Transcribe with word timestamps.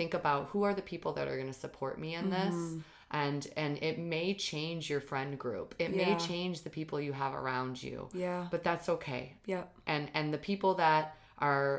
think 0.00 0.14
about 0.14 0.46
who 0.50 0.62
are 0.66 0.74
the 0.80 0.86
people 0.92 1.12
that 1.16 1.26
are 1.28 1.36
going 1.40 1.52
to 1.56 1.60
support 1.66 1.94
me 2.04 2.10
in 2.20 2.26
this 2.30 2.54
Mm-hmm. 2.54 2.78
and 3.24 3.40
and 3.64 3.72
it 3.88 3.96
may 3.98 4.28
change 4.50 4.82
your 4.92 5.02
friend 5.10 5.32
group 5.44 5.68
it 5.84 5.90
Yeah. 5.90 5.98
may 6.02 6.12
change 6.30 6.56
the 6.66 6.70
people 6.78 6.96
you 7.08 7.12
have 7.22 7.34
around 7.42 7.74
you 7.88 8.08
Yeah. 8.26 8.46
but 8.52 8.60
that's 8.68 8.88
okay 8.96 9.22
yeah 9.52 9.64
and 9.86 10.04
and 10.18 10.26
the 10.36 10.42
people 10.50 10.72
that 10.84 11.04
are 11.50 11.70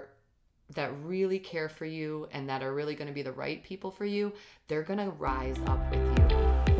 that 0.79 0.89
really 1.13 1.39
care 1.53 1.69
for 1.77 1.85
you 1.97 2.09
and 2.35 2.47
that 2.49 2.61
are 2.65 2.73
really 2.79 2.95
going 2.99 3.07
to 3.13 3.17
be 3.21 3.25
the 3.31 3.37
right 3.45 3.59
people 3.71 3.91
for 3.97 4.05
you 4.15 4.23
they're 4.67 4.87
going 4.91 5.03
to 5.07 5.11
rise 5.31 5.59
up 5.73 5.81
with 5.91 6.05
you 6.19 6.20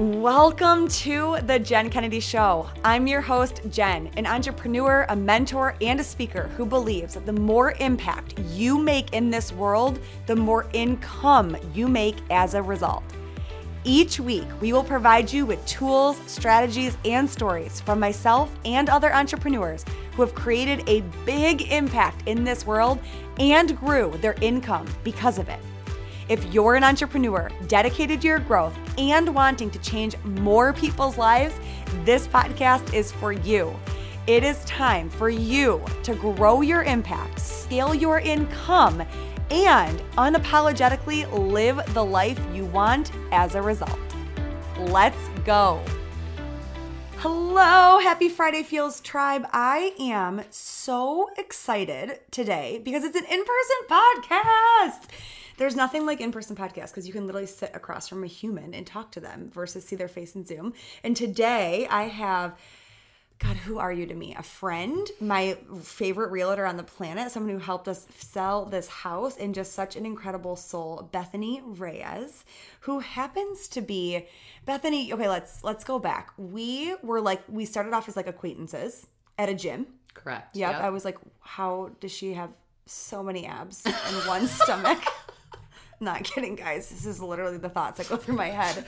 Welcome 0.02 0.88
to 0.88 1.38
the 1.44 1.60
Jen 1.60 1.92
Kennedy 1.92 2.22
Show. 2.22 2.68
I'm 2.84 3.06
your 3.06 3.22
host, 3.22 3.62
Jen, 3.70 4.10
an 4.18 4.26
entrepreneur, 4.26 5.06
a 5.10 5.16
mentor, 5.16 5.76
and 5.80 6.00
a 6.00 6.04
speaker 6.04 6.48
who 6.58 6.66
believes 6.66 7.14
that 7.14 7.28
the 7.28 7.34
more 7.34 7.74
impact 7.74 8.40
you 8.50 8.80
make 8.80 9.14
in 9.14 9.30
this 9.30 9.54
world, 9.54 10.00
the 10.26 10.36
more 10.36 10.66
income 10.74 11.56
you 11.76 11.88
make 11.88 12.16
as 12.32 12.56
a 12.56 12.64
result. 12.64 13.04
Each 13.84 14.20
week, 14.20 14.48
we 14.60 14.74
will 14.74 14.84
provide 14.84 15.32
you 15.32 15.46
with 15.46 15.64
tools, 15.68 16.20
strategies, 16.26 16.98
and 17.06 17.30
stories 17.30 17.80
from 17.82 18.00
myself 18.00 18.52
and 18.66 18.90
other 18.90 19.14
entrepreneurs 19.14 19.86
who 20.16 20.24
have 20.24 20.34
created 20.34 20.84
a 20.90 21.02
big 21.28 21.72
impact 21.72 22.28
in 22.28 22.44
this 22.44 22.66
world 22.66 22.98
and 23.40 23.78
grew 23.78 24.10
their 24.18 24.36
income 24.42 24.88
because 25.04 25.38
of 25.38 25.48
it. 25.48 25.60
If 26.32 26.46
you're 26.54 26.76
an 26.76 26.86
entrepreneur 26.86 27.50
dedicated 27.68 28.22
to 28.22 28.28
your 28.28 28.40
growth 28.40 28.74
and 28.98 29.36
wanting 29.36 29.70
to 29.70 29.80
change 29.80 30.16
more 30.24 30.72
people's 30.72 31.18
lives, 31.18 31.54
this 32.06 32.26
podcast 32.26 32.94
is 32.94 33.12
for 33.12 33.34
you. 33.34 33.78
It 34.28 34.46
is 34.46 34.64
time 34.64 35.10
for 35.10 35.28
you 35.28 35.84
to 36.04 36.16
grow 36.16 36.62
your 36.62 36.84
impact, 36.84 37.38
scale 37.38 37.94
your 37.94 38.20
income, 38.20 39.04
and 39.50 40.00
unapologetically 40.14 41.30
live 41.52 41.82
the 41.94 42.06
life 42.06 42.40
you 42.54 42.64
want 42.64 43.12
as 43.34 43.56
a 43.56 43.62
result. 43.62 44.00
Let's 44.80 45.28
go. 45.44 45.84
Hello, 47.18 48.00
happy 48.00 48.30
Friday 48.30 48.64
Feels 48.64 49.02
Tribe. 49.02 49.48
I 49.52 49.94
am 50.00 50.44
so 50.50 51.30
excited 51.38 52.22
today 52.32 52.80
because 52.82 53.04
it's 53.04 53.18
an 53.18 53.26
in 53.26 53.44
person 53.44 53.78
podcast. 53.90 55.10
There's 55.62 55.76
nothing 55.76 56.08
like 56.08 56.20
in 56.20 56.32
person 56.32 56.56
podcast 56.56 56.88
because 56.88 57.06
you 57.06 57.14
can 57.14 57.28
literally 57.28 57.46
sit 57.46 57.70
across 57.76 58.08
from 58.08 58.24
a 58.24 58.28
human 58.28 58.74
and 58.74 58.84
talk 58.84 59.12
to 59.12 59.20
them 59.20 59.52
versus 59.54 59.86
see 59.86 59.96
their 59.96 60.08
face 60.08 60.34
in 60.34 60.44
Zoom. 60.44 60.74
And 61.04 61.16
today 61.16 61.88
I 61.88 62.06
have. 62.06 62.58
God, 63.38 63.58
who 63.58 63.78
are 63.78 63.94
you 63.94 64.08
to 64.08 64.16
me? 64.16 64.34
A 64.36 64.42
friend, 64.42 65.08
my 65.20 65.58
favorite 65.84 66.32
realtor 66.32 66.66
on 66.66 66.78
the 66.78 66.84
planet, 66.84 67.32
someone 67.32 67.52
who 67.52 67.60
helped 67.60 67.88
us 67.88 68.08
sell 68.18 68.66
this 68.66 68.88
house, 68.88 69.38
and 69.38 69.54
just 69.54 69.74
such 69.74 69.96
an 69.96 70.04
incredible 70.04 70.56
soul, 70.56 71.10
Bethany 71.12 71.62
Reyes, 71.64 72.44
who 72.82 73.00
happens 73.00 73.68
to 73.68 73.82
be 73.82 74.26
Bethany. 74.66 75.14
Okay, 75.14 75.30
let's 75.30 75.64
let's 75.64 75.84
go 75.84 76.00
back. 76.00 76.34
We 76.38 76.96
were 77.04 77.22
like 77.22 77.44
we 77.48 77.66
started 77.66 77.94
off 77.94 78.08
as 78.08 78.16
like 78.16 78.28
acquaintances 78.28 79.06
at 79.38 79.48
a 79.48 79.54
gym. 79.54 79.86
correct 80.16 80.56
Yep. 80.56 80.74
I 80.82 80.90
was 80.90 81.06
like, 81.06 81.20
how 81.40 81.92
does 82.00 82.12
she 82.12 82.34
have 82.34 82.50
so 82.88 83.22
many 83.22 83.46
abs 83.46 83.86
in 83.86 84.16
one 84.28 84.48
stomach? 84.62 85.04
Not 86.02 86.24
kidding, 86.24 86.56
guys. 86.56 86.90
This 86.90 87.06
is 87.06 87.22
literally 87.22 87.58
the 87.58 87.70
thoughts 87.70 88.00
that 88.00 88.10
go 88.10 88.18
through 88.18 88.36
my 88.36 88.48
head. 88.48 88.86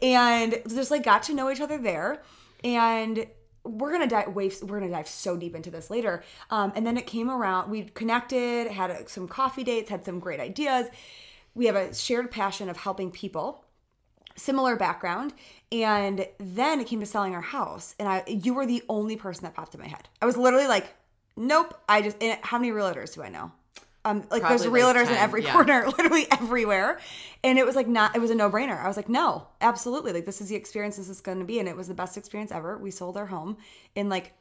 And 0.00 0.60
just 0.68 0.90
like 0.90 1.02
got 1.02 1.24
to 1.24 1.34
know 1.34 1.50
each 1.50 1.60
other 1.60 1.78
there. 1.78 2.22
And 2.64 3.26
we're 3.64 3.92
gonna 3.92 4.06
dive 4.06 4.34
we're 4.34 4.80
gonna 4.80 4.90
dive 4.90 5.08
so 5.08 5.36
deep 5.36 5.54
into 5.54 5.70
this 5.70 5.90
later. 5.90 6.24
Um, 6.50 6.72
and 6.74 6.86
then 6.86 6.96
it 6.96 7.06
came 7.06 7.30
around, 7.30 7.70
we 7.70 7.84
connected, 7.84 8.68
had 8.68 8.90
uh, 8.90 9.06
some 9.06 9.28
coffee 9.28 9.62
dates, 9.62 9.90
had 9.90 10.04
some 10.04 10.18
great 10.18 10.40
ideas. 10.40 10.86
We 11.54 11.66
have 11.66 11.76
a 11.76 11.94
shared 11.94 12.30
passion 12.30 12.68
of 12.68 12.78
helping 12.78 13.10
people 13.10 13.64
similar 14.36 14.76
background 14.76 15.34
and 15.72 16.26
then 16.38 16.80
it 16.80 16.86
came 16.86 17.00
to 17.00 17.06
selling 17.06 17.34
our 17.34 17.40
house 17.40 17.96
and 17.98 18.08
i 18.08 18.22
you 18.28 18.54
were 18.54 18.64
the 18.64 18.84
only 18.88 19.16
person 19.16 19.42
that 19.42 19.52
popped 19.52 19.74
in 19.74 19.80
my 19.80 19.88
head 19.88 20.08
i 20.22 20.26
was 20.26 20.36
literally 20.36 20.68
like 20.68 20.94
nope 21.36 21.74
i 21.88 22.00
just 22.00 22.16
how 22.42 22.56
many 22.56 22.70
realtors 22.70 23.12
do 23.14 23.22
i 23.22 23.28
know 23.28 23.50
um 24.08 24.24
like 24.30 24.42
there's 24.42 24.62
Probably 24.62 24.82
like 24.82 24.96
realtors 24.96 25.10
in 25.10 25.16
every 25.16 25.44
yeah. 25.44 25.52
corner 25.52 25.86
literally 25.98 26.26
everywhere 26.30 26.98
and 27.44 27.58
it 27.58 27.66
was 27.66 27.76
like 27.76 27.88
not 27.88 28.16
it 28.16 28.20
was 28.20 28.30
a 28.30 28.34
no-brainer 28.34 28.82
i 28.82 28.88
was 28.88 28.96
like 28.96 29.08
no 29.08 29.46
absolutely 29.60 30.12
like 30.12 30.26
this 30.26 30.40
is 30.40 30.48
the 30.48 30.56
experience 30.56 30.96
this 30.96 31.08
is 31.08 31.20
going 31.20 31.38
to 31.38 31.44
be 31.44 31.58
and 31.58 31.68
it 31.68 31.76
was 31.76 31.88
the 31.88 31.94
best 31.94 32.16
experience 32.16 32.50
ever 32.50 32.78
we 32.78 32.90
sold 32.90 33.16
our 33.16 33.26
home 33.26 33.56
in 33.94 34.08
like 34.08 34.34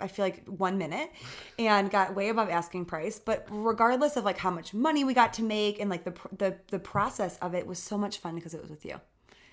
I 0.00 0.08
feel 0.08 0.24
like 0.24 0.46
one 0.46 0.78
minute 0.78 1.10
and 1.58 1.90
got 1.90 2.14
way 2.14 2.28
above 2.28 2.48
asking 2.48 2.86
price. 2.86 3.18
But 3.18 3.46
regardless 3.50 4.16
of 4.16 4.24
like 4.24 4.38
how 4.38 4.50
much 4.50 4.72
money 4.72 5.04
we 5.04 5.14
got 5.14 5.34
to 5.34 5.42
make 5.42 5.80
and 5.80 5.90
like 5.90 6.04
the 6.04 6.14
the 6.36 6.56
the 6.68 6.78
process 6.78 7.36
of 7.38 7.54
it 7.54 7.66
was 7.66 7.78
so 7.78 7.98
much 7.98 8.18
fun 8.18 8.34
because 8.34 8.54
it 8.54 8.60
was 8.60 8.70
with 8.70 8.84
you. 8.84 9.00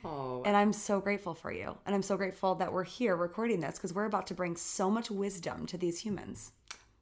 oh 0.05 0.41
And 0.45 0.55
I'm 0.55 0.73
so 0.73 0.99
grateful 0.99 1.33
for 1.33 1.51
you. 1.51 1.77
And 1.85 1.93
I'm 1.93 2.01
so 2.01 2.15
grateful 2.15 2.55
that 2.55 2.71
we're 2.71 2.85
here 2.85 3.15
recording 3.15 3.59
this 3.59 3.75
because 3.75 3.93
we're 3.93 4.05
about 4.05 4.27
to 4.27 4.33
bring 4.33 4.55
so 4.55 4.89
much 4.89 5.11
wisdom 5.11 5.65
to 5.67 5.77
these 5.77 5.99
humans. 5.99 6.53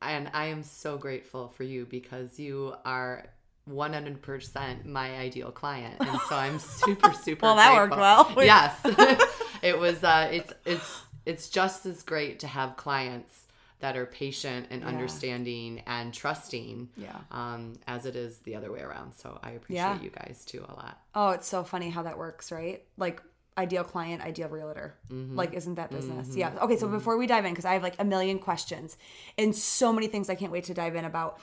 And 0.01 0.29
i 0.33 0.45
am 0.45 0.63
so 0.63 0.97
grateful 0.97 1.49
for 1.49 1.63
you 1.63 1.85
because 1.85 2.39
you 2.39 2.73
are 2.85 3.25
100% 3.69 4.85
my 4.85 5.15
ideal 5.17 5.51
client 5.51 5.95
and 5.99 6.19
so 6.29 6.35
i'm 6.35 6.59
super 6.81 7.13
super 7.13 7.45
Well, 7.45 7.55
that 7.55 7.73
worked 7.73 7.97
well. 7.97 8.31
yes 8.37 8.73
it 9.61 9.77
was 9.77 10.03
uh 10.03 10.29
it's 10.31 10.53
it's 10.65 11.01
it's 11.25 11.49
just 11.49 11.85
as 11.85 12.03
great 12.03 12.39
to 12.39 12.47
have 12.47 12.77
clients 12.77 13.43
that 13.79 13.95
are 13.95 14.05
patient 14.07 14.67
and 14.71 14.83
understanding 14.83 15.83
and 15.85 16.13
trusting 16.13 16.89
Yeah. 16.97 17.15
um 17.31 17.73
as 17.87 18.05
it 18.05 18.15
is 18.15 18.39
the 18.39 18.55
other 18.55 18.71
way 18.71 18.79
around 18.81 19.13
so 19.13 19.37
i 19.43 19.51
appreciate 19.51 19.81
Yeah. 19.83 20.01
you 20.01 20.09
guys 20.09 20.43
too 20.45 20.65
a 20.67 20.73
lot 20.73 20.99
Oh, 21.15 21.31
it's 21.31 21.47
so 21.47 21.63
funny 21.63 21.89
how 21.89 22.03
that 22.03 22.15
works, 22.19 22.51
right? 22.51 22.83
Like 22.95 23.23
ideal 23.57 23.83
client, 23.83 24.21
ideal 24.21 24.49
realtor. 24.49 24.95
Mm-hmm. 25.09 25.35
Like, 25.35 25.53
isn't 25.53 25.75
that 25.75 25.91
business? 25.91 26.29
Mm-hmm. 26.29 26.37
Yeah. 26.37 26.51
Okay, 26.61 26.77
so 26.77 26.85
mm-hmm. 26.85 26.95
before 26.95 27.17
we 27.17 27.27
dive 27.27 27.45
in, 27.45 27.51
because 27.51 27.65
I 27.65 27.73
have 27.73 27.83
like 27.83 27.95
a 27.99 28.05
million 28.05 28.39
questions 28.39 28.97
and 29.37 29.55
so 29.55 29.91
many 29.91 30.07
things 30.07 30.29
I 30.29 30.35
can't 30.35 30.51
wait 30.51 30.65
to 30.65 30.73
dive 30.73 30.95
in 30.95 31.05
about. 31.05 31.39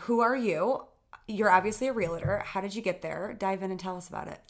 Who 0.00 0.20
are 0.20 0.36
you? 0.36 0.84
You're 1.26 1.50
obviously 1.50 1.88
a 1.88 1.92
realtor. 1.92 2.38
How 2.38 2.60
did 2.60 2.74
you 2.74 2.82
get 2.82 3.02
there? 3.02 3.34
Dive 3.38 3.62
in 3.62 3.70
and 3.70 3.78
tell 3.78 3.96
us 3.96 4.08
about 4.08 4.28
it. 4.28 4.40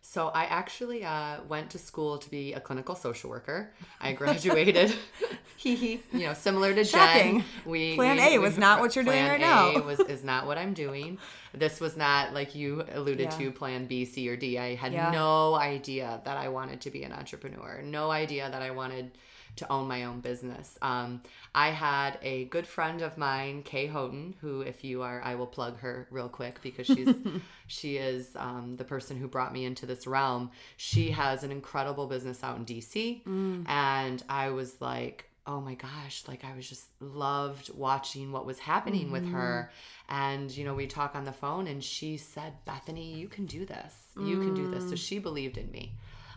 So 0.00 0.28
I 0.28 0.44
actually 0.44 1.04
uh, 1.04 1.42
went 1.48 1.70
to 1.70 1.78
school 1.78 2.18
to 2.18 2.30
be 2.30 2.52
a 2.54 2.60
clinical 2.60 2.94
social 2.94 3.30
worker. 3.30 3.72
I 4.00 4.12
graduated, 4.12 4.94
you 5.64 6.00
know, 6.12 6.34
similar 6.34 6.74
to 6.74 6.84
Shocking. 6.84 7.38
Jen. 7.40 7.44
We 7.66 7.94
Plan 7.96 8.16
we- 8.16 8.22
A 8.22 8.30
we- 8.32 8.38
was 8.38 8.56
not 8.58 8.80
what 8.80 8.94
you're 8.94 9.04
doing 9.04 9.24
right 9.26 9.40
now. 9.40 9.70
A 9.76 9.80
was 9.82 10.00
is 10.00 10.22
not 10.24 10.46
what 10.46 10.58
I'm 10.58 10.74
doing. 10.74 11.18
This 11.54 11.80
was 11.80 11.96
not 11.96 12.32
like 12.34 12.54
you 12.54 12.84
alluded 12.92 13.20
Yeah. 13.32 13.38
to. 13.38 13.52
Plan 13.52 13.86
B, 13.86 14.04
C, 14.04 14.28
or 14.28 14.36
D. 14.36 14.58
I 14.58 14.74
had 14.74 14.92
Yeah. 14.92 15.10
no 15.10 15.54
idea 15.54 16.20
that 16.24 16.36
I 16.36 16.48
wanted 16.48 16.80
to 16.82 16.90
be 16.90 17.02
an 17.04 17.12
entrepreneur. 17.12 17.80
No 17.82 18.10
idea 18.10 18.48
that 18.50 18.62
I 18.62 18.70
wanted 18.70 19.12
to 19.56 19.72
own 19.72 19.88
my 19.88 20.04
own 20.04 20.20
business. 20.20 20.78
Um, 20.82 21.20
I 21.52 21.70
had 21.70 22.16
a 22.22 22.44
good 22.44 22.64
friend 22.64 23.02
of 23.02 23.18
mine, 23.18 23.64
Kay 23.64 23.86
Houghton, 23.88 24.36
who, 24.40 24.60
if 24.60 24.84
you 24.84 25.02
are, 25.02 25.20
I 25.24 25.34
will 25.34 25.48
plug 25.48 25.80
her 25.80 26.06
real 26.12 26.28
quick 26.28 26.60
because 26.62 26.86
she's 26.86 27.12
she 27.66 27.96
is 27.96 28.28
um, 28.36 28.76
the 28.76 28.84
person 28.84 29.16
who 29.16 29.26
brought 29.26 29.52
me 29.52 29.64
into 29.64 29.84
this 29.84 30.06
realm. 30.06 30.52
She 30.76 31.10
has 31.10 31.42
an 31.42 31.50
incredible 31.50 32.06
business 32.06 32.44
out 32.44 32.56
in 32.58 32.64
DC, 32.66 33.22
and 33.66 34.22
I 34.28 34.50
was 34.50 34.80
like, 34.80 35.27
oh 35.48 35.60
my 35.62 35.74
gosh, 35.74 36.24
like 36.28 36.44
I 36.44 36.54
was 36.54 36.68
just 36.68 36.84
loved 37.00 37.70
watching 37.74 38.32
what 38.32 38.44
was 38.44 38.58
happening 38.58 39.10
with 39.10 39.26
her. 39.30 39.70
And, 40.10 40.54
you 40.54 40.62
know, 40.64 40.74
we 40.74 40.86
talk 40.86 41.16
on 41.16 41.24
the 41.24 41.32
phone 41.32 41.66
and 41.66 41.82
she 41.82 42.18
said, 42.18 42.52
Bethany, 42.66 43.14
you 43.14 43.28
can 43.28 43.46
do 43.46 43.64
this. 43.64 43.94
You 44.16 44.38
can 44.40 44.52
do 44.54 44.70
this. 44.70 44.88
So 44.90 44.94
she 44.94 45.18
believed 45.18 45.56
in 45.56 45.70
me. 45.70 45.94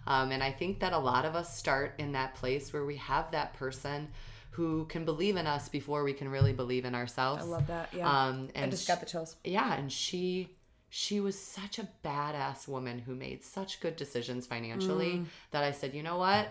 Um, 0.07 0.31
and 0.31 0.41
I 0.41 0.51
think 0.51 0.79
that 0.79 0.93
a 0.93 0.97
lot 0.97 1.25
of 1.25 1.35
us 1.35 1.55
start 1.57 1.93
in 1.99 2.13
that 2.13 2.35
place 2.35 2.71
where 2.73 2.85
we 2.85 2.95
have 2.95 3.29
that 3.31 3.53
person 3.53 4.07
who 4.51 4.85
can 4.85 5.03
believe 5.05 5.35
in 5.35 5.45
us 5.45 5.67
before 5.69 6.03
we 6.03 6.13
can 6.13 6.29
really 6.29 6.53
believe 6.53 6.85
in 6.85 6.95
ourselves. 6.95 7.43
I 7.43 7.47
love 7.47 7.67
that. 7.67 7.89
Yeah. 7.93 8.09
Um, 8.09 8.47
and 8.55 8.65
I 8.67 8.69
just 8.69 8.87
got 8.87 8.99
the 9.01 9.05
chills. 9.05 9.35
yeah, 9.43 9.73
and 9.75 9.91
she 9.91 10.55
she 10.89 11.21
was 11.21 11.39
such 11.39 11.79
a 11.79 11.87
badass 12.03 12.67
woman 12.67 12.99
who 12.99 13.15
made 13.15 13.43
such 13.43 13.79
good 13.79 13.95
decisions 13.95 14.45
financially 14.45 15.13
Mm. 15.19 15.25
that 15.51 15.63
I 15.63 15.71
said, 15.71 15.93
you 15.93 16.03
know 16.03 16.17
what, 16.17 16.47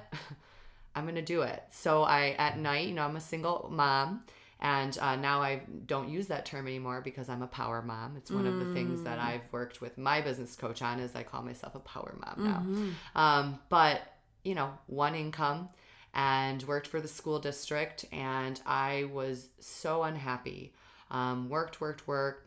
I'm 0.95 1.07
gonna 1.07 1.23
do 1.23 1.43
it. 1.43 1.63
So 1.71 2.03
I 2.03 2.35
at 2.39 2.59
night, 2.59 2.89
you 2.89 2.95
know, 2.95 3.05
I'm 3.05 3.17
a 3.17 3.21
single 3.21 3.69
mom. 3.73 4.25
And 4.63 4.97
uh, 5.01 5.17
now 5.17 5.41
I 5.41 5.63
don't 5.87 6.11
use 6.11 6.27
that 6.27 6.45
term 6.45 6.67
anymore 6.67 7.01
because 7.01 7.31
I'm 7.31 7.41
a 7.41 7.47
power 7.47 7.81
mom. 7.81 8.17
It's 8.19 8.31
one 8.31 8.47
of 8.47 8.59
the 8.59 8.75
things 8.75 9.01
Mm. 9.01 9.05
that 9.05 9.19
I've 9.19 9.51
worked 9.53 9.81
with 9.81 9.97
my 9.97 10.21
business 10.21 10.55
coach 10.55 10.83
on 10.83 11.01
is 11.01 11.15
I 11.15 11.23
call 11.23 11.41
myself 11.43 11.75
a 11.75 11.79
power 11.79 12.15
mom 12.21 12.45
now. 12.45 12.59
Mm-hmm. 12.59 12.91
Um, 13.19 13.59
but 13.71 14.03
you 14.45 14.55
know, 14.55 14.71
one 14.87 15.15
income 15.15 15.71
and 16.13 16.63
worked 16.65 16.89
for 16.89 17.01
the 17.01 17.09
school 17.09 17.39
district, 17.39 18.05
and 18.13 18.61
I 18.67 19.05
was 19.13 19.49
so 19.61 20.03
unhappy. 20.03 20.75
Um, 21.11 21.49
worked, 21.49 21.81
worked, 21.81 22.07
worked. 22.07 22.47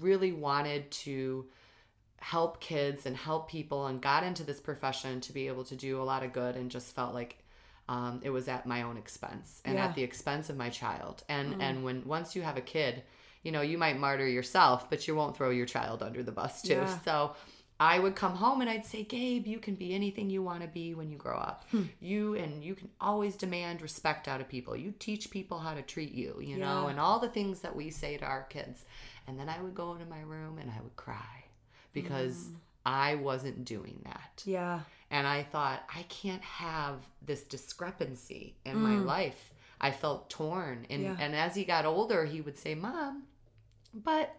Really 0.00 0.30
wanted 0.30 0.88
to 0.92 1.46
help 2.20 2.60
kids 2.60 3.06
and 3.06 3.16
help 3.16 3.50
people, 3.50 3.86
and 3.86 4.00
got 4.00 4.22
into 4.22 4.44
this 4.44 4.60
profession 4.60 5.20
to 5.22 5.32
be 5.32 5.48
able 5.48 5.64
to 5.64 5.74
do 5.74 6.00
a 6.00 6.04
lot 6.04 6.22
of 6.22 6.32
good, 6.32 6.54
and 6.54 6.70
just 6.70 6.94
felt 6.94 7.12
like 7.12 7.42
um, 7.94 8.20
it 8.22 8.30
was 8.30 8.46
at 8.48 8.62
my 8.66 8.80
own 8.82 8.96
expense 8.96 9.60
and 9.64 9.74
Yeah. 9.76 9.86
at 9.86 9.94
the 9.94 10.02
expense 10.02 10.48
of 10.50 10.56
my 10.56 10.70
child. 10.82 11.16
And 11.28 11.60
and 11.66 11.84
when 11.84 11.98
once 12.06 12.28
you 12.36 12.42
have 12.42 12.56
a 12.56 12.66
kid, 12.76 13.02
you 13.42 13.50
know, 13.52 13.62
you 13.70 13.76
might 13.84 13.98
martyr 13.98 14.28
yourself, 14.28 14.88
but 14.90 15.06
you 15.06 15.14
won't 15.16 15.36
throw 15.36 15.50
your 15.50 15.66
child 15.66 16.02
under 16.02 16.22
the 16.22 16.32
bus 16.40 16.62
too. 16.62 16.74
Yeah. 16.84 16.98
So 17.04 17.34
I 17.82 17.98
would 17.98 18.14
come 18.14 18.34
home 18.44 18.60
and 18.60 18.68
I'd 18.68 18.84
say, 18.84 19.02
Gabe, 19.04 19.46
you 19.46 19.58
can 19.58 19.74
be 19.74 19.94
anything 19.94 20.28
you 20.30 20.42
want 20.42 20.60
to 20.62 20.68
be 20.68 20.92
when 20.98 21.08
you 21.10 21.16
grow 21.26 21.38
up. 21.38 21.64
Hmm. 21.70 21.84
You 21.98 22.34
and 22.42 22.62
you 22.62 22.74
can 22.74 22.90
always 23.00 23.34
demand 23.36 23.80
respect 23.82 24.28
out 24.28 24.40
of 24.42 24.48
people. 24.56 24.76
You 24.76 24.92
teach 24.98 25.30
people 25.30 25.58
how 25.58 25.72
to 25.74 25.82
treat 25.82 26.12
you, 26.12 26.30
you 26.50 26.58
know, 26.58 26.88
and 26.90 27.00
all 27.00 27.18
the 27.18 27.30
things 27.36 27.60
that 27.60 27.74
we 27.74 27.90
say 27.90 28.18
to 28.18 28.24
our 28.26 28.42
kids. 28.56 28.84
And 29.26 29.38
then 29.38 29.48
I 29.48 29.58
would 29.62 29.74
go 29.74 29.92
into 29.94 30.04
my 30.06 30.20
room 30.20 30.58
and 30.58 30.70
I 30.70 30.80
would 30.82 30.96
cry 30.96 31.44
because 31.92 32.36
Mm. 32.48 32.56
I 32.86 33.14
wasn't 33.16 33.64
doing 33.64 33.98
that. 34.04 34.42
Yeah. 34.46 34.80
And 35.10 35.26
I 35.26 35.42
thought, 35.42 35.82
I 35.94 36.02
can't 36.04 36.42
have 36.42 36.96
this 37.20 37.42
discrepancy 37.42 38.54
in 38.64 38.76
my 38.80 38.96
life. 38.98 39.52
I 39.80 39.90
felt 39.90 40.30
torn. 40.30 40.86
And, 40.90 41.02
Mm. 41.02 41.04
Yeah. 41.18 41.24
and 41.24 41.34
as 41.34 41.54
he 41.56 41.64
got 41.64 41.84
older, 41.84 42.24
he 42.26 42.40
would 42.40 42.56
say, 42.58 42.74
Mom, 42.74 43.24
but 43.92 44.36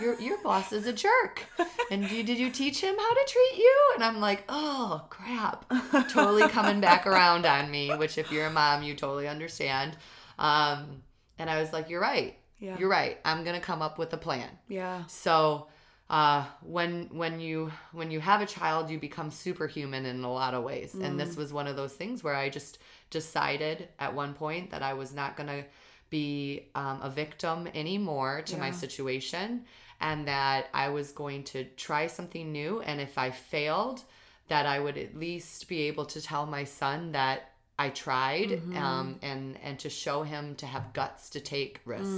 your, 0.00 0.20
your 0.20 0.38
boss 0.42 0.72
is 0.72 0.86
a 0.86 0.92
jerk. 0.92 1.46
And 1.90 2.08
you, 2.10 2.22
did 2.22 2.36
you 2.38 2.50
teach 2.50 2.82
him 2.82 2.94
how 2.98 3.14
to 3.14 3.24
treat 3.26 3.56
you? 3.56 3.92
And 3.94 4.04
I'm 4.04 4.20
like, 4.20 4.44
oh, 4.50 5.06
crap. 5.08 5.64
Totally 6.10 6.46
coming 6.48 6.82
back 6.82 7.06
around 7.06 7.46
on 7.46 7.70
me, 7.70 7.94
which 7.96 8.18
if 8.18 8.30
you're 8.30 8.44
a 8.46 8.50
mom, 8.50 8.82
you 8.82 8.94
totally 8.94 9.26
understand. 9.26 9.96
Um, 10.38 11.02
and 11.38 11.48
I 11.48 11.58
was 11.58 11.72
like, 11.72 11.88
you're 11.88 12.02
right. 12.02 12.36
Yeah. 12.58 12.76
You're 12.78 12.90
right. 12.90 13.18
I'm 13.24 13.42
going 13.42 13.54
to 13.58 13.64
come 13.66 13.80
up 13.80 13.98
with 13.98 14.12
a 14.12 14.18
plan. 14.18 14.50
Yeah. 14.68 15.04
So 15.06 15.68
uh, 16.10 16.44
when 16.62 17.08
when 17.12 17.38
you 17.38 17.70
when 17.92 18.10
you 18.10 18.20
have 18.20 18.40
a 18.40 18.46
child, 18.46 18.88
you 18.90 18.98
become 18.98 19.30
superhuman 19.30 20.06
in 20.06 20.24
a 20.24 20.32
lot 20.32 20.54
of 20.54 20.64
ways, 20.64 20.94
and 20.94 21.20
this 21.20 21.36
was 21.36 21.52
one 21.52 21.66
of 21.66 21.76
those 21.76 21.92
things 21.92 22.24
where 22.24 22.34
I 22.34 22.48
just 22.48 22.78
decided 23.10 23.88
at 23.98 24.14
one 24.14 24.32
point 24.34 24.70
that 24.70 24.82
I 24.82 24.94
was 24.94 25.12
not 25.14 25.36
going 25.36 25.48
to 25.48 25.64
be 26.10 26.68
um, 26.74 27.00
a 27.02 27.10
victim 27.10 27.68
anymore 27.74 28.40
to 28.46 28.56
my 28.56 28.70
situation, 28.70 29.64
and 30.00 30.26
that 30.26 30.68
I 30.72 30.88
was 30.88 31.12
going 31.12 31.44
to 31.44 31.64
try 31.76 32.06
something 32.06 32.50
new, 32.52 32.80
and 32.80 33.00
if 33.00 33.18
I 33.18 33.30
failed, 33.30 34.02
that 34.48 34.64
I 34.64 34.78
would 34.80 34.96
at 34.96 35.14
least 35.14 35.68
be 35.68 35.82
able 35.88 36.06
to 36.06 36.20
tell 36.22 36.46
my 36.46 36.64
son 36.64 37.12
that. 37.12 37.52
I 37.80 37.90
tried, 37.90 38.60
um, 38.76 39.20
and 39.22 39.56
and 39.62 39.78
to 39.78 39.88
show 39.88 40.24
him 40.24 40.56
to 40.56 40.66
have 40.66 40.92
guts 40.94 41.30
to 41.30 41.40
take 41.40 41.80
risks. 41.84 42.08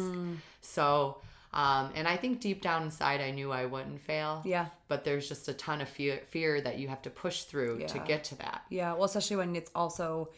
So, 0.63 1.19
um, 1.53 1.91
and 1.95 2.07
I 2.07 2.17
think 2.17 2.41
deep 2.41 2.63
down 2.63 2.85
inside, 2.85 3.21
I 3.21 3.31
knew 3.31 3.51
I 3.51 3.67
wouldn't 3.67 4.01
fail. 4.01 4.43
Yeah. 4.45 4.67
But 4.89 5.05
there's 5.05 5.29
just 5.29 5.49
a 5.49 5.55
ton 5.55 5.81
of 5.81 5.89
fear, 5.89 6.21
fear 6.29 6.61
that 6.61 6.79
you 6.79 6.89
have 6.89 7.03
to 7.03 7.11
push 7.11 7.43
through 7.43 7.87
to 7.89 7.99
get 8.01 8.25
to 8.25 8.37
that. 8.37 8.63
Yeah. 8.69 8.93
Well, 8.93 9.05
especially 9.05 9.37
when 9.37 9.57
it's 9.57 9.71
also 9.75 10.31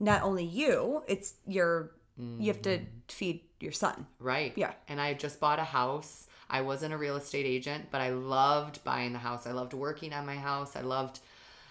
not 0.00 0.22
only 0.22 0.44
you, 0.44 1.02
it's 1.06 1.34
your, 1.46 1.92
you 2.18 2.48
have 2.48 2.62
to 2.62 2.80
feed 3.08 3.42
your 3.60 3.72
son. 3.72 4.06
Right. 4.18 4.52
Yeah. 4.56 4.72
And 4.88 5.00
I 5.00 5.14
just 5.14 5.38
bought 5.38 5.58
a 5.58 5.64
house. 5.64 6.26
I 6.48 6.62
wasn't 6.62 6.94
a 6.94 6.96
real 6.96 7.16
estate 7.16 7.46
agent, 7.46 7.86
but 7.90 8.00
I 8.00 8.10
loved 8.10 8.82
buying 8.84 9.12
the 9.12 9.18
house. 9.18 9.46
I 9.46 9.52
loved 9.52 9.72
working 9.72 10.12
on 10.12 10.26
my 10.26 10.36
house. 10.36 10.76
I 10.76 10.80
loved 10.80 11.20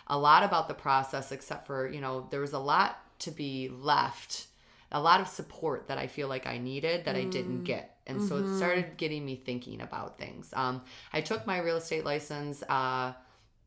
a 0.08 0.18
lot 0.18 0.44
about 0.44 0.68
the 0.68 0.74
process, 0.74 1.32
except 1.32 1.66
for, 1.66 1.88
you 1.88 2.00
know, 2.00 2.28
there 2.30 2.42
was 2.42 2.54
a 2.54 2.60
lot 2.60 3.00
to 3.20 3.32
be 3.32 3.70
left, 3.70 4.48
a 4.96 5.00
lot 5.00 5.20
of 5.22 5.28
support 5.28 5.88
that 5.90 5.98
I 5.98 6.08
feel 6.08 6.28
like 6.30 6.48
I 6.48 6.58
needed 6.58 7.06
that 7.06 7.16
I 7.18 7.26
didn't 7.26 7.64
get. 7.64 7.98
And 8.08 8.22
so 8.22 8.38
it 8.38 8.48
started 8.50 8.98
getting 8.98 9.26
me 9.26 9.36
thinking 9.36 9.82
about 9.82 10.18
things. 10.18 10.54
Um, 10.56 10.82
I 11.12 11.22
took 11.22 11.46
my 11.46 11.60
real 11.60 11.78
estate 11.78 12.06
license 12.06 12.64
uh, 12.70 13.14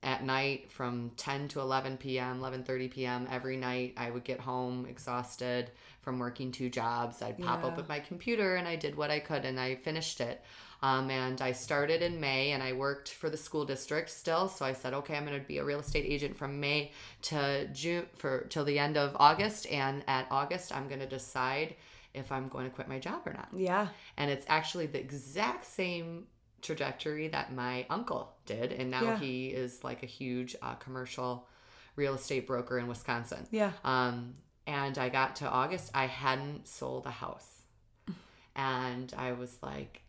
at 0.02 0.24
night 0.24 0.70
from 0.70 1.10
10 1.16 1.48
to 1.48 1.60
11 1.60 1.98
p.m., 1.98 2.40
11:30 2.40 2.90
p.m. 2.90 3.28
every 3.30 3.56
night. 3.56 3.94
I 3.96 4.10
would 4.10 4.24
get 4.24 4.40
home 4.40 4.86
exhausted 4.88 5.70
from 6.00 6.18
working 6.18 6.50
two 6.52 6.70
jobs. 6.70 7.20
I'd 7.20 7.38
pop 7.38 7.62
Yeah. 7.62 7.68
up 7.68 7.76
with 7.76 7.88
my 7.88 8.00
computer 8.00 8.56
and 8.56 8.66
I 8.66 8.76
did 8.76 8.96
what 8.96 9.10
I 9.10 9.18
could 9.20 9.44
and 9.44 9.58
I 9.60 9.74
finished 9.74 10.20
it. 10.20 10.42
Um, 10.80 11.10
and 11.10 11.40
I 11.42 11.52
started 11.52 12.02
in 12.02 12.20
May 12.20 12.52
and 12.52 12.62
I 12.62 12.72
worked 12.72 13.08
for 13.14 13.28
the 13.28 13.36
school 13.36 13.64
district 13.64 14.10
still. 14.10 14.48
So 14.48 14.64
I 14.64 14.72
said, 14.72 14.94
okay, 14.94 15.16
I'm 15.16 15.26
going 15.26 15.40
to 15.40 15.46
be 15.46 15.58
a 15.58 15.64
real 15.64 15.80
estate 15.80 16.04
agent 16.06 16.36
from 16.36 16.60
May 16.60 16.92
to 17.22 17.66
June 17.72 18.06
for 18.16 18.46
till 18.48 18.64
the 18.64 18.78
end 18.78 18.96
of 18.96 19.16
August. 19.18 19.66
And 19.72 20.04
at 20.06 20.28
August, 20.30 20.74
I'm 20.74 20.86
going 20.86 21.00
to 21.00 21.06
decide 21.06 21.74
if 22.14 22.30
I'm 22.30 22.48
going 22.48 22.64
to 22.64 22.70
quit 22.70 22.88
my 22.88 22.98
job 23.00 23.22
or 23.26 23.32
not. 23.32 23.48
Yeah. 23.52 23.88
And 24.16 24.30
it's 24.30 24.46
actually 24.48 24.86
the 24.86 25.00
exact 25.00 25.64
same 25.66 26.26
trajectory 26.62 27.28
that 27.28 27.52
my 27.52 27.84
uncle 27.90 28.34
did. 28.46 28.72
And 28.72 28.90
now 28.90 29.02
Yeah. 29.02 29.18
he 29.18 29.48
is 29.48 29.82
like 29.82 30.02
a 30.02 30.06
huge 30.06 30.54
uh, 30.62 30.74
commercial 30.74 31.48
real 31.96 32.14
estate 32.14 32.46
broker 32.46 32.78
in 32.78 32.86
Wisconsin. 32.86 33.46
Yeah. 33.50 33.72
Um, 33.84 34.34
and 34.66 34.96
I 34.98 35.08
got 35.08 35.36
to 35.36 35.48
August, 35.48 35.90
I 35.94 36.06
hadn't 36.06 36.68
sold 36.68 37.06
a 37.06 37.10
house. 37.10 37.62
And 38.56 39.14
I 39.16 39.32
was 39.32 39.56
like, 39.62 40.02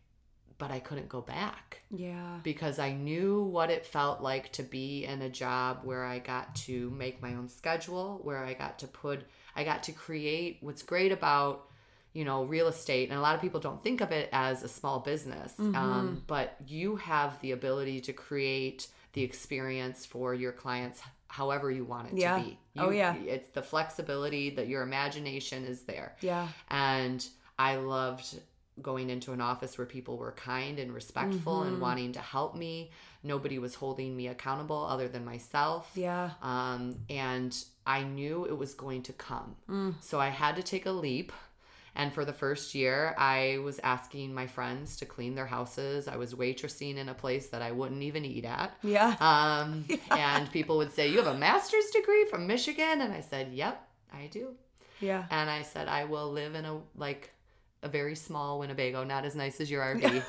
but 0.60 0.70
I 0.70 0.78
couldn't 0.78 1.08
go 1.08 1.22
back 1.22 1.80
Yeah. 1.90 2.38
because 2.44 2.78
I 2.78 2.92
knew 2.92 3.42
what 3.42 3.70
it 3.70 3.84
felt 3.86 4.20
like 4.20 4.52
to 4.52 4.62
be 4.62 5.04
in 5.06 5.22
a 5.22 5.28
job 5.28 5.80
where 5.84 6.04
I 6.04 6.20
got 6.20 6.54
to 6.66 6.90
make 6.90 7.20
my 7.20 7.34
own 7.34 7.48
schedule, 7.48 8.20
where 8.22 8.44
I 8.44 8.54
got 8.54 8.78
to 8.80 8.86
put, 8.86 9.22
I 9.56 9.64
got 9.64 9.82
to 9.84 9.92
create 9.92 10.58
what's 10.60 10.82
great 10.82 11.10
about, 11.12 11.66
you 12.12 12.24
know, 12.24 12.44
real 12.44 12.68
estate. 12.68 13.08
And 13.08 13.18
a 13.18 13.22
lot 13.22 13.34
of 13.34 13.40
people 13.40 13.58
don't 13.60 13.82
think 13.82 14.00
of 14.00 14.12
it 14.12 14.28
as 14.32 14.62
a 14.62 14.68
small 14.68 15.00
business, 15.00 15.52
Mm-hmm. 15.58 15.74
um, 15.74 16.22
but 16.26 16.56
you 16.66 16.96
have 16.96 17.40
the 17.40 17.52
ability 17.52 18.00
to 18.02 18.12
create 18.12 18.86
the 19.14 19.22
experience 19.22 20.06
for 20.06 20.34
your 20.34 20.52
clients 20.52 21.00
however 21.28 21.70
you 21.70 21.84
want 21.84 22.08
it 22.12 22.18
Yeah. 22.18 22.36
to 22.38 22.44
be. 22.44 22.58
Oh, 22.76 22.90
yeah. 22.90 23.14
It's 23.14 23.48
the 23.50 23.62
flexibility 23.62 24.50
that 24.50 24.68
your 24.68 24.82
imagination 24.82 25.64
is 25.64 25.82
there. 25.82 26.16
Yeah. 26.20 26.48
And 26.68 27.26
I 27.58 27.76
loved 27.76 28.40
going 28.80 29.10
into 29.10 29.32
an 29.32 29.40
office 29.40 29.78
where 29.78 29.86
people 29.86 30.16
were 30.16 30.32
kind 30.32 30.78
and 30.78 30.92
respectful 30.92 31.62
and 31.62 31.80
wanting 31.80 32.12
to 32.12 32.20
help 32.20 32.54
me. 32.54 32.90
Nobody 33.22 33.58
was 33.58 33.74
holding 33.74 34.16
me 34.16 34.28
accountable 34.28 34.84
other 34.84 35.08
than 35.08 35.24
myself. 35.24 35.90
Yeah. 35.94 36.30
Um, 36.42 36.96
and 37.08 37.56
I 37.86 38.02
knew 38.02 38.46
it 38.46 38.56
was 38.56 38.74
going 38.74 39.02
to 39.04 39.12
come. 39.12 39.56
Mm. 39.68 39.94
So 40.00 40.20
I 40.20 40.28
had 40.28 40.56
to 40.56 40.62
take 40.62 40.86
a 40.86 40.90
leap. 40.92 41.32
And 41.96 42.12
for 42.14 42.24
the 42.24 42.32
first 42.32 42.74
year, 42.74 43.14
I 43.18 43.58
was 43.64 43.80
asking 43.80 44.32
my 44.32 44.46
friends 44.46 44.96
to 44.98 45.06
clean 45.06 45.34
their 45.34 45.46
houses. 45.46 46.06
I 46.06 46.16
was 46.16 46.34
waitressing 46.34 46.96
in 46.96 47.08
a 47.08 47.14
place 47.14 47.48
that 47.48 47.62
I 47.62 47.72
wouldn't 47.72 48.02
even 48.02 48.24
eat 48.24 48.44
at. 48.44 48.72
Yeah. 48.82 49.16
Um, 49.20 49.86
And 50.10 50.50
people 50.52 50.78
would 50.78 50.94
say, 50.94 51.08
You 51.08 51.18
have 51.18 51.26
a 51.26 51.38
master's 51.38 51.90
degree 51.90 52.26
from 52.26 52.46
Michigan? 52.46 53.00
And 53.00 53.12
I 53.12 53.20
said, 53.20 53.52
Yep, 53.52 53.88
I 54.12 54.28
do. 54.28 54.54
Yeah. 55.00 55.24
And 55.30 55.50
I 55.50 55.62
said, 55.62 55.88
I 55.88 56.04
will 56.04 56.30
live 56.30 56.54
in 56.54 56.64
a 56.64 56.80
like 56.96 57.32
a 57.82 57.88
very 57.88 58.14
small 58.14 58.58
Winnebago, 58.58 59.04
not 59.04 59.24
as 59.24 59.34
nice 59.34 59.60
as 59.60 59.70
your 59.70 59.82
RV. 59.82 60.22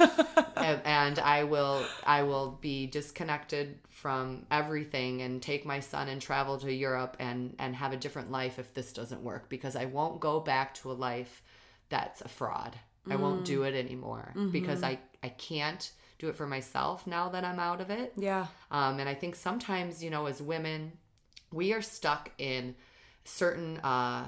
and, 0.86 1.19
I 1.19 1.44
will 1.44 1.86
I 2.06 2.24
will 2.24 2.57
be 2.62 2.88
disconnected 2.88 3.80
from 3.89 4.45
everything 4.50 5.22
and 5.22 5.41
take 5.41 5.65
my 5.65 5.79
son 5.79 6.08
and 6.08 6.22
travel 6.22 6.58
to 6.60 6.72
Europe 6.72 7.17
and 7.20 7.55
and 7.60 7.75
have 7.75 7.93
a 7.93 7.98
different 7.98 8.31
life 8.31 8.60
if 8.60 8.74
this 8.74 8.93
doesn't 8.93 9.22
work 9.22 9.50
because 9.50 9.75
I 9.75 9.86
won't 9.86 10.20
go 10.20 10.39
back 10.39 10.74
to 10.75 10.91
a 10.91 10.93
life 10.93 11.43
that's 11.89 12.22
a 12.22 12.27
fraud. 12.27 12.75
I 13.10 13.15
won't 13.15 13.46
do 13.46 13.63
it 13.63 13.74
anymore 13.74 14.31
because 14.51 14.84
I 14.84 15.00
I 15.24 15.29
can't 15.29 15.91
do 16.22 16.29
it 16.29 16.36
for 16.36 16.46
myself 16.46 17.08
now 17.08 17.29
that 17.29 17.43
I'm 17.43 17.60
out 17.60 17.81
of 17.81 17.89
it. 17.89 18.13
Yeah. 18.15 18.46
Um, 18.70 19.00
and 19.00 19.10
I 19.10 19.15
think 19.15 19.36
sometimes, 19.36 20.03
you 20.03 20.12
know, 20.12 20.27
as 20.27 20.39
women, 20.39 20.91
we 21.51 21.74
are 21.74 21.81
stuck 21.81 22.29
in 22.38 22.75
certain 23.25 23.79
uh, 23.79 24.27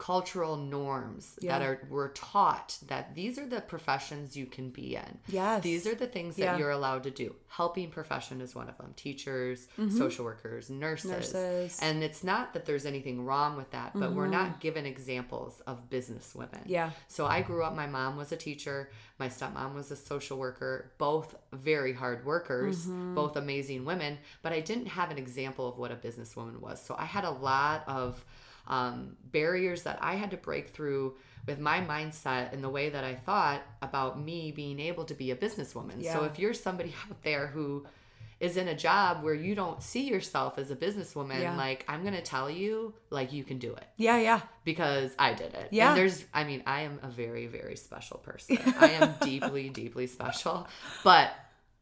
cultural 0.00 0.56
norms 0.56 1.38
Yeah. 1.42 1.58
that 1.58 1.64
are 1.66 1.86
we're 1.90 2.08
taught 2.08 2.78
that 2.86 3.14
these 3.14 3.38
are 3.38 3.46
the 3.46 3.60
professions 3.60 4.34
you 4.34 4.46
can 4.46 4.70
be 4.70 4.96
in. 4.96 5.18
Yes. 5.28 5.62
These 5.62 5.86
are 5.86 5.94
the 5.94 6.06
things 6.06 6.36
that 6.36 6.42
Yeah. 6.42 6.56
you're 6.58 6.70
allowed 6.70 7.02
to 7.02 7.10
do. 7.10 7.34
Helping 7.48 7.90
profession 7.90 8.40
is 8.40 8.54
one 8.54 8.70
of 8.70 8.78
them. 8.78 8.94
Teachers, 8.96 9.68
social 9.98 10.24
workers, 10.24 10.70
nurses. 10.70 11.10
Mm-hmm. 11.10 11.20
Nurses. 11.20 11.78
And 11.82 12.02
it's 12.02 12.24
not 12.24 12.54
that 12.54 12.64
there's 12.64 12.86
anything 12.86 13.26
wrong 13.26 13.56
with 13.58 13.70
that, 13.72 13.92
but 13.94 14.14
we're 14.14 14.28
not 14.28 14.58
given 14.60 14.86
examples 14.86 15.60
of 15.66 15.90
business 15.90 16.34
women. 16.34 16.62
Yeah. 16.64 16.90
So 17.08 17.26
I 17.26 17.42
grew 17.42 17.62
up, 17.62 17.74
my 17.76 17.86
mom 17.86 18.16
was 18.16 18.32
a 18.32 18.36
teacher, 18.36 18.90
my 19.18 19.28
stepmom 19.28 19.74
was 19.74 19.90
a 19.90 19.96
social 19.96 20.38
worker, 20.38 20.92
both 20.96 21.34
very 21.52 21.92
hard 21.92 22.24
workers, 22.24 22.86
Mm-hmm. 22.86 23.14
both 23.14 23.36
amazing 23.36 23.84
women, 23.84 24.16
but 24.42 24.52
I 24.54 24.60
didn't 24.60 24.86
have 24.86 25.10
an 25.10 25.18
example 25.18 25.68
of 25.68 25.76
what 25.76 25.90
a 25.92 25.96
businesswoman 25.96 26.58
was. 26.60 26.80
So 26.82 26.94
I 26.98 27.04
had 27.04 27.24
a 27.24 27.30
lot 27.30 27.84
of 27.86 28.24
um, 28.66 29.16
barriers 29.32 29.82
that 29.84 29.98
I 30.00 30.14
had 30.14 30.30
to 30.32 30.36
break 30.36 30.70
through 30.70 31.14
with 31.46 31.58
my 31.58 31.80
mindset 31.80 32.52
and 32.52 32.62
the 32.62 32.68
way 32.68 32.90
that 32.90 33.02
I 33.02 33.14
thought 33.14 33.62
about 33.82 34.20
me 34.20 34.52
being 34.52 34.78
able 34.78 35.04
to 35.06 35.14
be 35.14 35.30
a 35.30 35.36
businesswoman. 35.36 36.04
So 36.04 36.24
if 36.24 36.38
you're 36.38 36.54
somebody 36.54 36.94
out 37.10 37.22
there 37.22 37.46
who 37.48 37.86
is 38.38 38.56
in 38.56 38.68
a 38.68 38.74
job 38.74 39.22
where 39.22 39.34
you 39.34 39.54
don't 39.54 39.82
see 39.82 40.08
yourself 40.08 40.58
as 40.58 40.70
a 40.70 40.76
businesswoman, 40.76 41.42
Yeah. 41.42 41.56
like 41.56 41.84
I'm 41.88 42.02
going 42.02 42.14
to 42.14 42.22
tell 42.22 42.48
you, 42.48 42.94
like 43.10 43.32
you 43.34 43.44
can 43.44 43.58
do 43.58 43.74
it 43.74 43.84
Yeah. 43.96 44.18
Yeah. 44.18 44.40
because 44.64 45.12
I 45.18 45.34
did 45.34 45.52
it. 45.54 45.68
Yeah. 45.72 45.90
And 45.90 45.98
there's, 45.98 46.24
I 46.32 46.44
mean, 46.44 46.62
I 46.66 46.82
am 46.82 47.00
a 47.02 47.08
very, 47.08 47.46
very 47.48 47.76
special 47.76 48.16
person. 48.18 48.58
I 48.78 48.90
am 48.92 49.14
deeply, 49.20 49.68
deeply 49.68 50.06
special. 50.06 50.66
But 51.04 51.32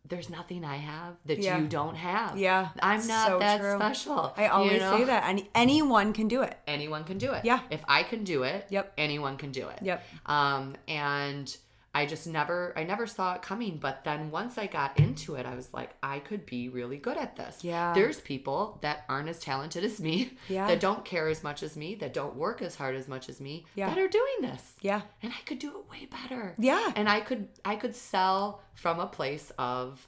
there's 0.06 0.30
nothing 0.30 0.64
I 0.64 0.76
have 0.76 1.16
that 1.26 1.38
Yeah. 1.38 1.58
you 1.58 1.66
don't 1.66 1.94
have. 1.96 2.38
Yeah. 2.38 2.68
I'm 2.80 3.06
not 3.06 3.28
So 3.28 3.38
that 3.40 3.60
true. 3.60 3.76
special. 3.76 4.32
I 4.36 4.46
always 4.48 4.72
you 4.72 4.78
know? 4.78 4.96
say 4.98 5.04
that. 5.04 5.24
And 5.24 5.46
anyone 5.54 6.12
can 6.12 6.28
do 6.28 6.42
it. 6.42 6.56
Anyone 6.66 7.04
can 7.04 7.18
do 7.18 7.32
it. 7.32 7.44
Yeah. 7.44 7.60
If 7.70 7.82
I 7.88 8.02
can 8.04 8.24
do 8.24 8.42
it, 8.44 8.66
Yep. 8.70 8.94
anyone 8.96 9.36
can 9.36 9.52
do 9.52 9.68
it. 9.68 9.80
Yep. 9.82 10.04
Um, 10.26 10.76
and 10.86 11.54
I 11.94 12.06
just 12.06 12.26
never 12.26 12.72
I 12.76 12.84
never 12.84 13.06
saw 13.06 13.34
it 13.34 13.42
coming. 13.42 13.78
But 13.78 14.04
then 14.04 14.30
once 14.30 14.58
I 14.58 14.66
got 14.66 14.98
into 15.00 15.34
it, 15.34 15.46
I 15.46 15.54
was 15.54 15.72
like, 15.72 15.90
I 16.02 16.18
could 16.20 16.46
be 16.46 16.68
really 16.68 16.98
good 16.98 17.16
at 17.16 17.34
this. 17.36 17.64
Yeah. 17.64 17.92
There's 17.94 18.20
people 18.20 18.78
that 18.82 19.04
aren't 19.08 19.28
as 19.28 19.38
talented 19.40 19.82
as 19.84 19.98
me, 20.00 20.32
Yeah. 20.48 20.66
that 20.68 20.80
don't 20.80 21.04
care 21.04 21.28
as 21.28 21.42
much 21.42 21.62
as 21.62 21.76
me, 21.76 21.94
that 21.96 22.12
don't 22.14 22.36
work 22.36 22.62
as 22.62 22.74
hard 22.76 22.94
as 22.94 23.08
much 23.08 23.28
as 23.28 23.40
me, 23.40 23.64
Yeah. 23.74 23.88
that 23.88 23.98
are 23.98 24.08
doing 24.08 24.36
this. 24.42 24.74
Yeah. 24.80 25.00
And 25.22 25.32
I 25.32 25.40
could 25.46 25.58
do 25.58 25.70
it 25.70 25.90
way 25.90 26.06
better. 26.10 26.54
Yeah. 26.58 26.92
And 26.94 27.08
I 27.08 27.20
could 27.20 27.48
I 27.64 27.76
could 27.76 27.96
sell 27.96 28.60
from 28.74 29.00
a 29.00 29.06
place 29.06 29.50
of 29.58 30.06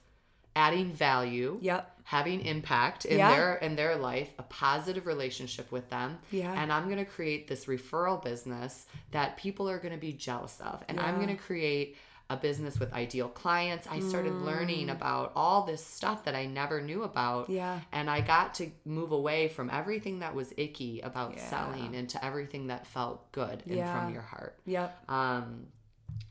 adding 0.56 0.92
value 0.92 1.58
Yep. 1.62 1.96
having 2.04 2.40
impact 2.40 3.04
in 3.04 3.18
Yeah. 3.18 3.30
their 3.30 3.54
in 3.56 3.76
their 3.76 3.96
life 3.96 4.30
a 4.38 4.42
positive 4.42 5.06
relationship 5.06 5.70
with 5.70 5.88
them 5.90 6.18
Yeah. 6.32 6.52
and 6.60 6.72
i'm 6.72 6.86
going 6.86 6.98
to 6.98 7.04
create 7.04 7.46
this 7.48 7.66
referral 7.66 8.22
business 8.22 8.86
that 9.12 9.36
people 9.36 9.68
are 9.70 9.78
going 9.78 9.94
to 9.94 10.00
be 10.00 10.12
jealous 10.12 10.60
of 10.60 10.82
and 10.88 10.98
i'm 10.98 11.16
going 11.16 11.28
to 11.28 11.36
create 11.42 11.96
a 12.28 12.36
business 12.36 12.78
with 12.78 12.92
ideal 12.92 13.28
clients 13.28 13.86
i 13.90 13.98
started 14.00 14.32
learning 14.32 14.86
Mm. 14.88 14.92
about 14.92 15.32
all 15.36 15.66
this 15.66 15.84
stuff 15.84 16.24
that 16.24 16.34
i 16.34 16.46
never 16.46 16.80
knew 16.80 17.02
about 17.04 17.48
Yeah. 17.50 17.80
and 17.92 18.08
i 18.10 18.20
got 18.20 18.54
to 18.54 18.70
move 18.84 19.12
away 19.12 19.48
from 19.48 19.68
everything 19.70 20.18
that 20.20 20.34
was 20.34 20.52
icky 20.56 21.00
about 21.00 21.36
Yeah. 21.36 21.48
selling 21.48 21.94
into 21.94 22.24
everything 22.24 22.68
that 22.68 22.86
felt 22.86 23.30
good 23.32 23.62
and 23.66 23.88
from 23.88 24.12
your 24.12 24.22
heart 24.22 24.58
Yep. 24.64 25.10
um 25.10 25.66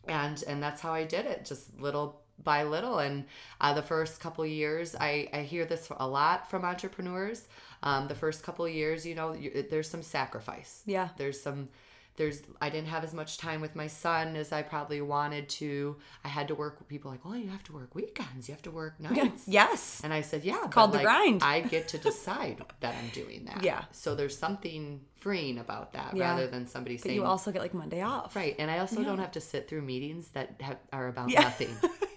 and 0.07 0.43
and 0.47 0.61
that's 0.63 0.81
how 0.81 0.93
i 0.93 1.03
did 1.03 1.25
it 1.25 1.45
just 1.45 1.77
little 1.79 2.21
by 2.43 2.63
little 2.63 2.99
and 2.99 3.25
uh, 3.61 3.73
the 3.73 3.81
first 3.81 4.19
couple 4.19 4.45
years 4.45 4.95
I, 4.99 5.29
I 5.33 5.41
hear 5.41 5.65
this 5.65 5.89
a 5.97 6.07
lot 6.07 6.49
from 6.49 6.63
entrepreneurs 6.65 7.47
um, 7.83 8.07
the 8.07 8.15
first 8.15 8.43
couple 8.43 8.67
years 8.67 9.05
you 9.05 9.15
know 9.15 9.33
you, 9.33 9.65
there's 9.69 9.89
some 9.89 10.01
sacrifice 10.03 10.81
Yeah. 10.85 11.09
there's 11.17 11.39
some 11.41 11.69
there's 12.15 12.41
i 12.61 12.69
didn't 12.69 12.87
have 12.89 13.05
as 13.05 13.13
much 13.13 13.37
time 13.37 13.61
with 13.61 13.75
my 13.77 13.87
son 13.87 14.35
as 14.35 14.51
i 14.51 14.61
probably 14.61 14.99
wanted 15.01 15.47
to 15.47 15.95
i 16.25 16.27
had 16.27 16.49
to 16.49 16.55
work 16.55 16.77
with 16.77 16.87
people 16.89 17.09
like 17.09 17.23
well 17.23 17.37
you 17.37 17.49
have 17.49 17.63
to 17.63 17.71
work 17.71 17.95
weekends 17.95 18.49
you 18.49 18.53
have 18.53 18.61
to 18.61 18.71
work 18.71 18.99
nights 19.09 19.43
Yes. 19.47 20.01
and 20.03 20.13
I 20.13 20.21
said, 20.21 20.43
yeah, 20.43 20.67
called 20.69 20.91
the 20.91 20.97
like, 20.97 21.05
grind. 21.05 21.41
I 21.43 21.61
get 21.61 21.87
to 21.89 21.97
decide 21.97 22.61
that 22.81 22.93
I'm 23.01 23.09
doing 23.09 23.45
that. 23.45 23.63
Yeah. 23.63 23.83
So 23.91 24.15
there's 24.15 24.37
something 24.37 25.01
freeing 25.17 25.57
about 25.59 25.93
that 25.93 26.15
Yeah. 26.15 26.29
rather 26.29 26.47
than 26.47 26.67
somebody 26.67 26.95
But 26.97 27.03
saying, 27.03 27.15
you 27.15 27.23
also 27.23 27.51
get 27.51 27.61
like 27.61 27.73
Monday 27.73 28.01
off. 28.01 28.35
Right. 28.35 28.55
And 28.59 28.69
I 28.69 28.79
also 28.79 29.01
don't 29.03 29.17
have 29.19 29.31
to 29.33 29.41
sit 29.41 29.67
through 29.69 29.81
meetings 29.83 30.27
that 30.29 30.55
have, 30.61 30.77
are 30.91 31.07
about 31.07 31.29
Yeah. 31.29 31.41
nothing. 31.43 31.69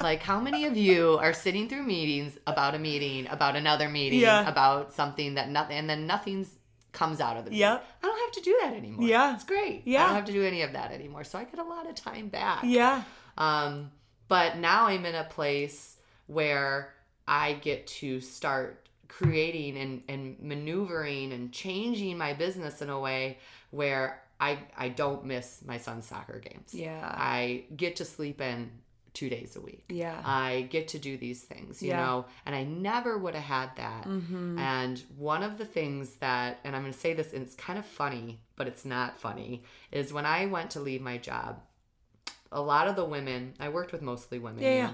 Like, 0.00 0.22
how 0.22 0.40
many 0.40 0.66
of 0.66 0.76
you 0.76 1.18
are 1.20 1.32
sitting 1.32 1.68
through 1.68 1.84
meetings 1.84 2.38
about 2.46 2.74
a 2.74 2.78
meeting, 2.78 3.26
about 3.28 3.56
another 3.56 3.88
meeting, 3.88 4.20
Yeah. 4.20 4.46
about 4.48 4.92
something 4.92 5.34
that 5.34 5.48
nothing, 5.48 5.76
and 5.78 5.88
then 5.88 6.06
nothing's 6.06 6.50
comes 6.92 7.20
out 7.20 7.36
of 7.36 7.44
the 7.44 7.50
meeting? 7.50 7.60
Yep. 7.60 7.84
I 8.02 8.06
don't 8.06 8.18
have 8.20 8.32
to 8.32 8.40
do 8.40 8.58
that 8.62 8.74
anymore. 8.74 9.06
Yeah. 9.06 9.34
It's 9.34 9.44
great. 9.44 9.82
Yeah. 9.86 10.02
I 10.02 10.06
don't 10.06 10.14
have 10.16 10.24
to 10.26 10.32
do 10.32 10.42
any 10.44 10.62
of 10.62 10.72
that 10.72 10.92
anymore. 10.92 11.24
So 11.24 11.38
I 11.38 11.44
get 11.44 11.58
a 11.58 11.64
lot 11.64 11.88
of 11.88 11.94
time 11.94 12.28
back. 12.28 12.60
Yeah. 12.64 13.02
Um, 13.38 13.90
but 14.28 14.56
now 14.58 14.86
I'm 14.86 15.04
in 15.06 15.14
a 15.14 15.24
place 15.24 15.96
where 16.26 16.94
I 17.28 17.54
get 17.54 17.86
to 17.86 18.20
start 18.20 18.88
creating 19.08 19.76
and, 19.78 20.02
and 20.08 20.36
maneuvering 20.40 21.32
and 21.32 21.52
changing 21.52 22.18
my 22.18 22.32
business 22.34 22.82
in 22.82 22.90
a 22.90 22.98
way 22.98 23.38
where 23.70 24.22
I 24.40 24.58
I 24.76 24.88
don't 24.90 25.24
miss 25.24 25.62
my 25.64 25.78
son's 25.78 26.06
soccer 26.06 26.38
games. 26.38 26.74
Yeah. 26.74 27.00
I 27.02 27.64
get 27.74 27.96
to 27.96 28.04
sleep 28.04 28.40
in 28.40 28.70
two 29.16 29.30
days 29.30 29.56
a 29.56 29.60
week. 29.62 29.84
Yeah. 29.88 30.20
I 30.24 30.68
get 30.70 30.88
to 30.88 30.98
do 30.98 31.16
these 31.16 31.42
things, 31.42 31.82
you 31.82 31.88
Yeah. 31.88 32.04
know, 32.04 32.26
and 32.44 32.54
I 32.54 32.64
never 32.64 33.16
would 33.16 33.34
have 33.34 33.44
had 33.44 33.70
that. 33.76 34.04
Mm-hmm. 34.04 34.58
And 34.58 35.02
one 35.16 35.42
of 35.42 35.56
the 35.56 35.64
things 35.64 36.16
that, 36.16 36.60
and 36.64 36.76
I'm 36.76 36.82
going 36.82 36.92
to 36.92 36.98
say 36.98 37.14
this, 37.14 37.32
and 37.32 37.42
it's 37.42 37.54
kind 37.54 37.78
of 37.78 37.86
funny, 37.86 38.40
but 38.56 38.66
it's 38.68 38.84
not 38.84 39.18
funny, 39.18 39.64
is 39.90 40.12
when 40.12 40.26
I 40.26 40.44
went 40.46 40.70
to 40.72 40.80
leave 40.80 41.00
my 41.00 41.16
job, 41.16 41.62
a 42.52 42.60
lot 42.60 42.88
of 42.88 42.94
the 42.94 43.04
women, 43.06 43.54
I 43.58 43.70
worked 43.70 43.90
with 43.92 44.02
mostly 44.02 44.38
women. 44.38 44.62
Yeah, 44.62 44.70
yeah. 44.74 44.90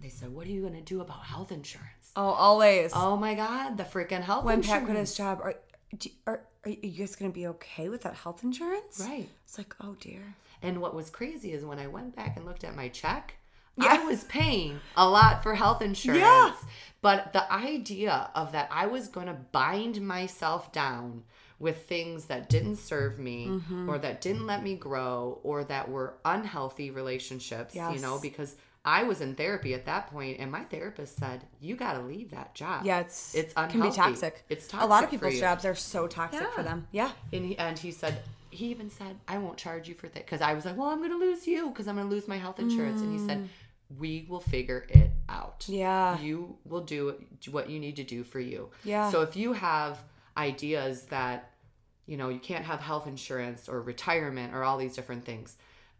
They 0.00 0.08
said, 0.08 0.30
What 0.34 0.46
are 0.46 0.50
you 0.50 0.62
going 0.62 0.74
to 0.74 0.80
do 0.80 1.02
about 1.02 1.22
health 1.24 1.52
insurance? 1.52 2.12
Oh, 2.16 2.22
always. 2.30 2.92
Oh 2.94 3.16
my 3.18 3.34
God, 3.34 3.76
the 3.76 3.84
freaking 3.84 4.22
health 4.22 4.44
when 4.44 4.58
insurance. 4.60 4.80
Pat 4.80 4.86
quit 4.86 4.98
his 4.98 5.14
job, 5.16 5.40
are, 5.42 5.54
do, 5.98 6.08
are, 6.26 6.40
are 6.64 6.70
you 6.70 6.90
guys 6.98 7.14
going 7.16 7.30
to 7.30 7.34
be 7.34 7.46
okay 7.48 7.90
with 7.90 8.02
that 8.02 8.14
health 8.14 8.42
insurance? 8.42 9.00
Right. 9.06 9.28
It's 9.44 9.58
like, 9.58 9.74
oh 9.82 9.96
dear. 10.00 10.34
And 10.64 10.80
what 10.80 10.94
was 10.94 11.10
crazy 11.10 11.52
is 11.52 11.64
when 11.64 11.78
I 11.78 11.86
went 11.86 12.16
back 12.16 12.36
and 12.36 12.44
looked 12.44 12.64
at 12.64 12.74
my 12.74 12.88
check, 12.88 13.34
Yeah. 13.76 13.98
I 14.00 14.04
was 14.04 14.24
paying 14.24 14.80
a 14.96 15.08
lot 15.08 15.42
for 15.42 15.54
health 15.54 15.82
insurance. 15.82 16.20
Yeah. 16.22 16.52
But 17.02 17.32
the 17.32 17.50
idea 17.52 18.30
of 18.34 18.52
that 18.52 18.68
I 18.72 18.86
was 18.86 19.08
going 19.08 19.26
to 19.26 19.34
bind 19.52 20.00
myself 20.00 20.72
down 20.72 21.24
with 21.58 21.86
things 21.86 22.26
that 22.26 22.48
didn't 22.48 22.76
serve 22.76 23.18
me 23.18 23.46
Mm-hmm. 23.48 23.88
or 23.88 23.98
that 23.98 24.20
didn't 24.20 24.46
let 24.46 24.62
me 24.62 24.74
grow 24.74 25.38
or 25.42 25.64
that 25.64 25.88
were 25.90 26.14
unhealthy 26.24 26.90
relationships, 26.90 27.74
you 27.74 27.98
know, 28.00 28.18
because 28.20 28.56
I 28.86 29.04
was 29.04 29.20
in 29.22 29.34
therapy 29.34 29.72
at 29.72 29.86
that 29.86 30.08
point 30.10 30.40
and 30.40 30.52
my 30.52 30.64
therapist 30.64 31.16
said, 31.16 31.44
"You 31.58 31.74
got 31.74 31.94
to 31.94 32.00
leave 32.02 32.32
that 32.32 32.54
job." 32.54 32.84
Yeah, 32.84 33.00
it's 33.00 33.34
It's 33.34 33.54
unhealthy. 33.56 33.80
can 33.80 33.90
be 33.90 33.96
toxic. 33.96 34.44
It's 34.50 34.66
toxic. 34.68 34.84
A 34.86 34.90
lot 34.90 35.04
of 35.04 35.10
people's 35.10 35.38
jobs 35.40 35.64
are 35.64 35.74
so 35.74 36.06
toxic 36.06 36.46
for 36.52 36.62
them. 36.62 36.86
Yeah. 36.92 37.12
And 37.32 37.46
he, 37.46 37.56
and 37.58 37.78
he 37.78 37.90
said, 37.92 38.20
he 38.54 38.66
even 38.70 38.88
said, 38.90 39.16
I 39.26 39.38
won't 39.38 39.56
charge 39.56 39.88
you 39.88 39.94
for 39.94 40.08
that. 40.08 40.24
Because 40.24 40.40
I 40.40 40.54
was 40.54 40.64
like, 40.64 40.76
well, 40.76 40.88
I'm 40.88 40.98
going 40.98 41.10
to 41.10 41.18
lose 41.18 41.46
you 41.46 41.68
because 41.68 41.88
I'm 41.88 41.96
going 41.96 42.08
to 42.08 42.14
lose 42.14 42.28
my 42.28 42.36
health 42.38 42.58
insurance. 42.60 43.00
And 43.00 43.12
he 43.12 43.26
said, 43.26 43.48
we 43.98 44.26
will 44.28 44.40
figure 44.40 44.86
it 44.88 45.10
out. 45.28 45.60
Mm. 45.60 45.78
Yeah. 45.78 46.18
You 46.20 46.56
will 46.64 46.82
do 46.82 47.16
what 47.50 47.68
you 47.68 47.78
need 47.78 47.96
to 47.96 48.04
do 48.04 48.24
for 48.24 48.40
you. 48.40 48.70
Yeah. 48.84 49.10
So 49.10 49.22
if 49.22 49.36
you 49.36 49.52
have 49.52 49.98
ideas 50.36 51.02
that, 51.06 51.50
you 52.06 52.16
know, 52.16 52.28
you 52.28 52.38
can't 52.38 52.64
have 52.64 52.80
health 52.80 53.06
insurance 53.06 53.68
or 53.68 53.80
retirement 53.82 54.54
or 54.54 54.64
all 54.64 54.78
these 54.78 54.94
different 54.94 55.24
things, 55.24 55.56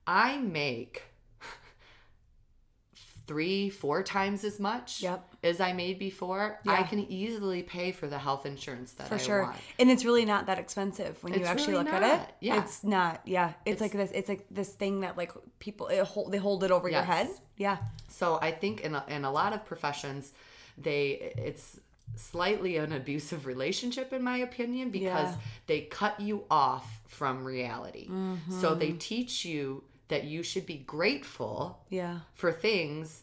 I 0.07 0.39
make 0.39 1.03
three, 3.27 3.71
four 3.71 4.03
times 4.03 4.45
as 4.45 4.61
much 4.61 5.03
Yep. 5.03 5.34
As 5.45 5.61
I 5.61 5.73
made 5.73 5.99
before. 5.99 6.59
I 6.67 6.83
can 6.83 7.01
easily 7.01 7.63
pay 7.63 7.93
for 7.93 8.07
the 8.09 8.19
health 8.19 8.47
insurance 8.47 8.93
that. 8.93 9.09
For 9.09 9.15
I 9.17 9.19
sure. 9.19 9.43
want. 9.45 9.57
And 9.79 9.91
it's 9.91 10.05
really 10.05 10.25
not 10.25 10.47
that 10.47 10.59
expensive 10.59 11.23
when 11.23 11.35
you 11.35 11.45
actually 11.45 11.75
really 11.75 11.85
look 11.85 11.93
at 11.95 12.03
not. 12.03 12.21
it. 12.29 12.35
Yeah. 12.41 12.63
It's 12.63 12.83
not. 12.83 13.21
Yeah. 13.25 13.53
It's, 13.67 13.81
like 13.81 13.93
this 13.93 14.11
it's 14.13 14.29
like 14.29 14.47
this 14.51 14.71
thing 14.71 15.01
that 15.03 15.17
like 15.17 15.33
people 15.59 15.87
it 15.89 16.03
hold, 16.05 16.33
they 16.33 16.39
hold 16.39 16.65
it 16.65 16.71
over 16.71 16.89
your 16.89 17.03
head. 17.03 17.29
Yeah. 17.57 17.77
So 18.09 18.39
I 18.41 18.51
think 18.51 18.81
in 18.81 18.95
a, 18.95 19.05
in 19.09 19.25
a 19.25 19.31
lot 19.31 19.53
of 19.53 19.65
professions, 19.67 20.33
they 20.79 21.33
it's 21.37 21.79
slightly 22.17 22.77
an 22.77 22.93
abusive 22.93 23.45
relationship 23.47 24.13
in 24.13 24.23
my 24.23 24.39
opinion 24.39 24.91
because 24.91 25.31
Yeah. 25.31 25.37
they 25.67 25.81
cut 25.83 26.21
you 26.21 26.45
off 26.51 27.01
from 27.07 27.45
reality. 27.45 28.07
So 28.07 28.13
Mm-hmm. 28.13 28.79
they 28.79 28.93
teach 28.93 29.45
you 29.45 29.85
that 30.09 30.25
you 30.25 30.43
should 30.43 30.67
be 30.67 30.77
grateful 30.79 31.81
Yeah. 31.91 32.21
for 32.35 32.53
things 32.53 33.23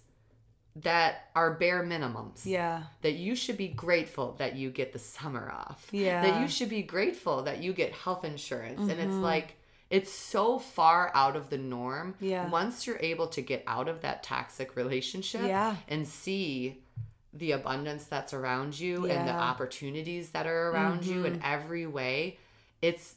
that 0.77 1.29
are 1.35 1.53
bare 1.55 1.83
minimums. 1.83 2.45
Yeah. 2.45 2.83
That 3.01 3.13
you 3.13 3.35
should 3.35 3.57
be 3.57 3.67
grateful 3.67 4.33
that 4.39 4.55
you 4.55 4.69
get 4.71 4.93
the 4.93 4.99
summer 4.99 5.51
off. 5.51 5.87
Yeah. 5.91 6.21
That 6.21 6.41
you 6.41 6.47
should 6.47 6.69
be 6.69 6.81
grateful 6.81 7.43
that 7.43 7.61
you 7.61 7.73
get 7.73 7.91
health 7.93 8.23
insurance. 8.23 8.79
And 8.81 8.91
it's 8.91 9.11
Mm-hmm. 9.11 9.21
like, 9.21 9.57
it's 9.89 10.11
so 10.11 10.57
far 10.59 11.11
out 11.13 11.35
of 11.35 11.49
the 11.49 11.57
norm. 11.57 12.15
Yeah. 12.21 12.49
Once 12.49 12.87
you're 12.87 12.99
able 13.01 13.27
to 13.27 13.41
get 13.41 13.63
out 13.67 13.89
of 13.89 14.01
that 14.01 14.23
toxic 14.23 14.77
relationship 14.77 15.41
Yeah. 15.45 15.75
and 15.89 16.07
see 16.07 16.81
the 17.33 17.51
abundance 17.51 18.05
that's 18.05 18.33
around 18.33 18.79
you 18.79 19.05
and 19.07 19.27
the 19.27 19.33
opportunities 19.33 20.29
that 20.31 20.47
are 20.47 20.69
around 20.69 21.05
you 21.05 21.25
in 21.25 21.41
every 21.43 21.85
way, 21.87 22.37
it's 22.81 23.15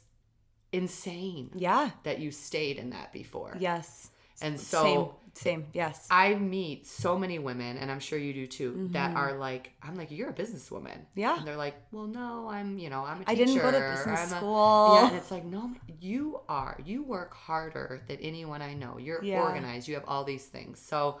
insane 0.73 1.51
Yeah. 1.53 1.91
that 2.03 2.19
you 2.19 2.31
stayed 2.31 2.77
in 2.77 2.89
that 2.89 3.13
before. 3.13 3.55
Yes. 3.59 4.09
And 4.41 4.59
so 4.59 4.83
same. 4.83 5.07
Same. 5.37 5.65
Yes. 5.73 6.07
I 6.09 6.35
meet 6.35 6.87
so 6.87 7.19
many 7.19 7.39
women, 7.39 7.77
and 7.77 7.91
I'm 7.91 7.99
sure 7.99 8.17
you 8.17 8.33
do 8.33 8.47
too, 8.47 8.87
that 8.93 9.17
are 9.17 9.33
like, 9.37 9.73
I'm 9.83 9.95
like, 9.95 10.09
you're 10.09 10.29
a 10.29 10.33
businesswoman. 10.33 10.91
Mm-hmm. 10.93 11.19
Yeah. 11.19 11.37
And 11.37 11.45
they're 11.45 11.57
like, 11.57 11.75
well, 11.91 12.07
no, 12.07 12.47
I'm, 12.49 12.77
you 12.79 12.89
know, 12.89 13.03
I'm 13.03 13.17
a 13.21 13.25
teacher. 13.25 13.31
I 13.31 13.35
didn't 13.35 13.55
go 13.57 13.71
to 13.71 13.79
business 13.79 14.31
I'm 14.31 14.33
a-" 14.33 14.37
school. 14.37 14.95
Yeah, 14.95 15.07
and 15.09 15.17
it's 15.17 15.31
like, 15.31 15.43
no, 15.43 15.71
you 15.99 16.39
are. 16.47 16.77
You 16.85 17.03
work 17.03 17.33
harder 17.33 18.01
than 18.07 18.17
anyone 18.21 18.61
I 18.61 18.75
know. 18.75 18.97
You're 18.97 19.21
Yeah. 19.21 19.41
organized. 19.41 19.89
You 19.89 19.95
have 19.95 20.05
all 20.07 20.23
these 20.23 20.45
things. 20.45 20.79
So 20.79 21.19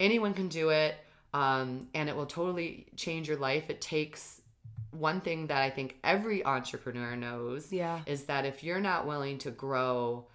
anyone 0.00 0.34
can 0.34 0.48
do 0.48 0.70
it, 0.70 0.96
um, 1.32 1.86
and 1.94 2.08
it 2.08 2.16
will 2.16 2.26
totally 2.26 2.86
change 2.96 3.28
your 3.28 3.38
life. 3.38 3.70
It 3.70 3.80
takes 3.80 4.40
one 4.90 5.20
thing 5.20 5.46
that 5.48 5.62
I 5.62 5.70
think 5.70 5.96
every 6.02 6.44
entrepreneur 6.44 7.14
knows 7.14 7.72
Yeah. 7.72 8.00
is 8.06 8.24
that 8.24 8.44
if 8.44 8.64
you're 8.64 8.80
not 8.80 9.06
willing 9.06 9.38
to 9.38 9.52
grow 9.52 10.26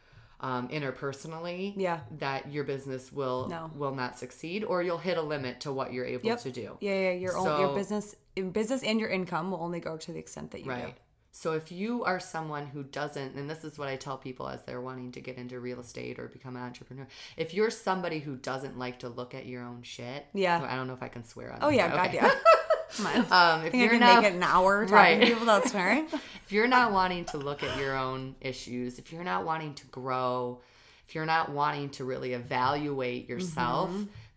um, 0.42 0.68
interpersonally, 0.70 1.74
Yeah. 1.78 2.02
that 2.20 2.52
your 2.52 2.64
business 2.64 3.12
will 3.12 3.48
No. 3.48 3.72
will 3.76 3.94
not 3.96 4.18
succeed, 4.18 4.64
or 4.64 4.82
you'll 4.84 4.98
hit 4.98 5.18
a 5.18 5.22
limit 5.22 5.62
to 5.62 5.72
what 5.72 5.94
you're 5.94 6.06
able 6.06 6.26
Yep. 6.26 6.40
to 6.42 6.52
do. 6.52 6.78
Yeah, 6.82 6.94
yeah, 7.00 7.12
your 7.12 7.38
own, 7.38 7.60
your 7.60 7.76
business 7.76 8.16
business 8.52 8.82
and 8.84 9.00
your 9.00 9.10
income 9.10 9.52
will 9.52 9.62
only 9.62 9.80
go 9.80 9.98
to 9.98 10.12
the 10.14 10.20
extent 10.20 10.52
that 10.52 10.62
you 10.62 10.70
Right. 10.70 10.88
do. 10.96 11.02
So 11.34 11.54
if 11.54 11.72
you 11.72 12.04
are 12.04 12.20
someone 12.20 12.66
who 12.68 12.84
doesn't, 12.84 13.36
and 13.36 13.50
this 13.50 13.64
is 13.64 13.78
what 13.80 13.88
I 13.88 13.96
tell 13.96 14.18
people 14.18 14.50
as 14.50 14.64
they're 14.64 14.82
wanting 14.82 15.12
to 15.14 15.22
get 15.22 15.38
into 15.38 15.60
real 15.62 15.80
estate 15.80 16.20
or 16.20 16.28
become 16.28 16.56
an 16.58 16.64
entrepreneur, 16.64 17.08
if 17.38 17.54
you're 17.54 17.70
somebody 17.70 18.20
who 18.20 18.36
doesn't 18.36 18.78
like 18.78 19.00
to 19.00 19.10
look 19.10 19.34
at 19.34 19.46
your 19.46 19.64
own 19.64 19.82
shit, 19.84 20.26
Yeah. 20.34 20.62
I 20.70 20.76
don't 20.76 20.88
know 20.88 20.94
if 20.94 21.04
I 21.04 21.08
can 21.08 21.24
swear 21.24 21.54
on. 21.54 21.60
Oh 21.62 21.70
yeah, 21.70 21.88
but 21.90 21.96
God 21.98 22.14
yeah. 22.14 22.32
Um, 23.00 23.06
if 23.06 23.32
I 23.32 23.62
think 23.70 23.76
I 23.76 23.78
you're 23.78 24.00
not, 24.00 24.26
an 24.26 24.44
hour 24.44 24.82
talking 24.86 24.96
Right. 24.96 25.20
to 25.20 25.26
people 25.26 25.40
without 25.42 25.68
swearing. 25.70 26.08
if 26.12 26.52
you're 26.52 26.68
not 26.68 26.92
wanting 26.92 27.26
to 27.26 27.38
look 27.38 27.64
at 27.64 27.78
your 27.80 27.96
own 27.98 28.36
issues, 28.42 29.00
if 29.00 29.12
you're 29.14 29.24
not 29.24 29.46
wanting 29.46 29.74
to 29.76 29.86
grow, 29.88 30.62
if 31.08 31.16
you're 31.16 31.26
not 31.26 31.52
wanting 31.52 31.90
to 31.92 32.06
really 32.06 32.34
evaluate 32.34 33.28
yourself, 33.30 33.92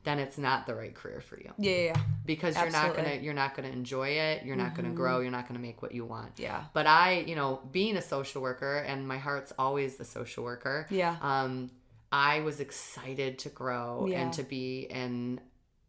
then 0.04 0.18
it's 0.18 0.36
not 0.36 0.66
the 0.66 0.74
right 0.74 0.94
career 0.94 1.20
for 1.22 1.38
you 1.38 1.50
Yeah, 1.56 1.76
yeah, 1.76 1.96
because 2.26 2.56
you're 2.58 2.68
not 2.70 2.94
gonna 2.94 3.14
you're 3.22 3.32
not 3.32 3.54
gonna 3.56 3.68
enjoy 3.68 4.08
it. 4.08 4.44
You're 4.44 4.54
not 4.56 4.74
gonna 4.74 4.90
grow. 4.90 5.20
You're 5.20 5.30
not 5.30 5.48
gonna 5.48 5.60
make 5.60 5.80
what 5.80 5.92
you 5.92 6.04
want. 6.04 6.32
Yeah. 6.36 6.64
But 6.74 6.86
I, 6.86 7.20
you 7.26 7.34
know, 7.36 7.60
being 7.72 7.96
a 7.96 8.02
social 8.02 8.42
worker, 8.42 8.78
and 8.78 9.08
my 9.08 9.16
heart's 9.18 9.52
always 9.58 9.96
the 9.96 10.04
social 10.04 10.44
worker. 10.44 10.86
Yeah. 10.90 11.16
Um, 11.22 11.70
I 12.12 12.40
was 12.40 12.60
excited 12.60 13.38
to 13.40 13.48
grow 13.48 14.06
Yeah. 14.08 14.20
and 14.20 14.32
to 14.34 14.42
be 14.42 14.80
in 14.90 15.40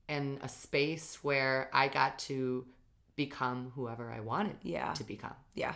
in 0.07 0.39
a 0.41 0.49
space 0.49 1.23
where 1.23 1.69
I 1.73 1.87
got 1.87 2.19
to 2.19 2.65
become 3.15 3.71
whoever 3.75 4.11
I 4.11 4.19
wanted 4.19 4.57
Yeah. 4.61 4.93
to 4.93 5.03
become. 5.03 5.33
Yeah. 5.53 5.73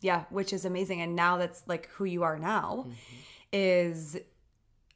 Yeah, 0.00 0.24
which 0.30 0.52
is 0.52 0.64
amazing. 0.64 1.00
And 1.02 1.14
now 1.16 1.36
that's 1.36 1.62
like 1.66 1.88
who 1.90 2.04
you 2.04 2.22
are 2.22 2.38
now 2.38 2.84
Mm-hmm. 2.86 2.94
is 3.52 4.18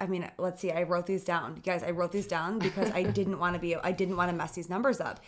I 0.00 0.06
mean, 0.06 0.28
let's 0.38 0.60
see, 0.60 0.72
I 0.72 0.82
wrote 0.82 1.06
these 1.06 1.24
down. 1.24 1.54
Guys, 1.64 1.82
I 1.82 1.90
wrote 1.92 2.10
these 2.12 2.26
down 2.26 2.58
because 2.58 2.90
I 2.90 3.02
didn't 3.18 3.38
want 3.38 3.54
to 3.54 3.60
be 3.60 3.76
I 3.76 3.92
didn't 3.92 4.16
want 4.16 4.30
to 4.30 4.36
mess 4.36 4.52
these 4.52 4.68
numbers 4.68 5.00
up. 5.00 5.20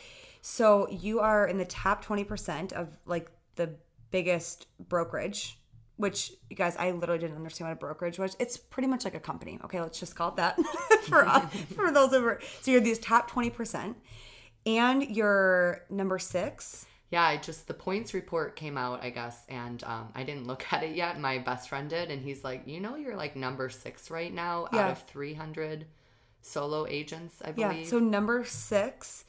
So 0.43 0.89
you 0.91 1.21
are 1.21 1.47
in 1.47 1.59
the 1.59 1.65
top 1.65 2.05
20% 2.05 2.73
of 2.73 2.99
like 3.07 3.31
the 3.57 3.71
biggest 4.11 4.67
brokerage, 4.89 5.59
which 5.97 6.33
you 6.51 6.57
guys, 6.57 6.77
I 6.77 6.91
literally 6.91 7.21
didn't 7.21 7.37
understand 7.37 7.69
what 7.71 7.77
a 7.77 7.81
brokerage 7.81 8.19
was. 8.19 8.37
It's 8.39 8.57
pretty 8.57 8.87
much 8.89 9.05
like 9.05 9.15
a 9.15 9.21
company. 9.21 9.59
Okay, 9.65 9.81
let's 9.81 9.99
just 9.99 10.15
call 10.15 10.29
it 10.31 10.37
that 10.37 10.59
for 11.05 11.27
us, 11.27 11.53
for 11.75 11.91
those 11.91 12.13
over. 12.13 12.39
So 12.61 12.71
you're 12.71 12.81
these 12.81 12.99
top 12.99 13.31
20%. 13.31 13.95
And 14.67 15.03
you're 15.17 15.85
number 15.91 16.19
six. 16.19 16.87
Yeah, 17.13 17.23
I 17.23 17.37
just 17.37 17.69
the 17.69 17.75
points 17.75 18.15
report 18.15 18.57
came 18.57 18.77
out, 18.77 19.03
I 19.03 19.11
guess, 19.11 19.45
and 19.49 19.83
um, 19.85 20.09
I 20.15 20.25
didn't 20.25 20.49
look 20.49 20.65
at 20.73 20.83
it 20.83 20.97
yet. 20.97 21.21
My 21.21 21.39
best 21.39 21.69
friend 21.69 21.89
did, 21.89 22.11
and 22.11 22.21
he's 22.21 22.43
like, 22.43 22.63
"You 22.67 22.81
know, 22.81 22.97
you're 22.97 23.15
like 23.17 23.37
number 23.37 23.69
six 23.69 24.11
right 24.11 24.35
now 24.35 24.67
Yeah. 24.73 24.87
out 24.87 24.91
of 24.91 25.03
300 25.05 25.87
solo 26.43 26.85
agents, 26.87 27.37
I 27.45 27.53
believe. 27.53 27.59
Yeah. 27.59 27.69
believe." 27.75 27.87
So 27.87 28.01
number 28.01 28.45
six, 28.45 29.25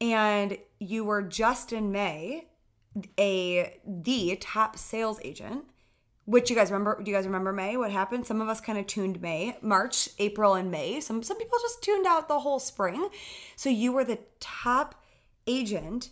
and 0.00 0.58
you 0.80 1.04
were 1.04 1.22
just 1.22 1.72
in 1.72 1.92
May 1.92 2.48
a 3.16 3.78
the 3.86 4.34
top 4.40 4.76
sales 4.76 5.20
agent. 5.22 5.66
Which 6.30 6.48
you 6.48 6.54
guys 6.54 6.70
remember? 6.70 7.02
Do 7.02 7.10
you 7.10 7.16
guys 7.16 7.26
remember 7.26 7.52
May? 7.52 7.76
What 7.76 7.90
happened? 7.90 8.24
Some 8.24 8.40
of 8.40 8.48
us 8.48 8.60
kind 8.60 8.78
of 8.78 8.86
tuned 8.86 9.20
May, 9.20 9.56
March, 9.62 10.08
April, 10.20 10.54
and 10.54 10.70
May. 10.70 11.00
Some 11.00 11.24
some 11.24 11.36
people 11.36 11.58
just 11.60 11.82
tuned 11.82 12.06
out 12.06 12.28
the 12.28 12.38
whole 12.38 12.60
spring. 12.60 13.08
So 13.56 13.68
you 13.68 13.90
were 13.90 14.04
the 14.04 14.20
top 14.38 14.94
agent 15.48 16.10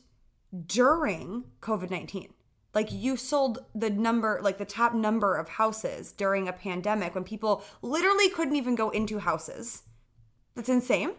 during 0.66 1.44
COVID 1.60 1.90
nineteen. 1.90 2.34
Like 2.75 2.90
you 2.90 3.16
sold 3.16 3.64
the 3.76 3.90
number, 3.90 4.40
like 4.42 4.58
the 4.58 4.64
top 4.64 4.92
number 4.92 5.37
of 5.37 5.50
houses 5.50 6.10
during 6.10 6.48
a 6.48 6.52
pandemic 6.52 7.14
when 7.14 7.22
people 7.22 7.62
literally 7.80 8.28
couldn't 8.28 8.56
even 8.56 8.75
go 8.75 8.90
into 8.90 9.20
houses. 9.20 9.82
That's 10.56 10.68
insane. 10.68 11.12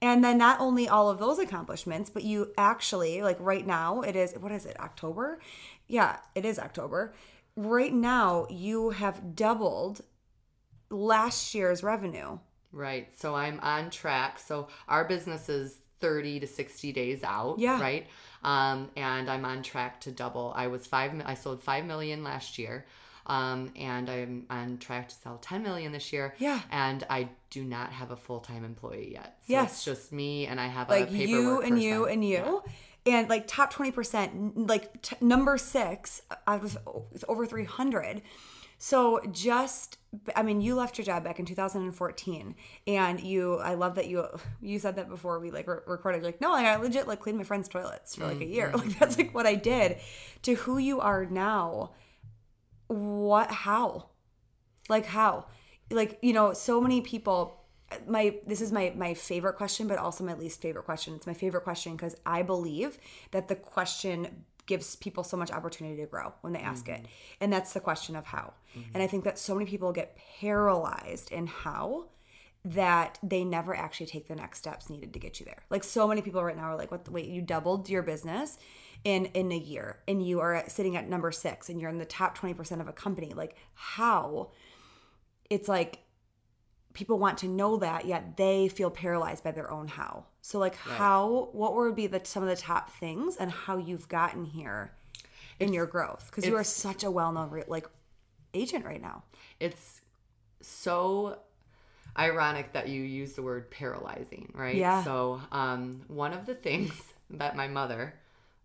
And 0.00 0.24
then 0.24 0.38
not 0.38 0.58
only 0.58 0.88
all 0.88 1.10
of 1.10 1.18
those 1.18 1.38
accomplishments, 1.38 2.08
but 2.08 2.24
you 2.24 2.54
actually, 2.56 3.20
like 3.20 3.36
right 3.40 3.66
now, 3.66 4.00
it 4.00 4.16
is, 4.16 4.32
what 4.40 4.52
is 4.52 4.64
it, 4.64 4.80
October? 4.80 5.38
Yeah, 5.86 6.20
it 6.34 6.46
is 6.46 6.58
October. 6.58 7.12
Right 7.58 7.92
now, 7.92 8.46
you 8.48 8.90
have 8.90 9.34
doubled 9.34 10.02
last 10.90 11.56
year's 11.56 11.82
revenue. 11.82 12.38
Right. 12.70 13.08
So 13.18 13.34
I'm 13.34 13.58
on 13.58 13.90
track. 13.90 14.38
So 14.38 14.68
our 14.86 15.04
business 15.04 15.48
is 15.48 15.78
30 15.98 16.38
to 16.38 16.46
60 16.46 16.92
days 16.92 17.24
out. 17.24 17.58
Yeah. 17.58 17.80
Right. 17.80 18.06
Um, 18.44 18.90
and 18.96 19.28
I'm 19.28 19.44
on 19.44 19.64
track 19.64 20.00
to 20.02 20.12
double. 20.12 20.52
I 20.54 20.68
was 20.68 20.86
five, 20.86 21.10
I 21.24 21.34
sold 21.34 21.60
5 21.60 21.84
million 21.84 22.22
last 22.22 22.58
year. 22.60 22.86
Um, 23.26 23.72
and 23.74 24.08
I'm 24.08 24.46
on 24.48 24.78
track 24.78 25.08
to 25.08 25.14
sell 25.16 25.38
10 25.38 25.64
million 25.64 25.90
this 25.90 26.12
year. 26.12 26.36
Yeah. 26.38 26.60
And 26.70 27.04
I 27.10 27.28
do 27.50 27.64
not 27.64 27.90
have 27.90 28.12
a 28.12 28.16
full 28.16 28.38
time 28.38 28.64
employee 28.64 29.14
yet. 29.14 29.38
So 29.40 29.52
Yes. 29.52 29.72
It's 29.72 29.84
just 29.84 30.12
me 30.12 30.46
and 30.46 30.60
I 30.60 30.68
have 30.68 30.88
Like 30.88 31.08
a 31.08 31.12
paperwork 31.12 31.26
you 31.28 31.60
and 31.62 31.82
you 31.82 32.04
and 32.06 32.24
you. 32.24 32.62
And 33.08 33.28
like 33.28 33.46
top 33.46 33.72
20%, 33.72 34.68
like 34.68 35.02
t- 35.02 35.16
number 35.20 35.56
six, 35.58 36.22
I 36.46 36.56
was 36.56 36.76
over 37.28 37.46
300. 37.46 38.22
So 38.80 39.20
just, 39.32 39.98
I 40.36 40.42
mean, 40.42 40.60
you 40.60 40.76
left 40.76 40.98
your 40.98 41.04
job 41.04 41.24
back 41.24 41.40
in 41.40 41.44
2014, 41.44 42.54
and 42.86 43.20
you, 43.20 43.56
I 43.56 43.74
love 43.74 43.96
that 43.96 44.06
you, 44.06 44.24
you 44.60 44.78
said 44.78 44.94
that 44.96 45.08
before 45.08 45.40
we 45.40 45.50
like 45.50 45.66
re- 45.66 45.78
recorded. 45.86 46.22
Like, 46.22 46.40
no, 46.40 46.52
like, 46.52 46.64
I 46.64 46.76
legit 46.76 47.08
like 47.08 47.18
cleaned 47.18 47.38
my 47.38 47.44
friend's 47.44 47.68
toilets 47.68 48.14
for 48.14 48.26
like 48.26 48.40
a 48.40 48.46
year. 48.46 48.72
Like 48.76 48.96
that's 48.98 49.18
like 49.18 49.34
what 49.34 49.46
I 49.46 49.56
did. 49.56 49.98
To 50.42 50.54
who 50.54 50.78
you 50.78 51.00
are 51.00 51.26
now, 51.26 51.90
what? 52.86 53.50
How? 53.50 54.10
Like 54.88 55.06
how? 55.06 55.46
Like 55.90 56.18
you 56.22 56.32
know, 56.32 56.52
so 56.52 56.80
many 56.80 57.00
people. 57.00 57.57
My 58.06 58.36
this 58.46 58.60
is 58.60 58.72
my 58.72 58.92
my 58.96 59.14
favorite 59.14 59.56
question, 59.56 59.86
but 59.86 59.98
also 59.98 60.24
my 60.24 60.34
least 60.34 60.60
favorite 60.60 60.84
question. 60.84 61.14
It's 61.14 61.26
my 61.26 61.34
favorite 61.34 61.64
question 61.64 61.96
because 61.96 62.16
I 62.26 62.42
believe 62.42 62.98
that 63.30 63.48
the 63.48 63.56
question 63.56 64.44
gives 64.66 64.96
people 64.96 65.24
so 65.24 65.36
much 65.36 65.50
opportunity 65.50 65.96
to 65.96 66.06
grow 66.06 66.34
when 66.42 66.52
they 66.52 66.60
ask 66.60 66.88
it, 66.88 67.00
mm-hmm. 67.00 67.06
and 67.40 67.52
that's 67.52 67.72
the 67.72 67.80
question 67.80 68.14
of 68.14 68.26
how. 68.26 68.52
Mm-hmm. 68.76 68.90
And 68.94 69.02
I 69.02 69.06
think 69.06 69.24
that 69.24 69.38
so 69.38 69.54
many 69.54 69.64
people 69.68 69.92
get 69.92 70.18
paralyzed 70.40 71.32
in 71.32 71.46
how 71.46 72.08
that 72.64 73.18
they 73.22 73.44
never 73.44 73.74
actually 73.74 74.06
take 74.06 74.28
the 74.28 74.34
next 74.34 74.58
steps 74.58 74.90
needed 74.90 75.14
to 75.14 75.18
get 75.18 75.40
you 75.40 75.46
there. 75.46 75.62
Like 75.70 75.84
so 75.84 76.06
many 76.06 76.20
people 76.20 76.44
right 76.44 76.56
now 76.56 76.64
are 76.64 76.76
like, 76.76 76.90
"What? 76.90 77.06
the 77.06 77.10
Wait, 77.10 77.26
you 77.26 77.40
doubled 77.40 77.88
your 77.88 78.02
business 78.02 78.58
in 79.04 79.26
in 79.26 79.50
a 79.50 79.56
year, 79.56 80.00
and 80.06 80.24
you 80.24 80.40
are 80.40 80.64
sitting 80.68 80.96
at 80.96 81.08
number 81.08 81.32
six, 81.32 81.70
and 81.70 81.80
you're 81.80 81.90
in 81.90 81.98
the 81.98 82.04
top 82.04 82.34
twenty 82.34 82.54
percent 82.54 82.82
of 82.82 82.88
a 82.88 82.92
company. 82.92 83.32
Like 83.34 83.56
how?" 83.74 84.50
It's 85.48 85.66
like 85.66 86.00
people 86.94 87.18
want 87.18 87.38
to 87.38 87.48
know 87.48 87.76
that, 87.78 88.06
yet 88.06 88.36
they 88.36 88.68
feel 88.68 88.90
paralyzed 88.90 89.44
by 89.44 89.52
their 89.52 89.70
own 89.70 89.88
how. 89.88 90.24
So, 90.40 90.58
like, 90.58 90.76
how? 90.76 91.48
What 91.52 91.74
would 91.74 91.94
be 91.94 92.06
the 92.06 92.20
some 92.24 92.42
of 92.42 92.48
the 92.48 92.56
top 92.56 92.90
things, 92.90 93.36
and 93.36 93.50
how 93.50 93.76
you've 93.76 94.08
gotten 94.08 94.44
here 94.44 94.92
in 95.60 95.72
your 95.72 95.86
growth? 95.86 96.26
Because 96.30 96.46
you 96.46 96.56
are 96.56 96.64
such 96.64 97.04
a 97.04 97.10
well 97.10 97.32
known 97.32 97.62
like 97.68 97.86
agent 98.54 98.84
right 98.84 99.00
now. 99.00 99.22
it's 99.60 100.00
so 100.60 101.38
ironic 102.18 102.72
that 102.72 102.88
you 102.88 103.02
use 103.02 103.34
the 103.34 103.42
word 103.42 103.70
paralyzing, 103.70 104.50
right? 104.54 104.74
Yeah. 104.74 105.04
So, 105.04 105.40
um, 105.52 106.02
one 106.08 106.32
of 106.32 106.46
the 106.46 106.54
things 106.54 106.92
that 107.30 107.56
my 107.56 107.68
mother 107.68 108.14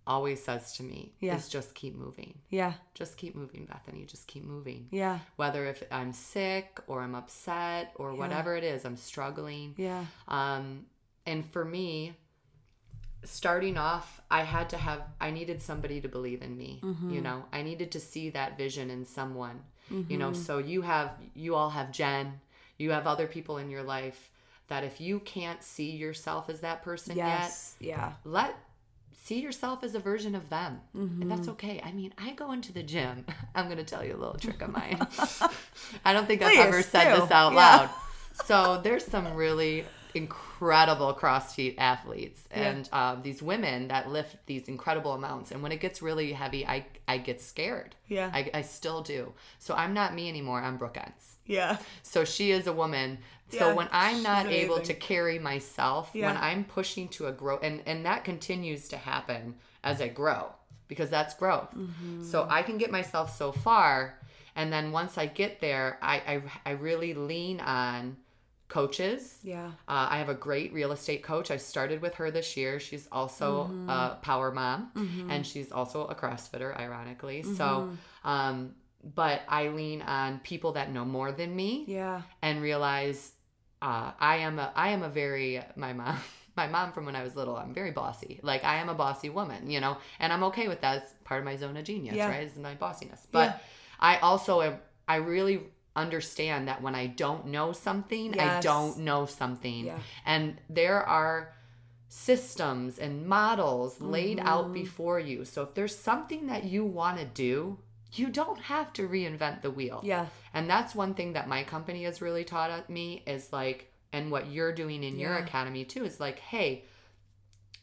always 0.05 0.43
says 0.43 0.73
to 0.77 0.83
me 0.83 1.13
Yeah. 1.19 1.35
is 1.37 1.47
just 1.49 1.73
keep 1.75 1.95
moving. 1.95 2.39
Yeah, 2.49 2.73
Just 2.93 3.17
keep 3.17 3.35
moving, 3.35 3.65
Bethany. 3.65 4.05
Just 4.05 4.27
keep 4.27 4.43
moving. 4.43 4.87
yeah, 4.91 5.19
Whether 5.37 5.65
if 5.65 5.83
I'm 5.91 6.11
sick 6.13 6.79
or 6.87 7.01
I'm 7.01 7.15
upset 7.15 7.91
or 7.95 8.13
whatever 8.13 8.55
it 8.55 8.63
is, 8.63 8.83
I'm 8.85 8.97
struggling. 8.97 9.75
yeah, 9.77 10.05
Um, 10.27 10.85
and 11.25 11.45
for 11.51 11.63
me, 11.63 12.15
starting 13.23 13.77
off, 13.77 14.21
I 14.29 14.43
had 14.43 14.69
to 14.71 14.77
have, 14.77 15.01
I 15.21 15.31
needed 15.31 15.61
somebody 15.61 16.01
to 16.01 16.09
believe 16.09 16.41
in 16.41 16.57
me. 16.57 16.81
You 17.09 17.21
know, 17.21 17.45
I 17.53 17.61
needed 17.61 17.91
to 17.93 17.99
see 17.99 18.29
that 18.31 18.57
vision 18.57 18.89
in 18.89 19.05
someone. 19.05 19.61
You 20.09 20.17
know, 20.17 20.33
so 20.33 20.57
you 20.57 20.81
have, 20.81 21.11
you 21.35 21.55
all 21.55 21.69
have 21.69 21.91
Jen, 21.91 22.39
you 22.77 22.91
have 22.91 23.05
other 23.05 23.27
people 23.27 23.57
in 23.57 23.69
your 23.69 23.83
life 23.83 24.31
that 24.69 24.83
if 24.83 24.99
you 24.99 25.19
can't 25.19 25.61
see 25.61 25.91
yourself 25.91 26.49
as 26.49 26.61
that 26.61 26.81
person 26.83 27.15
yet, 27.15 27.55
yeah, 27.79 28.13
let 28.23 28.55
see 29.23 29.39
yourself 29.39 29.83
as 29.83 29.95
a 29.95 29.99
version 29.99 30.36
of 30.36 30.49
them. 30.49 30.81
And 30.93 31.31
that's 31.31 31.47
okay. 31.49 31.81
I 31.83 31.91
mean 31.93 32.13
i 32.17 32.31
go 32.33 32.51
into 32.51 32.73
the 32.73 32.83
gym. 32.83 33.25
I'm 33.55 33.65
going 33.65 33.77
to 33.77 33.83
tell 33.83 34.03
you 34.03 34.15
a 34.15 34.19
little 34.23 34.36
trick 34.36 34.62
of 34.62 34.69
mine. 34.71 34.99
I 36.05 36.12
don't 36.13 36.27
think 36.27 36.41
i've 36.41 36.57
ever 36.59 36.81
said 36.81 37.15
do. 37.15 37.21
this 37.21 37.31
out 37.31 37.53
Yeah. 37.53 37.57
loud. 37.57 37.89
So 38.45 38.81
there's 38.83 39.05
some 39.05 39.33
really 39.36 39.86
incredible 40.13 41.13
crossfit 41.13 41.75
athletes 41.77 42.43
and 42.51 42.88
um, 42.93 43.21
these 43.23 43.41
women 43.41 43.88
that 43.88 44.09
lift 44.12 44.36
these 44.45 44.67
incredible 44.67 45.13
amounts. 45.13 45.51
And 45.51 45.63
when 45.63 45.71
it 45.71 45.79
gets 45.79 46.01
really 46.01 46.33
heavy 46.33 46.65
i, 46.67 46.86
I 47.07 47.17
get 47.17 47.41
scared. 47.41 47.95
Yeah. 48.07 48.29
I, 48.33 48.49
I 48.53 48.62
still 48.62 49.01
do. 49.01 49.33
So 49.59 49.73
i'm 49.73 49.93
not 49.93 50.13
me 50.13 50.27
anymore. 50.27 50.62
I'm 50.62 50.77
Brooke 50.77 50.97
Ence. 50.97 51.33
Yeah, 51.45 51.77
So 52.01 52.23
she 52.25 52.51
is 52.51 52.67
a 52.67 52.73
woman. 52.73 53.17
So 53.49 53.75
when 53.75 53.88
I'm 53.91 54.23
not 54.23 54.47
able 54.47 54.79
to 54.79 54.93
carry 54.95 55.38
myself, 55.39 56.13
when 56.13 56.38
I'm 56.38 56.63
pushing 56.63 57.08
to 57.10 57.27
a 57.27 57.32
grow, 57.32 57.58
and 57.60 57.82
and 57.86 58.06
that 58.06 58.23
continues 58.23 58.88
to 58.89 58.97
happen 58.97 59.56
as 59.84 60.01
I 60.01 60.08
grow 60.08 60.53
because 60.88 61.10
that's 61.10 61.34
growth. 61.36 61.69
Mm-hmm. 61.75 62.23
So 62.23 62.47
I 62.49 62.63
can 62.63 62.77
get 62.79 62.89
myself 62.91 63.36
so 63.38 63.51
far, 63.51 64.19
and 64.56 64.73
then 64.73 64.91
once 64.91 65.17
I 65.19 65.27
get 65.27 65.60
there, 65.62 65.97
I 66.01 66.15
I, 66.34 66.41
I 66.65 66.71
really 66.71 67.13
lean 67.13 67.60
on 67.60 68.17
coaches. 68.69 69.38
yeah, 69.43 69.67
Uh, 69.88 70.08
I 70.10 70.17
have 70.17 70.29
a 70.29 70.34
great 70.34 70.73
real 70.73 70.91
estate 70.91 71.21
coach. 71.21 71.51
I 71.51 71.58
started 71.58 72.01
with 72.01 72.15
her 72.15 72.32
this 72.32 72.58
year. 72.58 72.79
She's 72.79 73.08
also 73.12 73.65
Mm-hmm. 73.65 73.89
a 73.89 74.17
power 74.23 74.51
mom, 74.51 74.91
and 75.29 75.45
she's 75.45 75.71
also 75.71 76.08
a 76.08 76.15
CrossFitter, 76.15 76.75
ironically. 76.79 77.43
So, 77.43 77.67
Mm-hmm. 78.23 78.27
um, 78.27 78.75
but 79.03 79.41
I 79.47 79.67
lean 79.69 80.01
on 80.01 80.39
people 80.39 80.73
that 80.73 80.91
know 80.91 81.05
more 81.05 81.31
than 81.31 81.55
me 81.55 81.83
yeah, 81.87 82.21
and 82.41 82.61
realize 82.61 83.31
uh, 83.81 84.11
I 84.19 84.37
am 84.37 84.59
a 84.59 84.71
I 84.75 84.89
am 84.89 85.03
a 85.03 85.09
very 85.09 85.61
my 85.75 85.93
mom 85.93 86.17
my 86.55 86.67
mom 86.67 86.91
from 86.93 87.05
when 87.05 87.15
I 87.15 87.23
was 87.23 87.35
little 87.35 87.55
I'm 87.57 87.73
very 87.73 87.91
bossy 87.91 88.39
like 88.43 88.63
I 88.63 88.75
am 88.77 88.87
a 88.89 88.93
bossy 88.93 89.29
woman 89.29 89.69
you 89.69 89.79
know 89.81 89.97
and 90.19 90.31
I'm 90.31 90.43
okay 90.45 90.67
with 90.67 90.81
that 90.81 91.03
it's 91.03 91.13
part 91.23 91.39
of 91.39 91.45
my 91.45 91.55
zone 91.57 91.75
of 91.77 91.83
genius 91.83 92.15
Yeah. 92.15 92.29
right 92.29 92.43
is 92.47 92.55
my 92.57 92.75
bossiness 92.75 93.27
but 93.31 93.49
Yeah. 93.49 93.57
I 93.99 94.17
also 94.19 94.61
am 94.61 94.77
I 95.07 95.15
really 95.17 95.61
understand 95.95 96.67
that 96.69 96.81
when 96.81 96.95
I 96.95 97.05
don't 97.07 97.47
know 97.47 97.71
something, 97.71 98.39
I 98.39 98.59
don't 98.61 98.99
know 98.99 99.25
something. 99.27 99.85
Yeah. 99.85 99.99
And 100.25 100.59
there 100.69 101.03
are 101.03 101.53
systems 102.09 102.99
and 102.99 103.25
models 103.27 103.99
laid 103.99 104.39
out 104.39 104.65
Mm-hmm. 104.65 104.73
before 104.73 105.19
you. 105.19 105.45
So 105.45 105.63
if 105.63 105.73
there's 105.73 105.95
something 105.95 106.47
that 106.47 106.63
you 106.63 106.85
want 106.85 107.19
to 107.19 107.25
do, 107.25 107.77
you 108.13 108.30
don't 108.30 108.60
have 108.62 108.93
to 108.93 109.08
reinvent 109.08 109.62
the 109.62 109.71
wheel. 109.71 110.02
Yeah. 110.04 110.28
And 110.54 110.69
that's 110.69 110.93
one 110.95 111.13
thing 111.13 111.34
that 111.34 111.47
my 111.47 111.63
company 111.63 112.04
has 112.04 112.21
really 112.21 112.43
taught 112.43 112.89
me 112.89 113.23
is 113.26 113.52
like, 113.52 113.91
and 114.12 114.32
what 114.32 114.47
you're 114.52 114.73
doing 114.73 115.04
in 115.04 115.17
your 115.17 115.36
academy 115.36 115.84
too 115.86 116.06
is 116.06 116.19
like, 116.19 116.39
hey, 116.39 116.86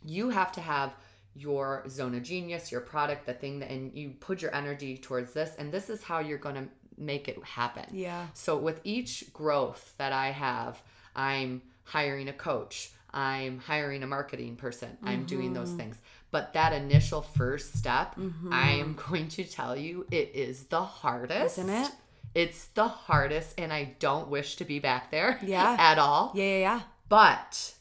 you 0.05 0.31
have 0.31 0.53
to 0.53 0.61
have 0.61 0.93
your 1.35 1.85
zone 1.89 2.15
of 2.15 2.23
genius, 2.23 2.73
your 2.73 2.81
product, 2.81 3.27
the 3.27 3.35
thing 3.35 3.61
that, 3.61 3.71
and 3.71 3.93
you 3.97 4.11
put 4.21 4.43
your 4.43 4.55
energy 4.55 4.97
towards 4.97 5.33
this, 5.33 5.55
and 5.59 5.73
this 5.73 5.89
is 5.91 6.03
how 6.03 6.19
you're 6.19 6.39
going 6.39 6.55
to 6.57 6.69
make 6.97 7.29
it 7.29 7.43
happen. 7.45 7.85
Yeah. 7.93 8.27
So 8.35 8.57
with 8.57 8.81
each 8.85 9.33
growth 9.33 9.95
that 9.99 10.13
I 10.13 10.31
have, 10.31 10.83
I'm 11.15 11.63
hiring 11.85 12.29
a 12.29 12.33
coach, 12.33 12.91
I'm 13.13 13.59
hiring 13.59 14.03
a 14.03 14.07
marketing 14.07 14.57
person, 14.57 14.97
I'm 15.03 15.25
doing 15.25 15.47
Mm-hmm. 15.47 15.55
those 15.55 15.73
things. 15.73 15.97
But 16.31 16.53
that 16.53 16.73
initial 16.73 17.23
first 17.23 17.75
step, 17.77 18.15
mm-hmm. 18.15 18.53
I 18.53 18.71
am 18.73 18.95
going 19.09 19.29
to 19.29 19.45
tell 19.45 19.77
you, 19.77 20.07
it 20.11 20.31
is 20.35 20.65
the 20.65 20.83
hardest. 20.83 21.59
Isn't 21.59 21.71
it? 21.71 21.91
It's 22.35 22.67
the 22.67 22.87
hardest, 22.87 23.59
and 23.59 23.73
I 23.73 23.97
don't 23.99 24.29
wish 24.29 24.57
to 24.57 24.65
be 24.65 24.79
back 24.79 25.11
there 25.11 25.39
Yeah. 25.45 25.77
at 25.79 25.99
all. 25.99 26.33
Yeah. 26.35 26.45
Yeah. 26.45 26.59
Yeah. 26.59 26.81
But 27.09 27.75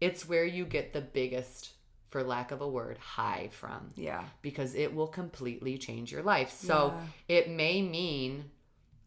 it's 0.00 0.28
where 0.28 0.44
you 0.44 0.64
get 0.64 0.92
the 0.92 1.00
biggest, 1.00 1.70
for 2.10 2.24
lack 2.24 2.50
of 2.50 2.60
a 2.60 2.68
word, 2.68 2.98
high 2.98 3.50
from 3.52 3.92
Yeah. 3.94 4.24
because 4.42 4.74
it 4.74 4.92
will 4.92 5.06
completely 5.06 5.78
change 5.78 6.10
your 6.10 6.22
life. 6.22 6.50
So 6.50 6.94
it 7.28 7.48
may 7.48 7.82
mean 7.82 8.50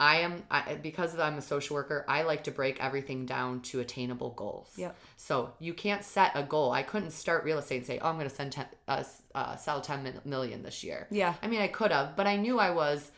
I 0.02 0.22
am 0.22 0.44
I, 0.50 0.80
because 0.82 1.18
I'm 1.20 1.38
a 1.38 1.44
social 1.44 1.76
worker. 1.76 2.04
I 2.08 2.24
like 2.24 2.46
to 2.46 2.52
break 2.52 2.84
everything 2.84 3.28
down 3.28 3.62
to 3.62 3.82
attainable 3.82 4.32
goals. 4.32 4.72
Yep. 4.76 4.96
So 5.16 5.54
you 5.60 5.76
can't 5.76 6.04
set 6.04 6.32
a 6.34 6.42
goal. 6.42 6.72
I 6.72 6.82
couldn't 6.82 7.12
start 7.12 7.44
real 7.44 7.60
estate 7.60 7.78
and 7.78 7.86
say, 7.86 8.00
"Oh, 8.00 8.10
I'm 8.10 8.16
going 8.16 8.28
to 8.28 8.36
send 8.36 8.52
10, 8.52 8.66
uh, 8.88 9.04
uh, 9.36 9.56
sell 9.58 9.80
10 9.80 10.22
million 10.26 10.64
this 10.64 10.84
year." 10.84 11.06
Yeah. 11.12 11.36
I 11.44 11.48
mean, 11.48 11.62
I 11.62 11.68
could 11.68 11.92
have, 11.92 12.16
but 12.16 12.26
I 12.26 12.36
knew 12.36 12.58
I 12.58 12.72
was. 12.72 13.12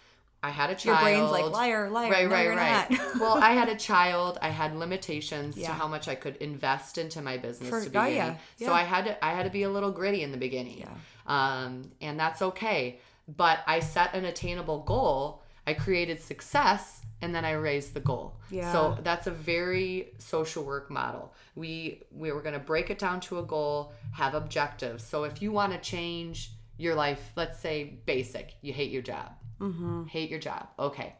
I 0.44 0.50
had 0.50 0.72
a 0.72 0.76
child. 0.76 1.00
Your 1.00 1.00
brain's 1.00 1.32
like 1.32 1.54
liar, 1.54 1.90
liar. 1.90 2.12
Right, 2.12 2.26
no, 2.26 2.36
right, 2.36 2.44
you're 2.44 2.56
right. 2.58 2.92
not. 2.92 3.16
well, 3.22 3.38
I 3.38 3.52
had 3.52 3.70
a 3.70 3.78
child. 3.78 4.38
I 4.42 4.50
had 4.50 4.76
limitations 4.76 5.56
to 5.56 5.68
how 5.68 5.88
much 5.88 6.10
I 6.10 6.16
could 6.16 6.36
invest 6.36 6.98
into 6.98 7.22
my 7.22 7.38
business 7.38 7.70
For- 7.70 7.80
to 7.80 7.98
oh, 7.98 8.04
begin. 8.04 8.36
yeah, 8.58 8.68
So. 8.68 8.74
I 8.74 8.84
had 8.84 9.06
to 9.06 9.26
I 9.26 9.32
had 9.32 9.44
to 9.44 9.50
be 9.50 9.64
a 9.64 9.70
little 9.70 9.92
gritty 9.92 10.22
in 10.22 10.34
the 10.34 10.38
beginning. 10.38 10.80
Yeah. 10.80 10.90
Um, 11.28 11.92
and 12.02 12.20
that's 12.20 12.42
okay. 12.42 13.00
But 13.26 13.60
I 13.68 13.80
set 13.80 14.16
an 14.16 14.26
attainable 14.26 14.80
goal. 14.82 15.43
I 15.66 15.74
created 15.74 16.22
success 16.22 17.02
and 17.22 17.34
then 17.34 17.46
I 17.46 17.52
raised 17.54 17.94
the 17.94 18.02
goal. 18.02 18.36
Yeah. 18.52 18.72
So 18.72 18.98
that's 19.02 19.28
a 19.28 19.32
very 19.32 20.14
social 20.18 20.64
work 20.64 20.92
model. 20.92 21.34
We 21.56 22.04
we 22.12 22.32
were 22.32 22.42
going 22.42 22.54
to 22.54 22.60
break 22.60 22.90
it 22.90 23.00
down 23.00 23.22
to 23.22 23.40
a 23.40 23.44
goal, 23.44 23.94
have 24.12 24.34
objectives. 24.34 25.06
So 25.06 25.24
if 25.24 25.42
you 25.42 25.52
want 25.52 25.72
to 25.72 25.80
change 25.80 26.52
your 26.78 26.96
life, 26.96 27.32
let's 27.36 27.60
say 27.60 28.00
basic, 28.06 28.56
you 28.62 28.74
hate 28.74 28.92
your 28.92 29.02
job. 29.02 29.32
Mm-hmm. 29.60 30.06
Hate 30.06 30.30
your 30.30 30.40
job. 30.40 30.68
Okay. 30.78 31.16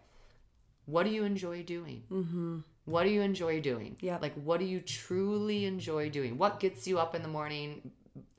What 0.86 1.04
do 1.04 1.12
you 1.12 1.24
enjoy 1.24 1.64
doing? 1.64 2.04
Mm-hmm. 2.12 2.60
What 2.86 3.04
do 3.04 3.10
you 3.10 3.22
enjoy 3.22 3.62
doing? 3.62 3.96
Yeah. 4.02 4.18
Like, 4.22 4.34
what 4.34 4.60
do 4.60 4.66
you 4.66 4.82
truly 4.82 5.64
enjoy 5.66 6.10
doing? 6.10 6.38
What 6.38 6.60
gets 6.60 6.86
you 6.86 7.00
up 7.00 7.16
in 7.16 7.22
the 7.22 7.30
morning 7.30 7.92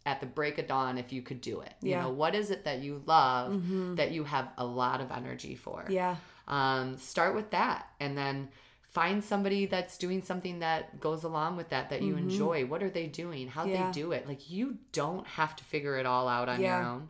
at 0.06 0.20
the 0.20 0.26
break 0.26 0.58
of 0.58 0.66
dawn 0.66 0.98
if 0.98 1.12
you 1.12 1.22
could 1.22 1.40
do 1.40 1.60
it? 1.60 1.72
You 1.80 1.90
Yeah. 1.90 1.96
Mm-hmm. 1.98 2.06
know, 2.08 2.12
what 2.14 2.34
is 2.34 2.50
it 2.50 2.64
that 2.64 2.80
you 2.80 3.02
love 3.06 3.96
that 3.96 4.10
you 4.12 4.24
have 4.24 4.48
a 4.58 4.64
lot 4.64 5.00
of 5.00 5.10
energy 5.10 5.54
for? 5.54 5.84
Yeah. 5.88 6.16
Um, 6.46 6.98
start 6.98 7.34
with 7.34 7.50
that 7.52 7.88
and 8.00 8.16
then 8.18 8.48
find 8.90 9.24
somebody 9.24 9.66
that's 9.66 9.96
doing 9.98 10.22
something 10.22 10.60
that 10.60 11.00
goes 11.00 11.24
along 11.24 11.56
with 11.56 11.70
that 11.70 11.90
that 11.90 12.02
you 12.02 12.16
enjoy. 12.16 12.64
What 12.66 12.82
are 12.82 12.90
they 12.90 13.06
doing? 13.06 13.48
How 13.48 13.62
Mm-hmm. 13.64 13.72
Yeah. 13.74 13.86
they 13.86 13.92
do 13.92 14.12
it? 14.12 14.28
Like, 14.28 14.50
you 14.50 14.76
don't 14.92 15.26
have 15.26 15.56
to 15.56 15.64
figure 15.64 15.96
it 15.96 16.06
all 16.06 16.28
out 16.28 16.48
on 16.48 16.60
your 16.60 16.82
own. 16.82 17.08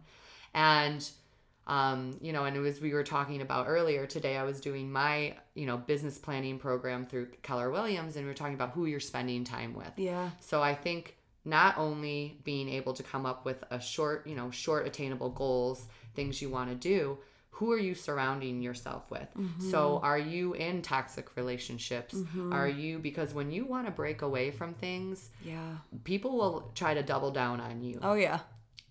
And 0.54 1.09
um, 1.66 2.18
you 2.20 2.33
know, 2.35 2.44
and 2.44 2.54
as 2.66 2.78
we 2.80 2.92
were 2.92 3.02
talking 3.04 3.40
about 3.40 3.66
earlier 3.68 4.07
today, 4.07 4.37
I 4.37 4.44
was 4.44 4.61
doing 4.61 4.92
my, 4.92 5.35
you 5.54 5.64
know, 5.64 5.78
business 5.78 6.18
planning 6.18 6.59
program 6.59 7.07
through 7.07 7.28
Keller 7.42 7.70
Williams, 7.70 8.16
and 8.16 8.26
we 8.26 8.30
were 8.30 8.35
talking 8.35 8.52
about 8.54 8.72
who 8.72 8.85
you're 8.85 9.00
spending 9.00 9.44
time 9.44 9.72
with. 9.72 9.92
Yeah. 9.96 10.28
So 10.40 10.62
I 10.62 10.74
think 10.74 11.16
not 11.44 11.76
only 11.78 12.38
being 12.44 12.68
able 12.68 12.92
to 12.94 13.02
come 13.02 13.26
up 13.26 13.44
with 13.44 13.62
a 13.70 13.80
short, 13.80 14.26
you 14.26 14.35
know, 14.35 14.50
short 14.50 14.87
attainable 14.87 15.30
goals, 15.30 15.87
things 16.14 16.40
you 16.40 16.48
want 16.50 16.70
to 16.70 16.74
do, 16.76 17.18
who 17.50 17.70
are 17.72 17.78
you 17.78 17.94
surrounding 17.94 18.62
yourself 18.62 19.11
with? 19.11 19.28
So 19.59 19.96
Mm-hmm. 19.96 20.04
are 20.07 20.18
you 20.18 20.54
in 20.54 20.83
toxic 20.83 21.37
relationships? 21.37 22.16
Are 22.50 22.68
you 22.68 22.98
because 22.98 23.33
when 23.35 23.50
you 23.52 23.64
want 23.64 23.87
to 23.87 23.92
break 23.92 24.22
away 24.22 24.50
from 24.50 24.74
things, 24.74 25.30
Yeah. 25.44 25.76
people 26.04 26.37
will 26.37 26.72
try 26.74 26.94
to 26.94 27.02
double 27.02 27.30
down 27.30 27.61
on 27.61 27.83
you 27.83 27.98
Oh 28.02 28.14
yeah. 28.14 28.40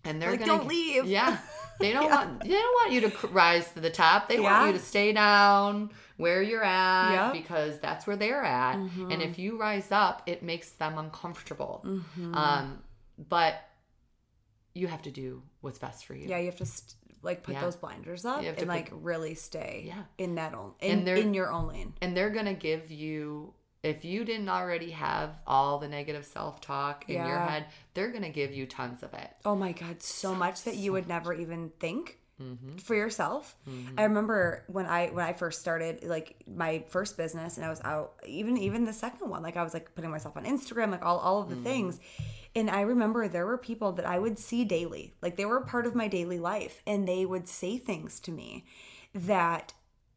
And 0.03 0.21
they're 0.21 0.31
Like, 0.31 0.39
gonna 0.41 0.57
"Don't 0.59 0.67
leave." 0.67 1.05
Yeah, 1.05 1.37
they 1.79 1.91
don't 1.97 2.09
want 2.09 2.41
they 2.43 2.49
don't 2.49 2.73
want 2.81 2.91
you 2.91 3.01
to 3.09 3.27
rise 3.27 3.71
to 3.73 3.79
the 3.79 3.89
top. 3.89 4.27
They 4.29 4.35
Yeah. 4.35 4.41
want 4.61 4.73
you 4.73 4.79
to 4.79 4.85
stay 4.85 5.13
down 5.13 5.89
where 6.17 6.41
you're 6.41 6.63
at 6.63 7.11
Yep. 7.11 7.33
because 7.33 7.79
that's 7.79 8.05
where 8.05 8.15
they're 8.15 8.43
at. 8.43 8.77
Mm-hmm. 8.77 9.11
And 9.11 9.21
if 9.21 9.39
you 9.39 9.57
rise 9.59 9.91
up, 9.91 10.23
it 10.27 10.43
makes 10.43 10.69
them 10.71 10.97
uncomfortable. 10.97 11.83
Mm-hmm. 11.85 12.35
Um, 12.35 12.83
but 13.17 13.55
you 14.73 14.87
have 14.87 15.01
to 15.03 15.11
do 15.11 15.41
what's 15.61 15.79
best 15.79 16.05
for 16.05 16.15
you. 16.15 16.27
Yeah, 16.27 16.37
you 16.39 16.45
have 16.47 16.57
to 16.57 16.65
st- 16.65 16.95
like 17.21 17.41
put 17.43 17.53
Yeah. 17.55 17.61
those 17.61 17.75
blinders 17.75 18.25
up 18.25 18.41
and 18.43 18.57
put- 18.57 18.67
like 18.67 18.89
really 18.91 19.33
stay 19.35 19.85
Yeah. 19.87 20.03
in 20.17 20.35
that 20.35 20.53
own 20.53 20.73
in, 20.81 21.07
in 21.07 21.33
your 21.33 21.51
own 21.51 21.67
lane. 21.67 21.93
And 22.01 22.15
they're 22.17 22.29
gonna 22.31 22.53
give 22.53 22.91
you. 22.91 23.53
If 23.83 24.05
you 24.05 24.23
didn't 24.23 24.47
already 24.49 24.91
have 24.91 25.31
all 25.45 25.77
the 25.77 25.89
negative 25.89 26.25
self 26.25 26.61
talk 26.61 27.05
in 27.09 27.15
your 27.15 27.37
head, 27.37 27.65
they're 27.93 28.11
going 28.11 28.23
to 28.23 28.29
give 28.29 28.53
you 28.53 28.65
tons 28.65 29.03
of 29.03 29.13
it. 29.13 29.29
Oh 29.45 29.55
my 29.55 29.73
god, 29.73 30.01
so 30.01 30.33
much 30.33 30.63
that 30.63 30.77
you 30.77 30.93
would 30.93 31.07
never 31.07 31.33
even 31.33 31.71
think 31.79 32.17
Mm-hmm. 32.41 32.77
for 32.77 32.95
yourself. 32.95 33.55
I 33.95 34.03
remember 34.05 34.63
when 34.67 34.87
I 34.87 35.09
when 35.09 35.23
I 35.23 35.33
first 35.33 35.61
started 35.61 36.03
like 36.03 36.35
my 36.47 36.83
first 36.89 37.15
business 37.15 37.57
and 37.57 37.65
I 37.65 37.69
was 37.69 37.79
out 37.83 38.13
even 38.25 38.57
even 38.57 38.85
the 38.85 38.91
second 38.91 39.29
one 39.29 39.43
like 39.43 39.55
I 39.55 39.63
was 39.63 39.73
like 39.75 39.93
putting 39.93 40.09
myself 40.09 40.35
on 40.35 40.43
Instagram 40.43 40.89
like 40.89 41.05
all 41.05 41.19
all 41.19 41.43
of 41.43 41.49
the 41.49 41.55
things. 41.57 41.99
And 42.55 42.71
I 42.71 42.81
remember 42.81 43.27
there 43.27 43.45
were 43.45 43.59
people 43.59 43.91
that 43.93 44.05
I 44.07 44.17
would 44.17 44.39
see 44.39 44.65
daily. 44.65 45.13
Like 45.21 45.37
they 45.37 45.45
were 45.45 45.57
a 45.57 45.65
part 45.65 45.85
of 45.85 45.93
my 45.93 46.07
daily 46.07 46.39
life 46.39 46.81
and 46.87 47.07
they 47.07 47.23
would 47.23 47.47
say 47.47 47.77
things 47.77 48.19
to 48.21 48.31
me 48.31 48.65
that 49.13 49.73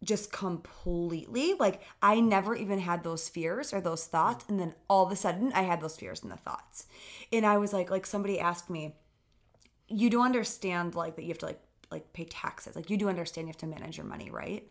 just 0.06 0.32
completely 0.32 1.54
like 1.58 1.82
I 2.00 2.20
never 2.20 2.54
even 2.54 2.78
had 2.78 3.04
those 3.04 3.28
fears 3.28 3.72
or 3.72 3.80
those 3.80 4.06
thoughts 4.06 4.44
and 4.48 4.58
then 4.58 4.74
all 4.88 5.04
of 5.04 5.12
a 5.12 5.16
sudden 5.16 5.52
I 5.52 5.62
had 5.62 5.80
those 5.80 5.96
fears 5.96 6.22
and 6.22 6.32
the 6.32 6.36
thoughts. 6.36 6.86
And 7.32 7.44
I 7.44 7.58
was 7.58 7.72
like 7.72 7.90
like 7.90 8.06
somebody 8.06 8.40
asked 8.40 8.70
me 8.70 8.94
you 9.88 10.10
do 10.10 10.22
understand 10.22 10.94
like 10.94 11.16
that 11.16 11.22
you 11.22 11.28
have 11.28 11.38
to 11.38 11.46
like 11.46 11.60
like 11.90 12.12
pay 12.12 12.24
taxes. 12.24 12.74
Like 12.74 12.90
you 12.90 12.96
do 12.96 13.08
understand 13.08 13.46
you 13.46 13.50
have 13.50 13.58
to 13.58 13.66
manage 13.66 13.96
your 13.96 14.06
money, 14.06 14.30
right? 14.30 14.66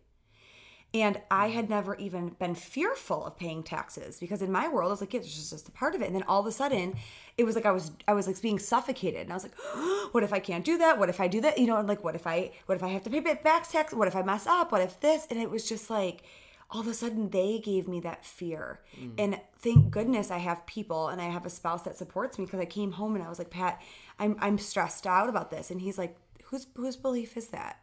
And 0.95 1.19
I 1.29 1.49
had 1.49 1.69
never 1.69 1.95
even 1.97 2.29
been 2.39 2.55
fearful 2.55 3.25
of 3.25 3.35
paying 3.35 3.63
taxes 3.63 4.17
because 4.17 4.41
in 4.41 4.49
my 4.49 4.69
world, 4.69 4.87
I 4.87 4.91
was 4.91 5.01
like, 5.01 5.13
it's 5.13 5.27
just, 5.27 5.51
just 5.51 5.67
a 5.67 5.71
part 5.71 5.93
of 5.93 6.01
it. 6.01 6.05
And 6.05 6.15
then 6.15 6.23
all 6.23 6.39
of 6.39 6.45
a 6.45 6.53
sudden, 6.53 6.95
it 7.37 7.43
was 7.43 7.53
like 7.53 7.65
I 7.65 7.71
was 7.71 7.91
I 8.07 8.13
was 8.13 8.27
like 8.27 8.41
being 8.41 8.59
suffocated, 8.59 9.23
and 9.23 9.31
I 9.31 9.35
was 9.35 9.43
like, 9.43 9.55
what 10.13 10.23
if 10.23 10.31
I 10.31 10.39
can't 10.39 10.63
do 10.63 10.77
that? 10.77 10.97
What 10.97 11.09
if 11.09 11.19
I 11.19 11.27
do 11.27 11.41
that? 11.41 11.57
You 11.57 11.67
know, 11.67 11.81
like 11.81 12.01
what 12.01 12.15
if 12.15 12.25
I 12.25 12.51
what 12.67 12.75
if 12.75 12.83
I 12.83 12.87
have 12.87 13.03
to 13.03 13.09
pay 13.09 13.19
back 13.19 13.69
tax? 13.69 13.93
What 13.93 14.07
if 14.07 14.15
I 14.15 14.21
mess 14.21 14.47
up? 14.47 14.71
What 14.71 14.81
if 14.81 14.97
this? 15.01 15.27
And 15.29 15.37
it 15.37 15.49
was 15.49 15.67
just 15.67 15.89
like 15.89 16.23
all 16.71 16.79
of 16.79 16.87
a 16.87 16.93
sudden 16.93 17.29
they 17.29 17.59
gave 17.59 17.89
me 17.89 17.99
that 17.99 18.23
fear. 18.23 18.79
Mm. 18.97 19.11
And 19.17 19.41
thank 19.59 19.91
goodness 19.91 20.31
I 20.31 20.37
have 20.37 20.65
people 20.65 21.09
and 21.09 21.21
I 21.21 21.25
have 21.25 21.45
a 21.45 21.49
spouse 21.49 21.83
that 21.83 21.97
supports 21.97 22.39
me 22.39 22.45
because 22.45 22.61
I 22.61 22.65
came 22.65 22.93
home 22.93 23.15
and 23.15 23.23
I 23.23 23.27
was 23.27 23.37
like, 23.37 23.49
Pat, 23.49 23.81
I'm 24.17 24.37
I'm 24.39 24.57
stressed 24.57 25.05
out 25.05 25.27
about 25.27 25.51
this. 25.51 25.71
And 25.71 25.81
he's 25.81 25.97
like, 25.97 26.15
whose 26.45 26.67
whose 26.73 26.95
belief 26.95 27.35
is 27.35 27.47
that? 27.49 27.79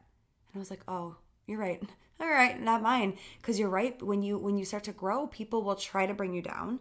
And 0.49 0.59
I 0.59 0.59
was 0.61 0.71
like, 0.71 0.83
oh, 0.89 1.17
you're 1.47 1.59
right. 1.59 1.83
All 2.23 2.31
right, 2.31 2.61
not 2.61 2.83
mine. 2.83 3.19
Because 3.41 3.59
you're 3.59 3.69
right. 3.69 4.01
When 4.01 4.23
you 4.23 4.39
when 4.39 4.57
you 4.57 4.65
start 4.65 4.85
to 4.85 4.93
grow, 4.93 5.27
people 5.27 5.65
will 5.65 5.75
try 5.75 6.07
to 6.07 6.15
bring 6.15 6.33
you 6.33 6.41
down 6.41 6.79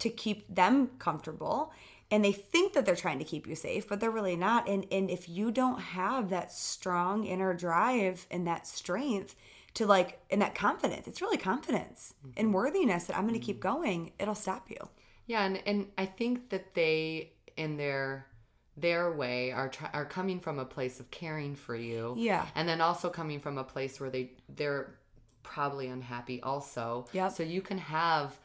to 0.00 0.10
keep 0.10 0.54
them 0.54 0.90
comfortable. 0.98 1.72
And 2.10 2.24
they 2.24 2.32
think 2.32 2.74
that 2.74 2.84
they're 2.84 2.96
trying 2.96 3.20
to 3.20 3.24
keep 3.24 3.46
you 3.46 3.54
safe, 3.54 3.88
but 3.88 4.00
they're 4.00 4.10
really 4.10 4.36
not. 4.36 4.68
And 4.68 4.86
and 4.92 5.10
if 5.10 5.28
you 5.28 5.50
don't 5.50 5.80
have 5.80 6.28
that 6.28 6.52
strong 6.52 7.24
inner 7.24 7.54
drive 7.54 8.26
and 8.30 8.46
that 8.46 8.66
strength 8.66 9.34
to 9.74 9.86
like 9.86 10.20
and 10.30 10.42
that 10.42 10.54
confidence, 10.54 11.08
it's 11.08 11.22
really 11.22 11.38
confidence 11.38 12.14
mm-hmm. 12.18 12.32
and 12.36 12.52
worthiness 12.52 13.04
that 13.04 13.16
I'm 13.16 13.26
gonna 13.26 13.38
keep 13.38 13.60
mm-hmm. 13.60 13.80
going, 13.80 14.12
it'll 14.18 14.34
stop 14.34 14.68
you. 14.68 14.88
Yeah, 15.26 15.44
and 15.44 15.62
and 15.64 15.86
I 15.96 16.04
think 16.04 16.50
that 16.50 16.74
they 16.74 17.32
in 17.56 17.78
their 17.78 18.26
their 18.76 19.12
way 19.12 19.52
are 19.52 19.68
try, 19.68 19.90
are 19.92 20.04
coming 20.04 20.40
from 20.40 20.58
a 20.58 20.64
place 20.64 21.00
of 21.00 21.10
caring 21.10 21.54
for 21.54 21.74
you. 21.76 22.14
Yeah. 22.16 22.46
And 22.54 22.68
then 22.68 22.80
also 22.80 23.10
coming 23.10 23.40
from 23.40 23.58
a 23.58 23.64
place 23.64 24.00
where 24.00 24.10
they 24.10 24.32
they're 24.48 24.94
probably 25.42 25.88
unhappy 25.88 26.40
also. 26.42 27.06
Yeah. 27.12 27.28
So 27.28 27.42
you 27.42 27.62
can 27.62 27.78
have 27.78 28.38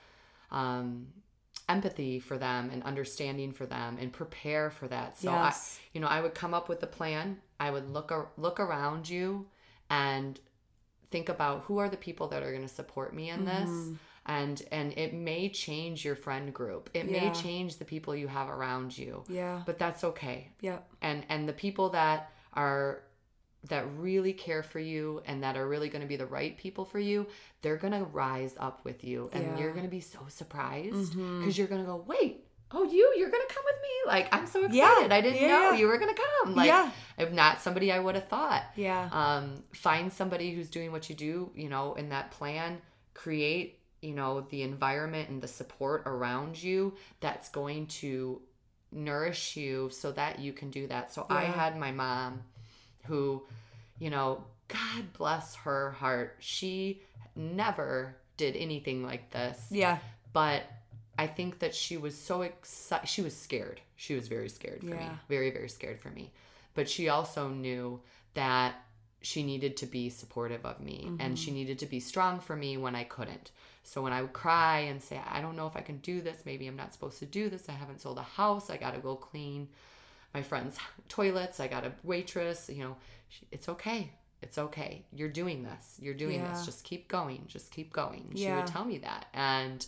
um 0.51 1.07
empathy 1.67 2.19
for 2.19 2.37
them 2.37 2.69
and 2.71 2.83
understanding 2.83 3.51
for 3.51 3.65
them 3.65 3.97
and 3.99 4.11
prepare 4.13 4.69
for 4.69 4.87
that. 4.87 5.17
So 5.17 5.31
Yes. 5.31 5.79
I 5.79 5.81
you 5.93 6.01
know, 6.01 6.07
I 6.07 6.21
would 6.21 6.33
come 6.35 6.53
up 6.53 6.69
with 6.69 6.83
a 6.83 6.87
plan. 6.87 7.39
I 7.59 7.71
would 7.71 7.89
look 7.89 8.11
ar- 8.11 8.29
look 8.37 8.59
around 8.59 9.09
you 9.09 9.47
and 9.89 10.39
think 11.11 11.29
about 11.29 11.61
who 11.61 11.77
are 11.77 11.87
the 11.89 11.97
people 11.97 12.27
that 12.29 12.43
are 12.43 12.51
going 12.51 12.67
to 12.67 12.73
support 12.73 13.13
me 13.13 13.29
in 13.29 13.45
this 13.45 13.69
Mm-hmm. 13.69 13.93
And 14.25 14.61
and 14.71 14.93
it 14.97 15.13
may 15.13 15.49
change 15.49 16.03
your 16.03 16.15
friend 16.15 16.53
group. 16.53 16.89
It 16.93 17.05
Yeah. 17.05 17.29
may 17.29 17.33
change 17.33 17.77
the 17.77 17.85
people 17.85 18.15
you 18.15 18.27
have 18.27 18.49
around 18.49 18.97
you. 18.97 19.23
Yeah. 19.29 19.61
but 19.65 19.77
that's 19.77 20.03
okay. 20.03 20.49
Yeah. 20.61 20.79
And 21.01 21.25
and 21.29 21.47
the 21.47 21.53
people 21.53 21.89
that 21.89 22.31
are 22.53 23.03
that 23.69 23.85
really 23.97 24.33
care 24.33 24.61
for 24.61 24.79
you 24.79 25.21
and 25.25 25.41
that 25.43 25.57
are 25.57 25.67
really 25.67 25.89
going 25.89 26.03
to 26.03 26.07
be 26.07 26.17
the 26.17 26.25
right 26.27 26.55
people 26.55 26.85
for 26.85 26.99
you 26.99 27.25
they're 27.63 27.77
going 27.77 27.93
to 27.93 28.03
rise 28.03 28.55
up 28.59 28.85
with 28.85 29.03
you. 29.03 29.29
And 29.33 29.43
Yeah. 29.43 29.49
Mm-hmm. 29.49 29.59
you're 29.61 29.71
going 29.71 29.85
to 29.85 29.89
be 29.91 30.01
so 30.01 30.19
surprised 30.27 31.13
because 31.15 31.57
you're 31.57 31.67
going 31.67 31.81
to 31.81 31.87
go 31.87 32.03
wait 32.07 32.41
oh 32.71 32.83
you? 32.83 33.13
You're 33.17 33.29
going 33.29 33.43
to 33.47 33.53
come 33.53 33.63
with 33.63 33.75
me? 33.81 33.89
Like 34.07 34.27
i'm 34.33 34.47
so 34.47 34.59
excited. 34.65 34.75
Yeah. 35.09 35.15
i 35.15 35.21
didn't 35.21 35.41
Yeah, 35.41 35.47
know 35.47 35.71
you 35.73 35.87
were 35.87 35.97
going 35.97 36.13
to 36.13 36.21
come. 36.43 36.55
Like 36.55 36.91
if 37.17 37.31
not 37.31 37.61
somebody 37.61 37.91
i 37.91 37.99
would 37.99 38.15
have 38.15 38.27
thought. 38.27 38.63
Yeah. 38.75 39.07
um, 39.11 39.63
find 39.73 40.11
somebody 40.11 40.53
who's 40.53 40.69
doing 40.69 40.91
what 40.91 41.09
you 41.09 41.15
do 41.15 41.51
you 41.55 41.69
know 41.69 41.93
in 41.93 42.09
that 42.09 42.31
plan. 42.31 42.81
Create 43.13 43.79
you 44.05 44.13
know 44.13 44.41
the 44.49 44.61
environment 44.61 45.29
and 45.29 45.41
the 45.41 45.47
support 45.47 46.03
around 46.05 46.61
you 46.61 46.93
that's 47.19 47.49
going 47.49 47.87
to 47.87 48.41
nourish 48.91 49.57
you 49.57 49.89
so 49.89 50.11
that 50.11 50.39
you 50.39 50.53
can 50.53 50.69
do 50.69 50.87
that 50.87 51.13
so 51.13 51.25
i 51.29 51.43
had 51.43 51.77
my 51.77 51.91
mom 51.91 52.41
who 53.05 53.41
you 53.99 54.09
know 54.09 54.43
god 54.67 55.11
bless 55.13 55.55
her 55.55 55.91
heart 55.91 56.37
she 56.39 57.01
never 57.35 58.15
did 58.37 58.55
anything 58.55 59.03
like 59.03 59.29
this 59.31 59.67
Yeah. 59.69 59.97
but 60.31 60.63
I 61.17 61.27
think 61.27 61.59
that 61.59 61.73
she 61.73 61.97
was 61.97 62.17
so 62.17 62.41
excited. 62.41 63.07
She 63.07 63.21
was 63.21 63.35
scared. 63.35 63.79
She 63.95 64.15
was 64.15 64.27
very 64.27 64.49
scared 64.49 64.81
for 64.81 64.87
me. 64.87 64.97
Yeah. 64.99 65.15
Very, 65.29 65.49
very 65.51 65.69
scared 65.69 66.01
for 66.01 66.09
me. 66.09 66.31
But 66.73 66.89
she 66.89 67.07
also 67.07 67.47
knew 67.47 68.01
that 68.33 68.75
she 69.21 69.43
needed 69.43 69.77
to 69.77 69.85
be 69.85 70.09
supportive 70.09 70.65
of 70.65 70.79
me 70.79 71.05
and 71.05 71.19
mm-hmm. 71.19 71.35
she 71.35 71.51
needed 71.51 71.79
to 71.79 71.85
be 71.85 71.99
strong 71.99 72.39
for 72.39 72.55
me 72.55 72.77
when 72.77 72.95
I 72.95 73.05
couldn't. 73.05 73.51
So 73.85 74.01
when 74.01 74.13
I 74.13 74.21
would 74.21 74.33
cry 74.33 74.79
and 74.79 75.01
say, 75.01 75.21
I 75.29 75.41
don't 75.41 75.55
know 75.55 75.67
if 75.67 75.77
I 75.77 75.81
can 75.81 75.97
do 75.99 76.21
this, 76.21 76.43
maybe 76.45 76.67
I'm 76.67 76.75
not 76.75 76.91
supposed 76.93 77.19
to 77.19 77.25
do 77.25 77.49
this, 77.49 77.69
I 77.69 77.73
haven't 77.73 78.01
sold 78.01 78.17
a 78.17 78.23
house, 78.23 78.69
I 78.69 78.77
got 78.77 78.95
to 78.95 78.99
go 78.99 79.15
clean 79.15 79.69
my 80.33 80.41
friends' 80.41 80.77
toilets, 81.09 81.59
I 81.59 81.67
got 81.67 81.85
a 81.85 81.93
waitress, 82.03 82.69
you 82.69 82.83
know, 82.83 82.95
she, 83.29 83.45
it's 83.51 83.69
okay. 83.69 84.11
It's 84.41 84.57
okay. 84.57 85.05
You're 85.13 85.29
doing 85.29 85.63
this. 85.63 85.97
You're 85.99 86.13
doing 86.13 86.41
Yeah. 86.43 86.49
this. 86.51 86.65
Just 86.65 86.83
keep 86.83 87.07
going. 87.07 87.45
Just 87.47 87.71
keep 87.71 87.93
going. 87.93 88.31
She 88.35 88.43
Yeah. 88.43 88.55
would 88.57 88.67
tell 88.67 88.85
me 88.85 88.97
that. 88.99 89.27
And 89.33 89.85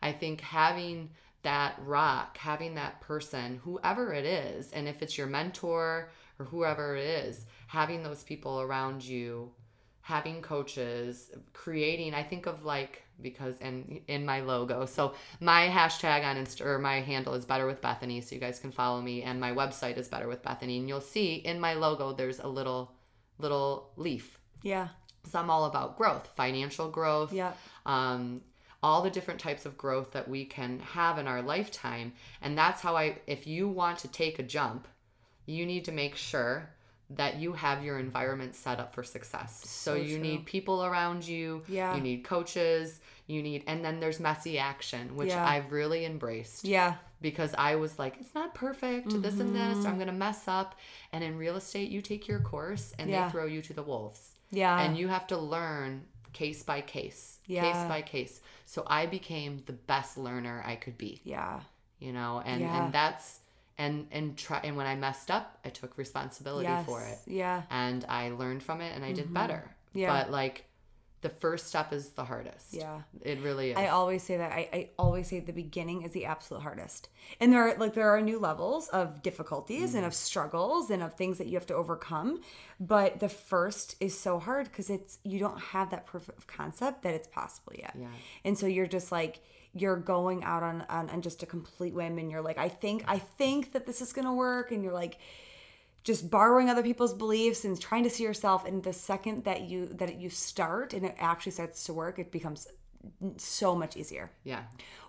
I 0.00 0.12
think 0.12 0.40
having 0.40 1.10
that 1.42 1.74
rock, 1.84 2.36
having 2.38 2.74
that 2.76 3.00
person, 3.00 3.60
whoever 3.64 4.12
it 4.12 4.24
is, 4.24 4.72
and 4.72 4.88
if 4.88 5.02
it's 5.02 5.18
your 5.18 5.26
mentor 5.26 6.10
or 6.38 6.44
whoever 6.46 6.96
it 6.96 7.04
is, 7.04 7.46
having 7.68 8.02
those 8.02 8.22
people 8.24 8.60
around 8.60 9.02
you, 9.04 9.52
having 10.00 10.42
coaches, 10.42 11.30
creating, 11.52 12.14
I 12.14 12.22
think 12.22 12.46
of 12.46 12.64
like, 12.64 13.02
because, 13.22 13.54
and 13.60 14.00
in 14.08 14.24
my 14.26 14.40
logo, 14.40 14.84
so 14.86 15.14
my 15.40 15.68
hashtag 15.68 16.24
on 16.24 16.36
Insta, 16.36 16.62
or 16.66 16.78
my 16.78 17.00
handle 17.00 17.34
is 17.34 17.44
Better 17.44 17.66
with 17.66 17.80
Bethany, 17.80 18.20
so 18.20 18.34
you 18.34 18.40
guys 18.40 18.58
can 18.58 18.72
follow 18.72 19.00
me, 19.00 19.22
and 19.22 19.40
my 19.40 19.52
website 19.52 19.96
is 19.96 20.08
Better 20.08 20.28
with 20.28 20.42
Bethany, 20.42 20.78
and 20.78 20.88
you'll 20.88 21.00
see 21.00 21.34
in 21.36 21.60
my 21.60 21.74
logo, 21.74 22.12
there's 22.12 22.40
a 22.40 22.48
little, 22.48 22.92
little 23.38 23.90
leaf. 23.96 24.38
Yeah. 24.62 24.88
So 25.30 25.38
I'm 25.38 25.50
all 25.50 25.64
about 25.66 25.96
growth, 25.96 26.28
financial 26.36 26.88
growth, 26.90 27.32
Yeah. 27.32 27.52
um, 27.86 28.42
all 28.82 29.02
the 29.02 29.10
different 29.10 29.38
types 29.38 29.64
of 29.64 29.78
growth 29.78 30.10
that 30.12 30.28
we 30.28 30.44
can 30.44 30.80
have 30.80 31.16
in 31.18 31.28
our 31.28 31.40
lifetime. 31.40 32.12
And 32.40 32.58
that's 32.58 32.80
how 32.80 32.96
I, 32.96 33.18
if 33.28 33.46
you 33.46 33.68
want 33.68 33.98
to 34.00 34.08
take 34.08 34.40
a 34.40 34.42
jump, 34.42 34.88
you 35.46 35.64
need 35.66 35.84
to 35.84 35.92
make 35.92 36.16
sure 36.16 36.70
that 37.10 37.36
you 37.36 37.52
have 37.52 37.84
your 37.84 37.98
environment 37.98 38.54
set 38.56 38.80
up 38.80 38.94
for 38.94 39.04
success. 39.04 39.60
So, 39.68 39.92
So 39.92 40.00
you 40.00 40.16
true. 40.16 40.22
need 40.26 40.46
people 40.46 40.82
around 40.84 41.26
you, 41.28 41.62
Yeah. 41.68 41.94
you 41.94 42.00
need 42.00 42.24
coaches, 42.24 43.00
you 43.26 43.42
need, 43.42 43.64
and 43.66 43.84
then 43.84 44.00
there's 44.00 44.18
messy 44.20 44.58
action, 44.58 45.14
which 45.16 45.28
Yeah. 45.30 45.46
I've 45.46 45.70
really 45.72 46.04
embraced 46.04 46.64
Yeah. 46.64 46.96
because 47.20 47.54
I 47.56 47.76
was 47.76 47.98
like, 47.98 48.16
it's 48.20 48.34
not 48.34 48.54
perfect, 48.54 49.08
this 49.22 49.38
and 49.40 49.54
Mm-hmm. 49.54 49.74
this, 49.76 49.86
I'm 49.86 49.98
gonna 49.98 50.12
mess 50.12 50.48
up. 50.48 50.74
And 51.12 51.22
in 51.22 51.36
real 51.38 51.56
estate, 51.56 51.90
you 51.90 52.00
take 52.02 52.26
your 52.28 52.40
course 52.40 52.92
and 52.98 53.08
Yeah. 53.08 53.26
they 53.26 53.30
throw 53.32 53.46
you 53.46 53.62
to 53.62 53.72
the 53.72 53.82
wolves 53.82 54.32
Yeah. 54.50 54.80
and 54.80 54.96
you 54.98 55.08
have 55.08 55.26
to 55.28 55.36
learn 55.38 56.06
case 56.32 56.62
by 56.62 56.80
case 56.80 57.38
Yeah. 57.46 57.62
case 57.70 57.88
by 57.88 58.00
case 58.00 58.40
so 58.64 58.84
i 58.86 59.04
became 59.04 59.62
the 59.66 59.74
best 59.74 60.16
learner 60.16 60.62
i 60.66 60.76
could 60.76 60.96
be 60.96 61.20
yeah. 61.24 61.60
you 61.98 62.10
know 62.10 62.40
and 62.46 62.62
Yeah. 62.62 62.84
and 62.84 62.92
that's 62.94 63.40
and 63.76 64.06
and 64.10 64.34
try 64.38 64.58
and 64.64 64.74
when 64.78 64.86
i 64.86 64.94
messed 64.94 65.30
up 65.30 65.58
i 65.62 65.68
took 65.68 65.98
responsibility 65.98 66.68
Yes. 66.68 66.86
for 66.86 67.02
it 67.02 67.18
Yeah. 67.26 67.62
and 67.68 68.06
i 68.08 68.30
learned 68.30 68.62
from 68.62 68.80
it 68.80 68.94
and 68.96 69.04
i 69.04 69.12
did 69.12 69.32
better 69.34 69.62
Mm-hmm. 69.90 69.98
Yeah. 69.98 70.22
but 70.22 70.30
like 70.30 70.64
the 71.22 71.28
first 71.28 71.68
step 71.68 71.92
is 71.92 72.10
the 72.10 72.24
hardest 72.24 72.74
Yeah. 72.74 73.02
it 73.22 73.40
really 73.40 73.70
is 73.70 73.76
I 73.78 73.88
always 73.88 74.22
say 74.22 74.36
that. 74.36 74.52
I, 74.52 74.68
I 74.72 74.90
always 74.98 75.28
say 75.28 75.40
the 75.40 75.52
beginning 75.52 76.02
is 76.02 76.12
the 76.12 76.26
absolute 76.26 76.62
hardest. 76.62 77.08
And 77.40 77.52
there 77.52 77.68
are 77.68 77.76
like 77.78 77.94
there 77.94 78.10
are 78.10 78.20
new 78.20 78.38
levels 78.38 78.88
of 78.88 79.22
difficulties 79.22 79.94
and 79.94 80.04
mm. 80.04 80.08
of 80.08 80.14
struggles 80.14 80.90
and 80.90 81.02
of 81.02 81.14
things 81.14 81.38
that 81.38 81.46
you 81.46 81.54
have 81.54 81.66
to 81.66 81.74
overcome. 81.74 82.40
But 82.80 83.20
the 83.20 83.28
first 83.28 83.96
is 84.00 84.18
so 84.18 84.38
hard 84.38 84.66
because 84.66 84.90
it's 84.90 85.18
you 85.24 85.38
don't 85.38 85.58
have 85.60 85.90
that 85.90 86.06
proof 86.06 86.28
of 86.28 86.46
concept 86.46 87.02
that 87.02 87.14
it's 87.14 87.28
possible 87.28 87.72
yet. 87.78 87.94
Yeah. 87.98 88.08
And 88.44 88.58
so 88.58 88.66
you're 88.66 88.86
just 88.86 89.12
like 89.12 89.40
you're 89.74 89.96
going 89.96 90.44
out 90.44 90.62
on, 90.62 90.84
on 90.90 91.08
on 91.08 91.22
just 91.22 91.42
a 91.42 91.46
complete 91.46 91.94
whim 91.94 92.18
and 92.18 92.30
you're 92.30 92.42
like, 92.42 92.58
I 92.58 92.68
think 92.68 93.04
I 93.06 93.18
think 93.18 93.72
that 93.72 93.86
this 93.86 94.02
is 94.02 94.12
gonna 94.12 94.34
work 94.34 94.72
and 94.72 94.82
you're 94.82 94.92
like 94.92 95.18
just 96.04 96.30
borrowing 96.30 96.68
other 96.68 96.82
people's 96.82 97.14
beliefs 97.14 97.64
and 97.64 97.80
trying 97.80 98.02
to 98.02 98.10
see 98.10 98.24
yourself 98.24 98.64
and 98.64 98.82
the 98.82 98.92
second 98.92 99.44
that 99.44 99.62
you 99.62 99.86
that 99.86 100.16
you 100.16 100.28
start 100.30 100.92
and 100.92 101.06
it 101.06 101.14
actually 101.18 101.52
starts 101.52 101.84
to 101.84 101.92
work 101.92 102.18
it 102.18 102.32
becomes 102.32 102.66
so 103.36 103.74
much 103.74 103.96
easier. 103.96 104.30
Yeah. 104.44 104.62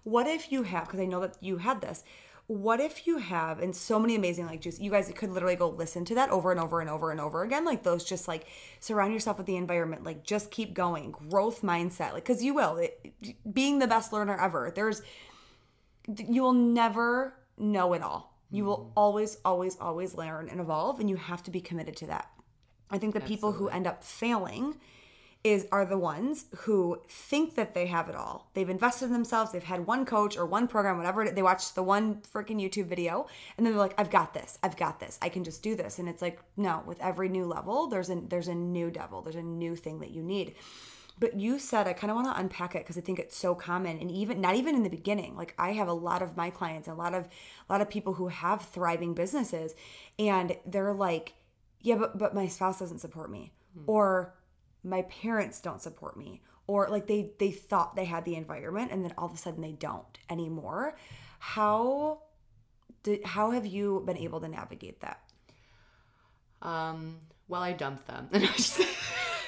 What 0.03 0.27
if 0.27 0.51
you 0.51 0.63
have 0.63 0.86
because 0.86 0.99
i 0.99 1.06
know 1.06 1.21
that 1.21 1.38
you 1.41 1.58
had 1.58 1.82
this 1.82 2.03
what 2.47 2.82
if 2.82 3.08
you 3.08 3.17
have 3.19 3.60
and 3.60 3.73
so 3.73 3.97
many 3.97 4.15
amazing 4.15 4.45
like 4.45 4.60
just 4.60 4.82
you 4.82 4.91
guys 4.91 5.10
could 5.15 5.32
literally 5.32 5.56
go 5.56 5.69
listen 5.69 6.03
to 6.03 6.15
that 6.15 6.29
over 6.29 6.51
and 6.51 6.60
over 6.60 6.82
and 6.82 6.89
over 6.89 7.10
and 7.10 7.21
over 7.21 7.41
again 7.41 7.63
like 7.63 7.84
those 7.84 8.03
just 8.03 8.27
like 8.27 8.45
surround 8.82 9.13
yourself 9.13 9.38
with 9.38 9.47
the 9.47 9.56
environment 9.56 10.03
like 10.03 10.23
just 10.23 10.51
keep 10.51 10.73
going 10.73 11.12
growth 11.12 11.62
mindset 11.62 12.12
like 12.12 12.25
because 12.25 12.43
you 12.43 12.53
will 12.53 12.75
it, 12.77 13.13
being 13.53 13.79
the 13.79 13.88
best 13.88 14.12
learner 14.12 14.38
ever 14.39 14.71
there's 14.75 15.01
you 16.17 16.41
will 16.41 16.53
never 16.53 17.34
know 17.58 17.93
it 17.93 18.01
all 18.01 18.33
you 18.55 18.63
will 18.67 18.81
always 18.95 19.31
always 19.43 19.75
always 19.87 20.11
learn 20.15 20.47
and 20.51 20.59
evolve 20.61 20.99
and 21.01 21.09
you 21.09 21.17
have 21.29 21.41
to 21.43 21.51
be 21.51 21.61
committed 21.69 21.95
to 21.97 22.05
that 22.13 22.25
i 22.89 22.97
think 22.97 23.13
the 23.13 23.19
people 23.33 23.51
who 23.57 23.67
end 23.77 23.85
up 23.91 24.03
failing 24.03 24.65
is 25.43 25.67
are 25.73 25.85
the 25.85 25.97
ones 25.97 26.45
who 26.59 26.97
think 27.09 27.55
that 27.55 27.73
they 27.73 27.87
have 27.87 28.07
it 28.07 28.15
all. 28.15 28.49
They've 28.53 28.69
invested 28.69 29.07
in 29.07 29.11
themselves. 29.11 29.51
They've 29.51 29.61
had 29.73 29.85
one 29.85 30.05
coach 30.05 30.37
or 30.37 30.45
one 30.45 30.69
program, 30.69 30.95
whatever. 30.95 31.21
it- 31.23 31.35
They 31.35 31.43
watched 31.43 31.75
the 31.75 31.83
one 31.83 32.21
freaking 32.33 32.61
YouTube 32.63 32.85
video, 32.85 33.27
and 33.57 33.65
then 33.65 33.73
they're 33.73 33.85
like, 33.87 33.93
"I've 33.97 34.09
got 34.09 34.33
this. 34.33 34.57
I've 34.63 34.77
got 34.77 35.01
this. 35.01 35.19
I 35.21 35.27
can 35.27 35.43
just 35.43 35.61
do 35.61 35.75
this." 35.75 35.99
And 35.99 36.07
it's 36.07 36.21
like, 36.21 36.39
no. 36.55 36.81
With 36.85 36.97
every 37.01 37.27
new 37.27 37.43
level, 37.45 37.87
there's 37.87 38.09
a 38.09 38.15
there's 38.15 38.47
a 38.47 38.55
new 38.55 38.89
devil. 38.89 39.21
There's 39.21 39.35
a 39.35 39.43
new 39.43 39.75
thing 39.75 39.99
that 39.99 40.11
you 40.11 40.23
need. 40.23 40.55
But 41.19 41.36
you 41.36 41.60
said 41.60 41.88
I 41.88 41.93
kind 41.93 42.10
of 42.12 42.15
want 42.15 42.28
to 42.28 42.39
unpack 42.39 42.76
it 42.76 42.80
because 42.80 42.97
I 42.97 43.02
think 43.02 43.19
it's 43.19 43.38
so 43.38 43.56
common, 43.56 43.99
and 43.99 44.10
even 44.12 44.41
not 44.41 44.56
even 44.56 44.76
in 44.76 44.84
the 44.84 44.89
beginning. 44.89 45.36
Like 45.36 45.54
I 45.58 45.73
have 45.73 45.88
a 45.88 45.93
lot 45.93 46.21
of 46.21 46.36
my 46.36 46.49
clients, 46.49 46.88
a 46.88 46.93
lot 46.93 47.13
of 47.13 47.26
a 47.69 47.73
lot 47.73 47.82
of 47.82 47.89
people 47.89 48.13
who 48.13 48.28
have 48.30 48.63
thriving 48.63 49.13
businesses, 49.13 49.76
and 50.17 50.58
they're 50.65 50.93
like, 50.93 51.34
"Yeah, 51.82 51.95
but 51.95 52.17
but 52.17 52.34
my 52.34 52.47
spouse 52.47 52.80
doesn't 52.80 52.99
support 52.99 53.30
me," 53.32 53.54
or 53.88 54.36
my 54.84 55.04
parents 55.04 55.62
don't 55.62 55.82
support 55.82 56.17
me 56.17 56.41
or 56.67 56.88
like 56.89 57.08
they 57.08 57.32
they 57.39 57.52
thought 57.52 57.95
they 57.95 58.06
had 58.06 58.26
the 58.26 58.36
environment 58.36 58.91
and 58.91 59.04
then 59.04 59.13
all 59.17 59.26
of 59.26 59.34
a 59.34 59.38
sudden 59.38 59.62
they 59.62 59.71
don't 59.71 60.17
anymore. 60.30 60.95
How 61.39 62.19
did 63.04 63.26
how 63.26 63.52
have 63.52 63.65
you 63.65 64.04
been 64.06 64.17
able 64.17 64.39
to 64.41 64.47
navigate 64.47 65.02
that? 65.02 65.21
Um 66.62 67.17
well 67.49 67.62
i 67.62 67.73
dumped 67.73 68.08
them 68.08 68.30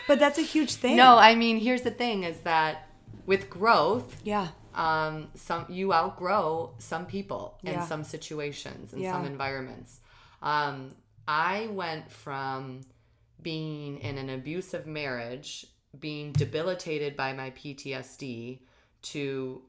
but 0.08 0.20
that's 0.20 0.38
a 0.38 0.42
huge 0.44 0.74
thing 0.76 0.96
no 0.96 1.18
i 1.18 1.36
mean 1.36 1.58
here's 1.60 1.82
the 1.84 1.92
thing 1.92 2.24
is 2.24 2.38
that 2.42 2.88
with 3.26 3.50
growth 3.50 4.22
yeah 4.24 4.48
um, 4.76 5.30
some 5.36 5.66
you 5.70 5.94
outgrow 5.94 6.74
some 6.80 7.06
people 7.06 7.58
in 7.64 7.72
Yeah. 7.74 7.86
some 7.86 8.04
situations 8.04 8.92
in 8.92 9.00
Yeah. 9.04 9.14
some 9.14 9.24
environments. 9.26 10.02
Um, 10.42 10.96
I 11.28 11.68
went 11.68 12.12
from 12.12 12.82
being 13.42 14.00
in 14.00 14.18
an 14.18 14.30
abusive 14.30 14.86
marriage, 14.86 15.66
being 15.98 16.34
debilitated 16.34 17.16
by 17.16 17.32
my 17.32 17.52
PTSD, 17.52 18.60
to 19.14 19.62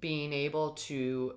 being 0.00 0.32
able 0.32 0.70
to 0.88 1.36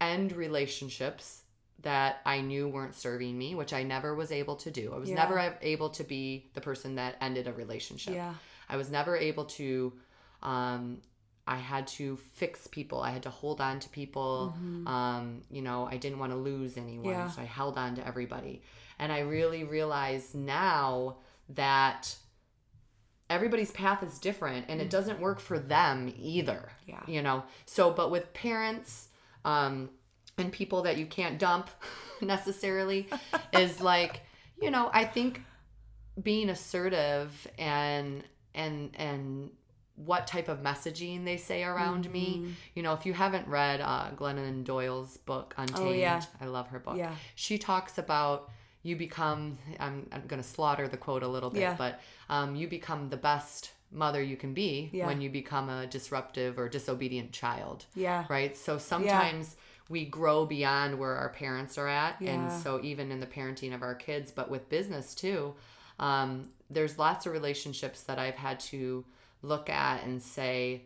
end 0.00 0.32
relationships 0.32 1.42
that 1.82 2.20
I 2.26 2.40
knew 2.40 2.68
weren't 2.68 2.94
serving 2.94 3.36
me, 3.38 3.54
which 3.54 3.72
I 3.72 3.82
never 3.82 4.14
was 4.14 4.30
able 4.32 4.56
to 4.56 4.70
do. 4.70 4.92
I 4.94 4.98
was 4.98 5.08
Yeah. 5.08 5.16
never 5.16 5.56
able 5.62 5.90
to 5.90 6.04
be 6.04 6.50
the 6.54 6.60
person 6.60 6.96
that 6.96 7.16
ended 7.20 7.46
a 7.46 7.52
relationship. 7.52 8.14
yeah 8.14 8.34
I 8.68 8.76
was 8.76 8.90
never 8.90 9.16
able 9.16 9.46
to 9.46 9.92
um 10.42 11.00
I 11.46 11.56
had 11.56 11.88
to 11.98 12.16
fix 12.34 12.68
people. 12.68 13.00
I 13.00 13.10
had 13.10 13.24
to 13.24 13.30
hold 13.30 13.60
on 13.60 13.80
to 13.80 13.88
people. 13.88 14.54
Um, 14.86 15.42
you 15.50 15.62
know, 15.62 15.88
I 15.90 15.96
didn't 15.96 16.20
want 16.20 16.30
to 16.30 16.38
lose 16.38 16.76
anyone, 16.76 17.12
Mm-hmm. 17.12 17.20
Yeah. 17.26 17.30
so 17.30 17.42
I 17.42 17.44
held 17.46 17.76
on 17.76 17.96
to 17.96 18.06
everybody. 18.06 18.62
And 19.00 19.10
I 19.10 19.20
really 19.20 19.64
realize 19.64 20.32
now 20.34 21.16
that 21.48 22.14
everybody's 23.28 23.70
path 23.72 24.02
is 24.02 24.18
different 24.18 24.66
and 24.68 24.80
it 24.80 24.90
doesn't 24.90 25.20
work 25.20 25.40
for 25.40 25.58
them 25.58 26.12
either. 26.18 26.70
Yeah. 26.86 27.02
You 27.06 27.22
know. 27.22 27.44
So 27.66 27.90
but 27.90 28.10
with 28.10 28.32
parents 28.32 29.08
um 29.44 29.90
and 30.40 30.50
people 30.52 30.82
that 30.82 30.96
you 30.96 31.06
can't 31.06 31.38
dump 31.38 31.70
necessarily 32.20 33.08
is 33.52 33.80
like, 33.80 34.20
you 34.60 34.70
know, 34.70 34.90
I 34.92 35.04
think 35.04 35.42
being 36.22 36.50
assertive 36.50 37.46
and 37.58 38.24
and 38.54 38.90
and 38.96 39.50
what 39.96 40.26
type 40.26 40.48
of 40.48 40.62
messaging 40.62 41.24
they 41.24 41.36
say 41.36 41.62
around 41.62 42.10
me. 42.10 42.36
Mm-hmm. 42.38 42.50
You 42.74 42.82
know, 42.82 42.94
if 42.94 43.04
you 43.04 43.12
haven't 43.12 43.46
read 43.46 43.80
uh, 43.82 44.10
Glennon 44.16 44.64
Doyle's 44.64 45.18
book 45.18 45.54
Untamed, 45.58 45.88
Oh, 45.88 45.92
yeah. 45.92 46.22
I 46.40 46.46
love 46.46 46.68
her 46.68 46.78
book. 46.78 46.96
Yeah. 46.96 47.14
She 47.34 47.58
talks 47.58 47.98
about 47.98 48.50
you 48.82 48.96
become. 48.96 49.58
I'm 49.78 50.08
I'm 50.10 50.26
gonna 50.26 50.42
slaughter 50.42 50.88
the 50.88 50.96
quote 50.96 51.22
a 51.22 51.28
little 51.28 51.50
bit, 51.50 51.60
Yeah. 51.60 51.74
but 51.76 52.00
um, 52.30 52.56
you 52.56 52.66
become 52.66 53.10
the 53.10 53.18
best 53.18 53.72
mother 53.92 54.22
you 54.22 54.36
can 54.36 54.54
be 54.54 54.88
Yeah. 54.92 55.06
when 55.06 55.20
you 55.20 55.28
become 55.28 55.68
a 55.68 55.86
disruptive 55.86 56.58
or 56.58 56.68
disobedient 56.68 57.32
child 57.32 57.84
Yeah. 57.94 58.24
right? 58.28 58.56
So 58.56 58.78
sometimes 58.78 59.56
we 59.90 60.06
grow 60.06 60.46
beyond 60.46 60.98
where 60.98 61.16
our 61.16 61.28
parents 61.30 61.76
are 61.76 61.88
at, 61.88 62.16
Yeah. 62.22 62.30
and 62.30 62.52
so 62.62 62.80
even 62.82 63.10
in 63.12 63.20
the 63.20 63.26
parenting 63.26 63.74
of 63.74 63.82
our 63.82 63.94
kids, 63.94 64.30
but 64.30 64.48
with 64.48 64.68
business 64.70 65.14
too, 65.14 65.54
um, 65.98 66.48
there's 66.70 66.98
lots 66.98 67.26
of 67.26 67.32
relationships 67.32 68.04
that 68.04 68.18
I've 68.18 68.36
had 68.36 68.60
to 68.60 69.04
look 69.42 69.68
at 69.68 70.04
and 70.04 70.22
say, 70.22 70.84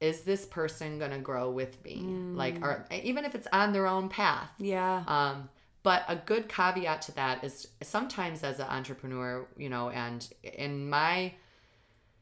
is 0.00 0.20
this 0.22 0.46
person 0.46 0.98
gonna 0.98 1.18
grow 1.18 1.50
with 1.50 1.82
me? 1.84 1.96
Like, 2.34 2.62
or 2.62 2.86
even 2.92 3.24
if 3.24 3.34
it's 3.34 3.48
on 3.52 3.72
their 3.72 3.86
own 3.86 4.08
path. 4.08 4.50
Yeah. 4.58 5.02
Um, 5.06 5.48
but 5.82 6.04
a 6.08 6.16
good 6.16 6.48
caveat 6.48 7.02
to 7.02 7.12
that 7.16 7.42
is 7.44 7.68
sometimes 7.82 8.42
as 8.44 8.58
an 8.60 8.66
entrepreneur, 8.68 9.46
you 9.56 9.68
know, 9.68 9.90
and 9.90 10.26
in 10.42 10.88
my 10.88 11.34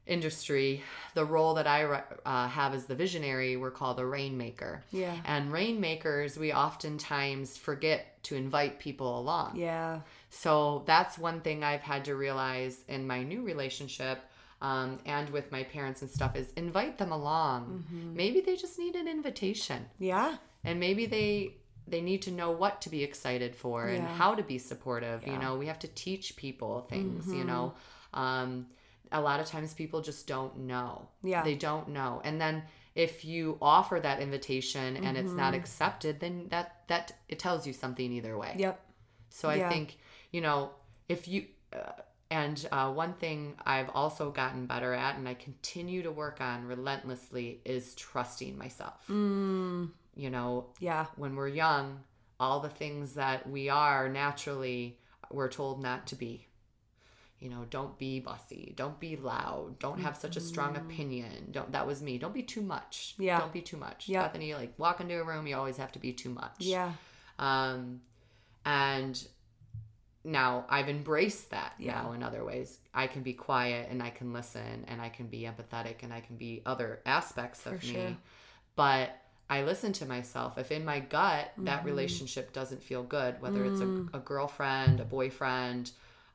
industry, 0.06 0.82
the 1.14 1.24
role 1.24 1.54
that 1.54 1.66
I 1.66 1.84
uh, 2.26 2.48
have 2.48 2.74
as 2.74 2.86
the 2.86 2.94
visionary, 2.94 3.56
we're 3.56 3.70
called 3.70 4.00
a 4.00 4.06
rainmaker. 4.06 4.82
Yeah. 4.90 5.14
And 5.24 5.52
rainmakers, 5.52 6.36
we 6.36 6.52
oftentimes 6.52 7.56
forget 7.56 8.22
to 8.24 8.34
invite 8.36 8.78
people 8.78 9.18
along. 9.18 9.56
Yeah. 9.56 10.00
So 10.30 10.82
that's 10.86 11.18
one 11.18 11.40
thing 11.40 11.62
I've 11.62 11.82
had 11.82 12.04
to 12.06 12.14
realize 12.16 12.78
in 12.88 13.06
my 13.06 13.22
new 13.22 13.42
relationship 13.42 14.18
um, 14.60 14.98
and 15.06 15.28
with 15.30 15.50
my 15.52 15.62
parents 15.64 16.02
and 16.02 16.10
stuff 16.10 16.36
is 16.36 16.52
invite 16.56 16.98
them 16.98 17.12
along. 17.12 17.84
Mm-hmm. 17.84 18.16
Maybe 18.16 18.40
they 18.40 18.56
just 18.56 18.78
need 18.78 18.94
an 18.96 19.08
invitation 19.08 19.86
Yeah. 19.98 20.36
and 20.64 20.78
maybe 20.80 21.06
they 21.06 21.56
they 21.88 22.00
need 22.00 22.22
to 22.22 22.30
know 22.30 22.52
what 22.52 22.80
to 22.82 22.88
be 22.90 23.02
excited 23.02 23.56
for 23.56 23.88
and 23.88 24.06
how 24.06 24.36
to 24.36 24.42
be 24.44 24.56
supportive 24.58 25.22
you 25.26 25.32
Yeah. 25.32 25.38
Mm-hmm. 25.38 25.42
know 25.44 25.56
we 25.58 25.66
have 25.66 25.80
to 25.80 25.88
teach 25.88 26.36
people 26.36 26.86
things 26.88 27.26
you 27.32 27.42
know 27.42 27.74
um, 28.14 28.66
a 29.12 29.20
lot 29.20 29.40
of 29.40 29.46
times 29.46 29.74
people 29.74 30.00
just 30.00 30.26
don't 30.26 30.58
know 30.60 31.08
Yeah. 31.22 31.42
they 31.42 31.54
don't 31.54 31.88
know 31.88 32.20
and 32.24 32.40
then 32.40 32.62
if 32.94 33.24
you 33.24 33.56
offer 33.62 33.98
that 34.00 34.20
invitation 34.20 34.96
and 34.98 35.16
it's 35.16 35.28
Mm-hmm. 35.28 35.36
not 35.38 35.54
accepted 35.54 36.20
then 36.20 36.48
that 36.50 36.82
that 36.88 37.12
it 37.28 37.38
tells 37.38 37.66
you 37.66 37.72
something 37.72 38.10
either 38.12 38.36
way 38.36 38.54
Yep. 38.58 38.80
so 39.30 39.48
I 39.48 39.56
Yeah. 39.56 39.68
think, 39.70 39.98
you 40.30 40.40
know, 40.40 40.70
if 41.08 41.26
you, 41.28 41.46
uh, 41.72 41.92
and 42.30 42.66
uh, 42.72 42.90
one 42.92 43.14
thing 43.14 43.54
I've 43.64 43.90
also 43.90 44.30
gotten 44.30 44.66
better 44.66 44.92
at 44.94 45.16
and 45.16 45.28
I 45.28 45.34
continue 45.34 46.02
to 46.02 46.10
work 46.12 46.40
on 46.40 46.66
relentlessly 46.66 47.60
is 47.64 47.94
trusting 47.94 48.56
myself. 48.56 49.06
Mm. 49.08 49.90
You 50.14 50.30
know, 50.30 50.68
Yeah. 50.78 51.06
when 51.16 51.34
we're 51.36 51.48
young, 51.48 52.00
all 52.40 52.60
the 52.60 52.68
things 52.70 53.14
that 53.14 53.48
we 53.48 53.68
are 53.68 54.08
naturally, 54.08 54.98
we're 55.30 55.48
told 55.50 55.82
not 55.82 56.06
to 56.08 56.16
be. 56.16 56.46
You 57.42 57.50
know, 57.50 57.66
don't 57.68 57.98
be 57.98 58.20
bossy, 58.20 58.72
don't 58.76 58.98
be 59.00 59.16
loud, 59.16 59.78
don't 59.80 60.00
have 60.00 60.16
such 60.16 60.36
a 60.36 60.40
strong 60.40 60.76
opinion. 60.76 61.48
Don't 61.50 61.72
that 61.72 61.86
was 61.86 62.00
me. 62.00 62.16
Don't 62.18 62.32
be 62.32 62.44
too 62.44 62.62
much. 62.62 63.14
Yeah. 63.18 63.40
Don't 63.40 63.52
be 63.52 63.62
too 63.62 63.76
much. 63.76 64.08
Yeah. 64.08 64.22
Bethany, 64.22 64.54
like 64.54 64.72
walk 64.78 65.00
into 65.00 65.20
a 65.20 65.24
room, 65.24 65.46
you 65.48 65.56
always 65.56 65.76
have 65.78 65.90
to 65.92 65.98
be 65.98 66.12
too 66.12 66.30
much. 66.30 66.54
Yeah. 66.60 66.92
Um, 67.40 68.00
and 68.64 69.20
now 70.24 70.64
I've 70.68 70.88
embraced 70.88 71.50
that 71.50 71.74
Yeah. 71.78 72.00
now 72.00 72.12
in 72.12 72.22
other 72.22 72.44
ways. 72.44 72.78
I 72.94 73.08
can 73.08 73.22
be 73.22 73.32
quiet 73.32 73.88
and 73.90 74.02
I 74.02 74.10
can 74.10 74.32
listen 74.32 74.84
and 74.86 75.00
I 75.02 75.08
can 75.08 75.26
be 75.26 75.40
empathetic 75.42 76.02
and 76.04 76.12
I 76.12 76.20
can 76.20 76.36
be 76.36 76.62
other 76.64 77.00
aspects 77.04 77.66
of 77.66 77.80
For 77.80 77.86
me. 77.86 77.92
sure. 77.92 78.16
But 78.76 79.10
I 79.50 79.64
listen 79.64 79.92
to 79.94 80.06
myself. 80.06 80.58
If 80.58 80.70
in 80.70 80.84
my 80.84 81.00
gut 81.00 81.50
that 81.58 81.84
relationship 81.84 82.52
doesn't 82.52 82.82
feel 82.84 83.02
good, 83.02 83.40
whether 83.42 83.64
it's 83.64 83.80
Mm. 83.80 84.14
a, 84.14 84.18
a 84.18 84.20
girlfriend, 84.20 85.00
a 85.00 85.04
boyfriend, 85.04 85.90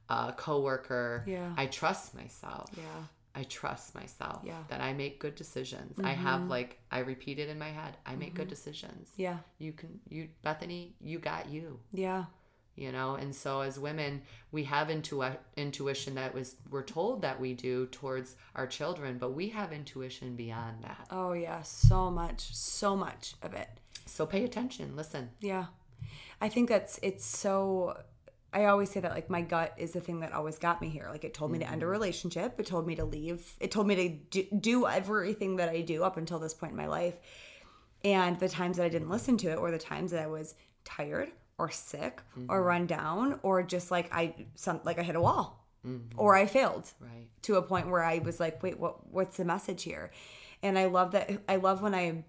a 0.09 0.33
coworker, 0.37 1.23
Yeah. 1.27 1.53
I 1.57 1.65
trust 1.67 2.15
myself. 2.15 2.69
Yeah. 2.75 2.83
I 3.35 3.43
trust 3.43 3.93
myself 3.93 4.41
Yeah. 4.43 4.53
Mm-hmm. 4.53 4.69
that 4.69 4.81
I 4.81 4.93
make 4.93 5.19
good 5.19 5.35
decisions. 5.35 5.99
I 6.03 6.11
have 6.13 6.47
like 6.49 6.79
I 6.91 6.99
repeat 6.99 7.37
it 7.39 7.49
in 7.49 7.59
my 7.59 7.69
head. 7.69 7.95
I 8.05 8.15
make 8.15 8.33
good 8.33 8.47
decisions. 8.47 9.11
Yeah. 9.15 9.37
You 9.59 9.73
can 9.73 9.99
you 10.09 10.29
Bethany, 10.43 10.95
you 11.01 11.19
got 11.19 11.49
you. 11.49 11.79
Yeah. 11.91 12.25
You 12.75 12.91
know, 12.91 13.15
and 13.15 13.33
so 13.35 13.61
as 13.61 13.79
women, 13.79 14.21
we 14.51 14.63
have 14.65 14.89
intu- 14.91 15.23
intuition 15.55 16.13
that 16.15 16.33
was 16.33 16.55
we're 16.69 16.83
told 16.83 17.21
that 17.23 17.39
we 17.39 17.53
do 17.53 17.87
towards 17.87 18.35
our 18.55 18.67
children, 18.67 19.17
but 19.17 19.31
we 19.33 19.49
have 19.49 19.71
intuition 19.73 20.35
beyond 20.35 20.83
that. 20.83 21.07
Oh 21.11 21.33
yeah. 21.33 21.61
So 21.63 22.09
much. 22.11 22.55
So 22.55 22.95
much 22.95 23.33
of 23.41 23.53
it. 23.53 23.69
So 24.05 24.25
pay 24.25 24.43
attention, 24.45 24.95
listen. 24.95 25.29
Yeah. 25.41 25.65
I 26.39 26.49
think 26.49 26.69
that's 26.69 26.99
it's 27.03 27.25
so 27.25 27.97
I 28.57 28.65
always 28.65 28.89
say 28.89 28.99
that 29.01 29.11
like 29.11 29.29
my 29.29 29.43
gut 29.43 29.75
is 29.77 29.91
the 29.91 30.01
thing 30.01 30.21
that 30.21 30.33
always 30.33 30.57
got 30.57 30.81
me 30.81 30.89
here. 30.89 31.07
Like 31.11 31.23
it 31.23 31.35
told 31.35 31.51
me 31.51 31.59
to 31.59 31.65
end 31.69 31.83
a 31.83 31.85
mm-hmm. 31.85 31.91
relationship, 31.91 32.59
it 32.59 32.65
told 32.65 32.87
me 32.87 32.95
to 32.95 33.05
leave, 33.05 33.53
it 33.59 33.69
told 33.69 33.85
me 33.85 33.95
to 33.95 34.09
do, 34.09 34.47
do 34.59 34.87
everything 34.87 35.57
that 35.57 35.69
I 35.69 35.81
do 35.81 36.03
up 36.03 36.17
until 36.17 36.39
this 36.39 36.55
point 36.55 36.71
in 36.71 36.77
my 36.77 36.87
life. 36.87 37.13
And 38.03 38.39
the 38.39 38.49
times 38.49 38.77
that 38.77 38.83
I 38.83 38.89
didn't 38.89 39.11
listen 39.11 39.37
to 39.37 39.51
it 39.51 39.57
or 39.57 39.69
the 39.69 39.77
times 39.77 40.09
that 40.09 40.23
I 40.23 40.25
was 40.25 40.55
tired 40.85 41.29
or 41.59 41.69
sick 41.69 42.19
or 42.49 42.57
mm-hmm. 42.57 42.67
run 42.67 42.87
down 42.87 43.39
or 43.43 43.61
just 43.61 43.91
like 43.91 44.11
I 44.11 44.33
some 44.55 44.79
like 44.83 44.97
I 44.97 45.03
hit 45.03 45.15
a 45.15 45.21
wall 45.21 45.63
mm-hmm. 45.85 46.19
or 46.19 46.35
I 46.35 46.47
failed 46.47 46.91
Right. 46.99 47.27
to 47.43 47.57
a 47.57 47.61
point 47.61 47.89
where 47.89 48.03
I 48.03 48.17
was 48.17 48.39
like, 48.39 48.63
wait, 48.63 48.79
what 48.79 49.07
what's 49.11 49.37
the 49.37 49.45
message 49.45 49.83
here? 49.83 50.09
And 50.63 50.79
I 50.79 50.85
love 50.85 51.11
that 51.11 51.43
I 51.47 51.57
love 51.57 51.83
when 51.83 51.93
I 51.93 52.23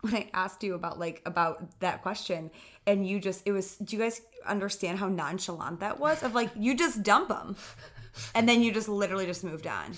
when 0.00 0.14
I 0.16 0.30
asked 0.34 0.62
you 0.64 0.74
about 0.74 0.98
like 0.98 1.22
about 1.24 1.80
that 1.80 2.02
question 2.02 2.50
and 2.86 3.06
you 3.06 3.20
just 3.20 3.42
it 3.46 3.52
was 3.52 3.76
do 3.76 3.96
you 3.96 4.02
guys 4.02 4.20
understand 4.46 4.98
how 4.98 5.08
nonchalant 5.08 5.80
that 5.80 5.98
was 5.98 6.22
of 6.22 6.34
like 6.34 6.50
you 6.56 6.76
just 6.76 7.02
dump 7.02 7.28
them 7.28 7.56
and 8.34 8.48
then 8.48 8.62
you 8.62 8.72
just 8.72 8.88
literally 8.88 9.26
just 9.26 9.44
moved 9.44 9.66
on. 9.66 9.92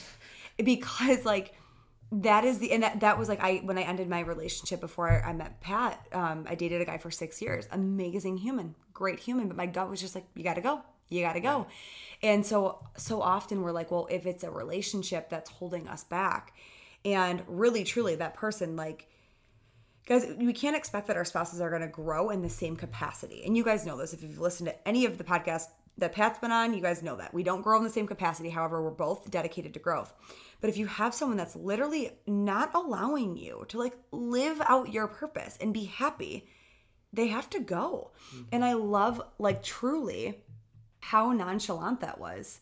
Because 0.63 1.25
like 1.25 1.55
that 2.13 2.45
is 2.45 2.59
the 2.59 2.73
and 2.73 2.83
that, 2.83 3.01
that 3.01 3.19
was 3.19 3.29
like 3.29 3.41
I 3.43 3.57
when 3.65 3.79
I 3.79 3.83
ended 3.83 4.09
my 4.09 4.21
relationship 4.21 4.81
before 4.81 5.11
I, 5.11 5.31
I 5.31 5.33
met 5.33 5.61
Pat 5.61 6.07
um, 6.13 6.47
I 6.49 6.55
dated 6.55 6.81
a 6.81 6.85
guy 6.85 6.99
for 6.99 7.11
six 7.11 7.43
years. 7.43 7.67
Amazing 7.71 8.39
human. 8.39 8.75
Great 8.93 9.21
human. 9.21 9.49
But 9.49 9.57
my 9.57 9.67
gut 9.67 9.91
was 9.91 10.01
just 10.01 10.15
like 10.15 10.25
you 10.35 10.45
gotta 10.45 10.61
go. 10.61 10.83
You 11.09 11.23
gotta 11.23 11.41
go. 11.41 11.67
And 12.23 12.45
so 12.45 12.87
so 12.97 13.21
often 13.21 13.63
we're 13.63 13.73
like 13.73 13.91
well 13.91 14.07
if 14.11 14.27
it's 14.27 14.45
a 14.45 14.51
relationship 14.51 15.29
that's 15.29 15.51
holding 15.51 15.89
us 15.89 16.05
back 16.05 16.53
and 17.05 17.43
really 17.47 17.85
truly 17.85 18.15
that 18.17 18.35
person 18.35 18.77
like 18.77 19.09
guys 20.07 20.27
we 20.39 20.53
can't 20.53 20.77
expect 20.77 21.07
that 21.09 21.17
our 21.17 21.25
spouses 21.25 21.61
are 21.61 21.71
going 21.71 21.83
to 21.83 21.89
grow 21.89 22.31
in 22.31 22.43
the 22.43 22.49
same 22.49 22.77
capacity. 22.77 23.43
And 23.45 23.57
you 23.57 23.65
guys 23.65 23.85
know 23.85 23.97
this. 23.97 24.15
If 24.15 24.23
you've 24.23 24.41
listened 24.41 24.69
to 24.69 24.89
any 24.89 25.05
of 25.05 25.19
the 25.19 25.25
podcasts 25.25 25.67
that 25.99 26.13
pat's 26.13 26.39
been 26.39 26.53
on 26.53 26.75
you 26.75 26.81
guys 26.81 27.03
know 27.03 27.17
that. 27.17 27.35
We 27.35 27.43
don't 27.43 27.63
grow 27.63 27.79
in 27.79 27.85
the 27.85 27.91
same 27.91 28.07
capacity. 28.07 28.51
However 28.51 28.83
we're 28.83 28.91
both 28.91 29.31
dedicated 29.31 29.75
to 29.75 29.81
growth. 29.81 30.15
But 30.61 30.71
if 30.71 30.77
you 30.77 30.87
have 30.87 31.15
someone 31.15 31.37
that's 31.37 31.57
literally 31.57 32.13
not 32.27 32.75
allowing 32.75 33.37
you 33.37 33.65
to 33.69 33.79
like 33.79 33.97
live 34.13 34.61
out 34.67 34.93
your 34.93 35.07
purpose 35.07 35.59
and 35.61 35.75
be 35.75 35.85
happy 35.85 36.49
they 37.13 37.29
have 37.29 37.49
to 37.51 37.61
go. 37.61 38.13
Mm-hmm. 38.29 38.43
And 38.53 38.65
i 38.65 38.75
love 38.75 39.23
like 39.39 39.63
truly 39.63 40.43
how 41.01 41.33
nonchalant 41.33 42.01
that 42.01 42.21
was 42.21 42.61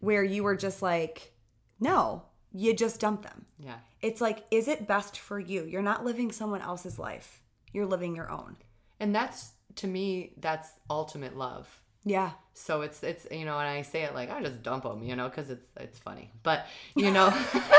where 0.00 0.24
you 0.24 0.42
were 0.42 0.56
just 0.56 0.82
like 0.82 1.32
no 1.80 2.24
you 2.56 2.72
just 2.72 3.00
dump 3.00 3.22
them 3.22 3.44
Yeah. 3.58 3.78
it's 4.00 4.20
like, 4.20 4.44
is 4.50 4.68
it 4.68 4.86
best 4.86 5.18
for 5.18 5.38
you? 5.40 5.64
You're 5.64 5.82
not 5.82 6.04
living 6.04 6.30
someone 6.32 6.62
else's 6.62 6.98
life. 6.98 7.42
You're 7.72 7.86
living 7.86 8.14
your 8.14 8.30
own. 8.30 8.56
And 9.00 9.12
that's 9.14 9.50
to 9.76 9.86
me 9.88 10.34
that's 10.38 10.70
ultimate 10.88 11.36
love. 11.36 11.66
Yeah. 12.04 12.30
So 12.52 12.82
it's 12.82 13.02
it's 13.02 13.26
you 13.32 13.44
know, 13.44 13.58
and 13.58 13.68
I 13.68 13.82
say 13.82 14.02
it 14.02 14.14
like 14.14 14.30
I 14.30 14.40
just 14.42 14.62
dump 14.62 14.84
them, 14.84 15.02
you 15.02 15.16
know, 15.16 15.28
because 15.28 15.50
it's 15.50 15.66
it's 15.76 15.98
funny. 15.98 16.30
But 16.44 16.66
you 16.94 17.10
know, 17.10 17.30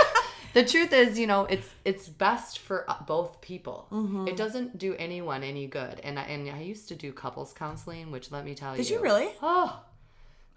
the 0.53 0.65
truth 0.65 0.91
is, 0.91 1.17
you 1.17 1.28
know, 1.28 1.45
it's 1.45 1.69
it's 1.86 2.09
best 2.09 2.59
for 2.59 2.89
uh, 2.89 2.95
both 3.07 3.39
people. 3.39 3.88
Mm-hmm. 3.91 4.28
It 4.28 4.36
doesn't 4.36 4.78
do 4.78 4.93
anyone 4.95 5.43
any 5.43 5.67
good. 5.67 6.01
And 6.03 6.19
I, 6.19 6.23
and 6.23 6.49
I 6.49 6.61
used 6.61 6.89
to 6.89 6.95
do 6.95 7.13
couples 7.13 7.53
counseling, 7.53 8.11
which 8.11 8.32
let 8.32 8.43
me 8.43 8.55
tell 8.55 8.71
you, 8.76 8.84
Did 8.84 8.89
you 8.89 9.01
really? 9.01 9.30
Oh, 9.41 9.80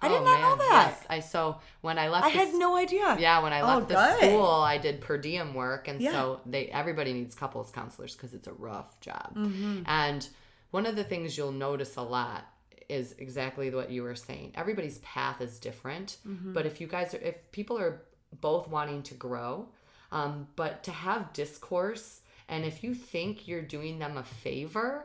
I 0.01 0.09
did 0.09 0.21
oh, 0.21 0.25
not 0.25 0.41
know 0.41 0.57
man, 0.57 0.59
that. 0.69 0.95
Yes. 0.99 1.07
I 1.11 1.21
so 1.21 1.59
when 1.81 1.99
I 1.99 2.09
left, 2.09 2.27
I 2.27 2.31
the 2.33 2.39
had 2.39 2.55
no 2.55 2.77
idea. 2.77 3.17
Yeah, 3.19 3.43
when 3.43 3.53
I 3.53 3.61
Oh, 3.63 3.67
left 3.79 3.89
the 3.89 3.95
good. 3.95 4.19
school, 4.31 4.47
I 4.47 4.79
did 4.79 5.01
per 5.01 5.19
diem 5.19 5.55
work, 5.55 5.89
and 5.89 6.01
Yeah. 6.01 6.13
so 6.13 6.41
they 6.47 6.67
everybody 6.69 7.13
needs 7.13 7.35
couples 7.35 7.71
counselors 7.71 8.15
because 8.15 8.33
it's 8.35 8.47
a 8.47 8.53
rough 8.53 9.01
job. 9.01 9.35
Mm-hmm. 9.37 9.83
And 9.87 10.29
one 10.71 10.87
of 10.87 10.95
the 10.97 11.05
things 11.05 11.37
you'll 11.37 11.53
notice 11.53 11.97
a 11.97 12.03
lot 12.03 12.45
is 12.89 13.15
exactly 13.19 13.71
what 13.71 13.91
you 13.91 14.03
were 14.03 14.15
saying. 14.15 14.53
Everybody's 14.55 14.99
path 14.99 15.41
is 15.41 15.59
different, 15.59 16.19
Mm-hmm. 16.27 16.53
but 16.53 16.65
if 16.65 16.81
you 16.81 16.87
guys 16.87 17.13
are, 17.15 17.19
if 17.19 17.51
people 17.53 17.79
are 17.79 18.03
both 18.41 18.69
wanting 18.69 19.03
to 19.05 19.15
grow, 19.15 19.69
um, 20.13 20.47
but 20.57 20.83
to 20.85 20.91
have 20.91 21.33
discourse. 21.33 22.21
And 22.49 22.65
if 22.65 22.83
you 22.83 22.95
think 22.95 23.47
you're 23.47 23.61
doing 23.63 23.99
them 23.99 24.17
a 24.17 24.23
favor 24.23 25.05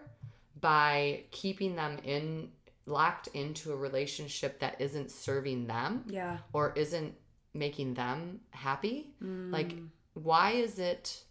by 0.62 1.24
keeping 1.32 1.76
them 1.76 1.98
in 2.06 2.50
locked 2.86 3.28
into 3.28 3.72
a 3.72 3.76
relationship 3.76 4.60
that 4.60 4.80
isn't 4.82 5.10
serving 5.12 5.68
them 5.68 6.04
Yeah. 6.08 6.40
or 6.52 6.74
isn't 6.74 7.16
making 7.54 7.94
them 7.94 8.42
happy, 8.52 9.14
like 9.22 9.70
Mm. 9.76 9.90
why 10.14 10.52
is 10.52 10.80
it 10.80 11.24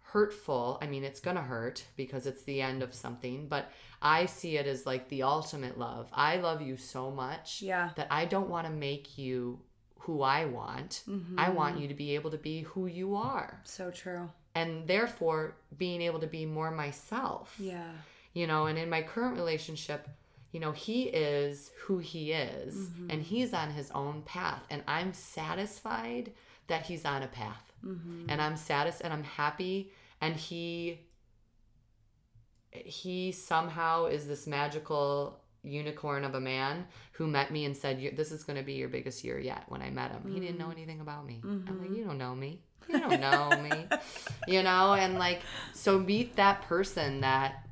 hurtful? 0.00 0.78
I 0.80 0.86
mean, 0.86 1.04
it's 1.04 1.20
to 1.36 1.42
hurt 1.42 1.84
because 1.96 2.26
it's 2.26 2.42
the 2.44 2.60
end 2.62 2.82
of 2.82 2.94
something, 2.94 3.48
but 3.48 3.70
I 4.00 4.26
see 4.26 4.56
it 4.56 4.66
as 4.66 4.86
like 4.86 5.08
the 5.08 5.22
ultimate 5.22 5.78
love. 5.78 6.08
I 6.12 6.36
love 6.36 6.62
you 6.62 6.76
so 6.76 7.10
much 7.10 7.62
Yeah. 7.62 7.90
that 7.96 8.06
I 8.10 8.24
don't 8.24 8.48
want 8.48 8.66
to 8.66 8.72
make 8.72 9.18
you 9.18 9.60
who 10.00 10.22
I 10.22 10.44
want. 10.44 11.02
Mm-hmm. 11.08 11.38
I 11.38 11.48
want 11.50 11.80
you 11.80 11.88
to 11.88 11.94
be 11.94 12.14
able 12.14 12.30
to 12.30 12.38
be 12.38 12.62
who 12.62 12.86
you 12.86 13.16
are. 13.16 13.60
So 13.64 13.90
true. 13.90 14.30
And 14.54 14.86
therefore, 14.86 15.56
being 15.76 16.00
able 16.00 16.20
to 16.20 16.26
be 16.26 16.46
more 16.46 16.70
myself 16.70 17.56
Yeah. 17.58 17.92
you 18.32 18.46
know 18.46 18.66
and 18.66 18.78
in 18.78 18.88
my 18.88 19.02
current 19.02 19.36
relationship 19.36 20.08
you 20.56 20.60
know 20.64 20.72
he 20.72 20.98
is 21.28 21.70
who 21.84 21.98
he 21.98 22.32
is 22.32 22.74
Mm-hmm. 22.74 23.10
and 23.10 23.22
he's 23.30 23.52
on 23.62 23.68
his 23.78 23.88
own 24.02 24.22
path 24.34 24.62
and 24.72 24.80
i'm 24.96 25.12
satisfied 25.12 26.32
that 26.70 26.82
he's 26.88 27.04
on 27.04 27.20
a 27.22 27.26
path. 27.42 27.64
Mm-hmm. 27.84 28.30
and 28.30 28.40
i'm 28.40 28.56
satis 28.56 29.02
and 29.02 29.12
i'm 29.12 29.22
happy 29.42 29.92
and 30.22 30.34
he 30.34 31.00
he 32.72 33.32
somehow 33.32 34.06
is 34.06 34.26
this 34.26 34.46
magical 34.46 35.38
unicorn 35.62 36.24
of 36.24 36.34
a 36.34 36.40
man 36.40 36.86
who 37.12 37.26
met 37.26 37.50
me 37.50 37.64
and 37.66 37.76
said 37.76 37.94
this 38.16 38.30
is 38.32 38.44
going 38.44 38.56
to 38.58 38.62
be 38.64 38.74
your 38.74 38.88
biggest 38.88 39.24
year 39.24 39.38
yet 39.38 39.64
when 39.68 39.82
i 39.82 39.90
met 39.90 40.10
him. 40.12 40.22
He 40.32 40.40
didn't 40.40 40.58
know 40.58 40.70
anything 40.70 41.00
about 41.00 41.26
me. 41.26 41.40
I'm 41.44 41.78
like 41.80 41.90
you 41.96 42.04
don't 42.04 42.18
know 42.18 42.34
me. 42.34 42.60
You 42.88 42.98
don't 43.00 43.20
know 43.20 43.50
me. 43.68 43.86
You 44.48 44.62
know 44.62 44.94
and 44.94 45.18
like 45.18 45.40
so 45.74 45.98
meet 45.98 46.36
that 46.36 46.62
person 46.62 47.20
that 47.22 47.65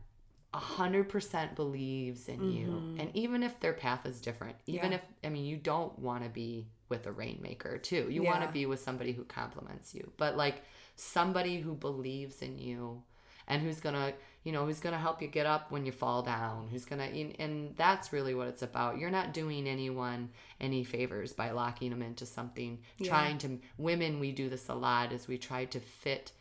100% 0.54 1.54
believes 1.56 2.28
in 2.28 2.50
you. 2.52 2.66
Mm-hmm. 2.68 3.00
And 3.00 3.10
even 3.14 3.42
if 3.42 3.58
their 3.60 3.72
path 3.72 4.06
is 4.06 4.20
different 4.20 4.56
even 4.66 4.92
Yeah. 4.92 4.98
if 4.98 5.02
i 5.24 5.28
mean 5.28 5.44
you 5.44 5.56
don't 5.56 5.98
want 5.98 6.22
to 6.24 6.30
be 6.30 6.68
with 6.88 7.06
a 7.06 7.12
rainmaker 7.12 7.78
too. 7.78 8.06
You 8.10 8.22
want 8.22 8.42
to 8.42 8.48
be 8.52 8.66
with 8.66 8.78
somebody 8.80 9.12
who 9.12 9.24
compliments 9.24 9.94
you. 9.94 10.10
But 10.16 10.36
like 10.36 10.62
somebody 10.96 11.58
who 11.60 11.74
believes 11.74 12.40
in 12.42 12.58
you 12.58 13.02
and 13.48 13.60
who's 13.62 13.80
gonna 13.80 14.12
you 14.44 14.52
know 14.52 14.64
who's 14.66 14.80
gonna 14.80 14.98
help 14.98 15.20
you 15.22 15.28
get 15.28 15.46
up 15.46 15.70
when 15.72 15.84
you 15.86 15.92
fall 15.92 16.22
down 16.22 16.68
who's 16.70 16.84
gonna 16.84 17.04
and- 17.04 17.34
and 17.40 17.76
that's 17.76 18.12
really 18.12 18.34
what 18.34 18.46
it's 18.48 18.62
about. 18.62 18.98
You're 18.98 19.10
not 19.10 19.32
doing 19.32 19.66
anyone 19.66 20.30
any 20.60 20.84
favors 20.84 21.32
by 21.32 21.50
locking 21.50 21.90
them 21.90 22.02
into 22.02 22.26
something 22.26 22.78
trying 23.02 23.38
to 23.38 23.58
women 23.78 24.20
we 24.20 24.30
do 24.32 24.48
this 24.48 24.68
a 24.68 24.74
lot 24.74 25.12
is 25.12 25.26
we 25.26 25.38
try 25.38 25.64
to 25.66 25.80
fit 25.80 26.32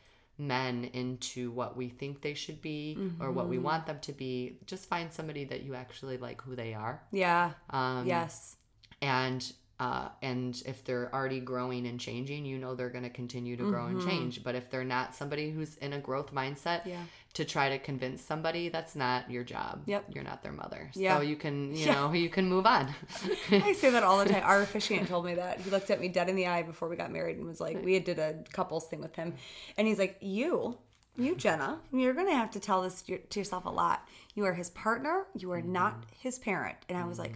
men 0.47 0.85
into 0.93 1.51
what 1.51 1.75
we 1.77 1.89
think 1.89 2.21
they 2.21 2.33
should 2.33 2.61
be 2.61 2.97
or 3.19 3.31
what 3.31 3.47
we 3.47 3.57
want 3.57 3.85
them 3.85 3.99
to 4.01 4.11
be 4.13 4.57
just 4.65 4.87
find 4.87 5.11
somebody 5.11 5.43
that 5.45 5.63
you 5.63 5.73
actually 5.75 6.17
like 6.17 6.41
who 6.41 6.55
they 6.55 6.73
are 6.73 7.01
Yeah. 7.11 7.51
um, 7.69 8.05
yes. 8.07 8.55
and 9.01 9.51
uh, 9.83 10.07
and 10.21 10.61
if 10.65 10.77
they're 10.85 11.09
already 11.13 11.39
growing 11.41 11.85
and 11.87 11.99
changing, 11.99 12.45
you 12.45 12.57
know 12.57 12.73
they're 12.75 12.89
going 12.97 13.03
to 13.11 13.15
continue 13.21 13.55
to 13.57 13.63
grow 13.63 13.85
and 13.87 13.99
change. 14.09 14.43
But 14.43 14.55
if 14.55 14.69
they're 14.69 14.83
not 14.97 15.13
somebody 15.15 15.51
who's 15.51 15.75
in 15.77 15.91
a 15.93 15.99
growth 15.99 16.31
mindset, 16.33 16.81
Mm-hmm. 16.83 16.89
Yeah. 16.89 17.03
to 17.33 17.43
try 17.45 17.69
to 17.69 17.79
convince 17.79 18.21
somebody, 18.21 18.69
that's 18.69 18.95
not 18.95 19.19
your 19.35 19.43
job. 19.43 19.73
Yep. 19.87 20.03
you're 20.13 20.23
not 20.31 20.39
their 20.43 20.51
mother. 20.63 20.81
Yeah. 20.93 21.17
So 21.17 21.21
you 21.31 21.35
can, 21.35 21.55
you 21.75 21.85
Yeah. 21.87 21.93
know, 21.95 22.13
you 22.13 22.29
can 22.29 22.45
move 22.47 22.65
on. 22.65 22.83
I 23.51 23.73
say 23.73 23.89
that 23.89 24.03
all 24.03 24.19
the 24.23 24.29
time. 24.33 24.43
Our 24.45 24.61
officiant 24.69 25.07
told 25.07 25.25
me 25.25 25.33
that. 25.35 25.59
He 25.61 25.69
looked 25.71 25.89
at 25.89 25.99
me 25.99 26.07
dead 26.09 26.29
in 26.29 26.35
the 26.35 26.47
eye 26.47 26.61
before 26.63 26.87
we 26.89 26.95
got 26.95 27.11
married 27.11 27.37
and 27.37 27.45
was 27.47 27.59
like, 27.59 27.83
we 27.83 27.93
had 27.95 28.03
did 28.03 28.19
a 28.19 28.43
couples 28.53 28.85
thing 28.87 29.01
with 29.01 29.15
him. 29.15 29.33
And 29.77 29.87
he's 29.87 29.99
like, 29.99 30.17
you, 30.21 30.77
you, 31.17 31.35
Jenna, 31.35 31.79
you're 31.91 32.13
going 32.13 32.27
to 32.33 32.35
have 32.35 32.51
to 32.51 32.59
tell 32.59 32.81
this 32.83 33.01
to 33.03 33.17
to 33.17 33.39
yourself 33.39 33.65
a 33.65 33.69
lot. 33.83 34.07
You 34.35 34.45
are 34.45 34.53
his 34.53 34.69
partner. 34.71 35.25
You 35.35 35.51
are 35.51 35.61
not 35.61 35.93
his 36.19 36.37
parent. 36.39 36.77
And 36.89 36.97
I 36.97 37.05
was 37.05 37.17
like, 37.19 37.33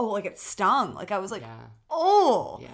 oh, 0.00 0.08
like 0.08 0.24
it 0.24 0.38
stung. 0.38 0.94
Like 0.94 1.12
I 1.12 1.18
was 1.18 1.30
like, 1.30 1.42
yeah, 1.42 1.66
oh, 1.90 2.58
yeah. 2.62 2.68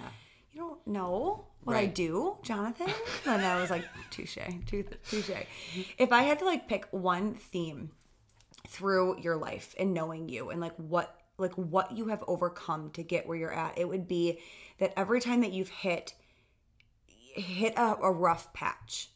you 0.53 0.61
don't 0.61 0.87
know 0.87 1.47
what 1.64 1.77
I 1.77 1.87
do, 1.87 2.37
Jonathan? 2.43 2.89
And 3.27 3.45
I 3.45 3.61
was 3.61 3.70
like, 3.70 3.85
touche, 4.11 4.39
tou- 4.66 4.85
touche. 5.09 5.31
If 5.99 6.12
I 6.12 6.22
had 6.22 6.39
to 6.39 6.45
like 6.45 6.68
pick 6.68 6.87
one 6.93 7.35
theme 7.35 7.91
through 8.68 9.20
your 9.20 9.37
life 9.37 9.74
and 9.79 9.93
knowing 9.93 10.29
you 10.29 10.51
and 10.51 10.61
like 10.61 10.77
what 10.77 11.20
like 11.39 11.53
what 11.55 11.93
you 11.93 12.07
have 12.07 12.22
overcome 12.29 12.91
to 12.91 13.03
get 13.03 13.27
where 13.27 13.37
you're 13.37 13.53
at, 13.53 13.77
it 13.77 13.89
would 13.89 14.07
be 14.07 14.39
that 14.79 14.93
every 14.97 15.20
time 15.20 15.41
that 15.41 15.53
you've 15.53 15.68
hit 15.68 16.14
hit 17.07 17.74
a, 17.77 17.97
a 17.97 18.12
rough 18.12 18.53
patch, 18.53 19.11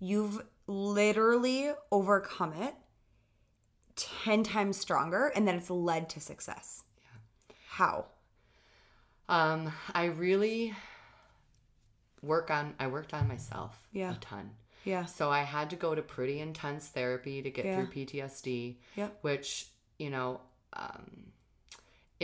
you've 0.00 0.42
literally 0.66 1.70
overcome 1.92 2.54
it 2.54 2.74
10 3.96 4.42
times 4.42 4.78
stronger 4.78 5.30
and 5.36 5.46
then 5.46 5.56
it's 5.56 5.70
led 5.70 6.08
to 6.08 6.20
success. 6.20 6.83
How? 7.74 8.04
Um, 9.28 9.72
I 9.92 10.04
really 10.04 10.74
work 12.22 12.50
on. 12.50 12.74
I 12.78 12.86
worked 12.86 13.12
on 13.12 13.26
myself 13.26 13.76
Yeah. 13.92 14.12
a 14.12 14.16
ton. 14.18 14.50
Yeah. 14.84 15.06
So 15.06 15.28
I 15.30 15.42
had 15.42 15.70
to 15.70 15.76
go 15.76 15.92
to 15.94 16.02
pretty 16.02 16.38
intense 16.40 16.86
therapy 16.88 17.42
to 17.42 17.50
get 17.50 17.64
Yeah. 17.64 17.76
through 17.76 17.86
PTSD. 17.90 18.76
Yep. 18.96 19.18
Which 19.22 19.68
you 19.98 20.10
know, 20.10 20.40
um, 20.74 21.32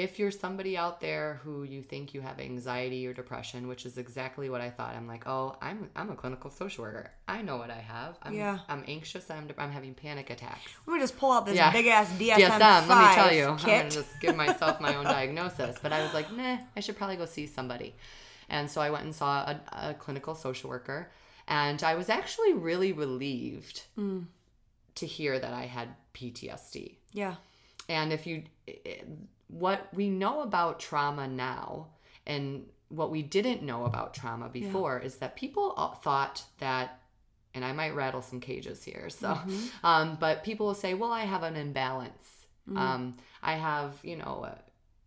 if 0.03 0.19
you're 0.19 0.31
somebody 0.31 0.77
out 0.77 1.01
there 1.01 1.41
who 1.45 1.63
you 1.65 1.83
think 1.83 2.15
you 2.15 2.21
have 2.21 2.39
anxiety 2.41 3.07
or 3.07 3.13
depression, 3.13 3.69
which 3.69 3.85
is 3.87 3.99
exactly 3.99 4.49
what 4.51 4.61
I 4.61 4.71
thought, 4.71 4.95
I'm 4.97 5.07
like, 5.07 5.27
oh, 5.27 5.57
I'm 5.61 5.91
I'm 5.95 6.11
a 6.11 6.15
clinical 6.17 6.51
social 6.51 6.85
worker. 6.85 7.11
I 7.29 7.43
know 7.43 7.57
what 7.57 7.71
I 7.71 7.79
have. 7.95 8.19
I'm, 8.23 8.35
Yeah. 8.35 8.59
I'm 8.69 8.85
anxious. 8.89 9.31
I'm 9.31 9.49
I'm 9.59 9.71
having 9.73 9.95
panic 9.95 10.31
attacks. 10.31 10.71
Let 10.87 10.95
me 10.95 11.01
just 11.01 11.17
pull 11.19 11.33
out 11.33 11.47
this 11.47 11.57
Yeah. 11.57 11.73
big 11.73 11.87
ass 11.87 12.09
DSM. 12.19 12.37
DSM. 12.39 12.89
Let 12.89 13.09
me 13.09 13.15
tell 13.15 13.33
you, 13.33 13.45
I'm 13.47 13.57
gonna 13.57 13.91
just 13.91 14.21
give 14.21 14.37
myself 14.37 14.81
my 14.81 14.95
own 14.97 15.05
diagnosis. 15.05 15.77
But 15.83 15.93
I 15.93 16.03
was 16.03 16.13
like, 16.15 16.33
nah, 16.33 16.59
I 16.77 16.81
should 16.81 16.97
probably 16.97 17.17
go 17.17 17.27
see 17.27 17.47
somebody. 17.47 17.95
And 18.49 18.71
so 18.71 18.81
I 18.81 18.91
went 18.91 19.05
and 19.05 19.15
saw 19.15 19.43
a, 19.53 19.61
a 19.91 19.95
clinical 19.95 20.35
social 20.35 20.71
worker, 20.71 21.11
and 21.47 21.83
I 21.83 21.95
was 21.95 22.09
actually 22.09 22.53
really 22.55 22.93
relieved 22.93 23.83
Mm. 23.99 24.27
to 24.97 25.07
hear 25.07 25.39
that 25.39 25.53
I 25.53 25.67
had 25.67 25.89
PTSD. 26.15 26.97
Yeah. 27.13 27.35
And 27.89 28.13
if 28.13 28.27
you, 28.27 28.43
what 29.51 29.89
we 29.93 30.09
know 30.09 30.43
about 30.43 30.81
trauma 30.81 31.27
now, 31.27 31.89
and 32.27 32.67
what 32.89 33.11
we 33.11 33.23
didn't 33.23 33.63
know 33.63 33.85
about 33.85 34.15
trauma 34.15 34.49
before, 34.49 34.99
is 34.99 35.17
that 35.17 35.37
people 35.37 35.99
thought 36.03 36.43
that, 36.59 37.01
and 37.55 37.65
I 37.65 37.73
might 37.73 37.95
rattle 37.95 38.23
some 38.23 38.41
cages 38.41 38.85
here. 38.85 39.09
So, 39.11 39.29
Mm-hmm. 39.29 39.87
um, 39.87 40.17
but 40.21 40.45
people 40.45 40.67
will 40.67 40.75
say, 40.75 40.95
well, 40.95 41.13
I 41.13 41.23
have 41.23 41.43
an 41.43 41.57
imbalance. 41.57 42.47
Mm-hmm. 42.69 42.79
Um, 42.79 43.17
I 43.43 43.55
have, 43.55 43.95
you 44.03 44.17
know, 44.17 44.47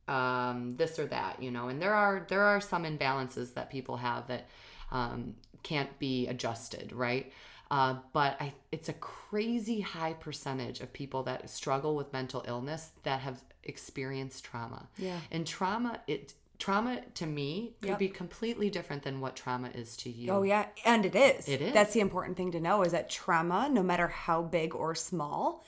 uh, 0.07 0.11
um, 0.11 0.75
this 0.75 0.99
or 0.99 1.05
that, 1.05 1.41
you 1.41 1.51
know, 1.51 1.69
and 1.69 1.81
there 1.81 1.93
are 1.93 2.25
there 2.27 2.41
are 2.41 2.59
some 2.59 2.83
imbalances 2.83 3.53
that 3.53 3.69
people 3.69 3.97
have 3.97 4.27
that 4.27 4.47
um, 4.91 5.35
can't 5.61 5.97
be 5.99 6.27
adjusted, 6.27 6.91
right? 6.91 7.31
Uh, 7.71 7.95
but 8.11 8.35
I, 8.39 8.53
it's 8.71 8.89
a 8.89 8.93
crazy 8.93 9.79
high 9.79 10.13
percentage 10.13 10.81
of 10.81 10.91
people 10.91 11.23
that 11.23 11.49
struggle 11.49 11.95
with 11.95 12.11
mental 12.13 12.43
illness 12.47 12.91
that 13.03 13.21
have 13.21 13.41
experienced 13.63 14.43
trauma. 14.43 14.87
Yeah. 14.97 15.19
And 15.31 15.45
trauma, 15.47 16.01
it 16.07 16.33
trauma 16.59 17.01
to 17.15 17.25
me 17.25 17.73
could 17.81 17.89
Yep. 17.89 17.99
be 17.99 18.07
completely 18.09 18.69
different 18.69 19.03
than 19.03 19.19
what 19.19 19.35
trauma 19.35 19.69
is 19.73 19.97
to 19.97 20.09
you. 20.09 20.31
Oh 20.31 20.43
yeah, 20.43 20.67
and 20.85 21.05
it 21.05 21.15
is. 21.15 21.47
It 21.49 21.61
is. 21.61 21.73
That's 21.73 21.93
the 21.93 21.99
important 21.99 22.37
thing 22.37 22.51
to 22.53 22.59
know 22.59 22.83
is 22.83 22.91
that 22.93 23.09
trauma, 23.09 23.67
no 23.69 23.83
matter 23.83 24.07
how 24.07 24.41
big 24.43 24.73
or 24.75 24.95
small, 24.95 25.63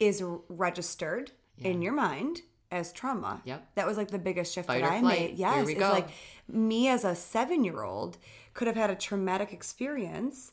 is 0.00 0.22
registered 0.48 1.30
in 1.58 1.82
your 1.82 1.92
mind 1.92 2.40
as 2.72 2.92
trauma. 2.92 3.42
Yep. 3.44 3.68
That 3.76 3.86
was 3.86 3.96
like 3.96 4.08
the 4.10 4.18
biggest 4.18 4.52
shift 4.52 4.66
Fight 4.66 4.82
that 4.82 4.90
I 4.92 5.00
flight. 5.00 5.20
made. 5.20 5.38
Yes. 5.38 5.68
it's 5.68 5.78
go. 5.78 5.90
like 5.90 6.08
me 6.48 6.88
as 6.88 7.04
a 7.04 7.14
seven 7.14 7.62
year 7.62 7.82
old 7.82 8.18
could 8.54 8.66
have 8.66 8.76
had 8.76 8.90
a 8.90 8.96
traumatic 8.96 9.52
experience 9.52 10.50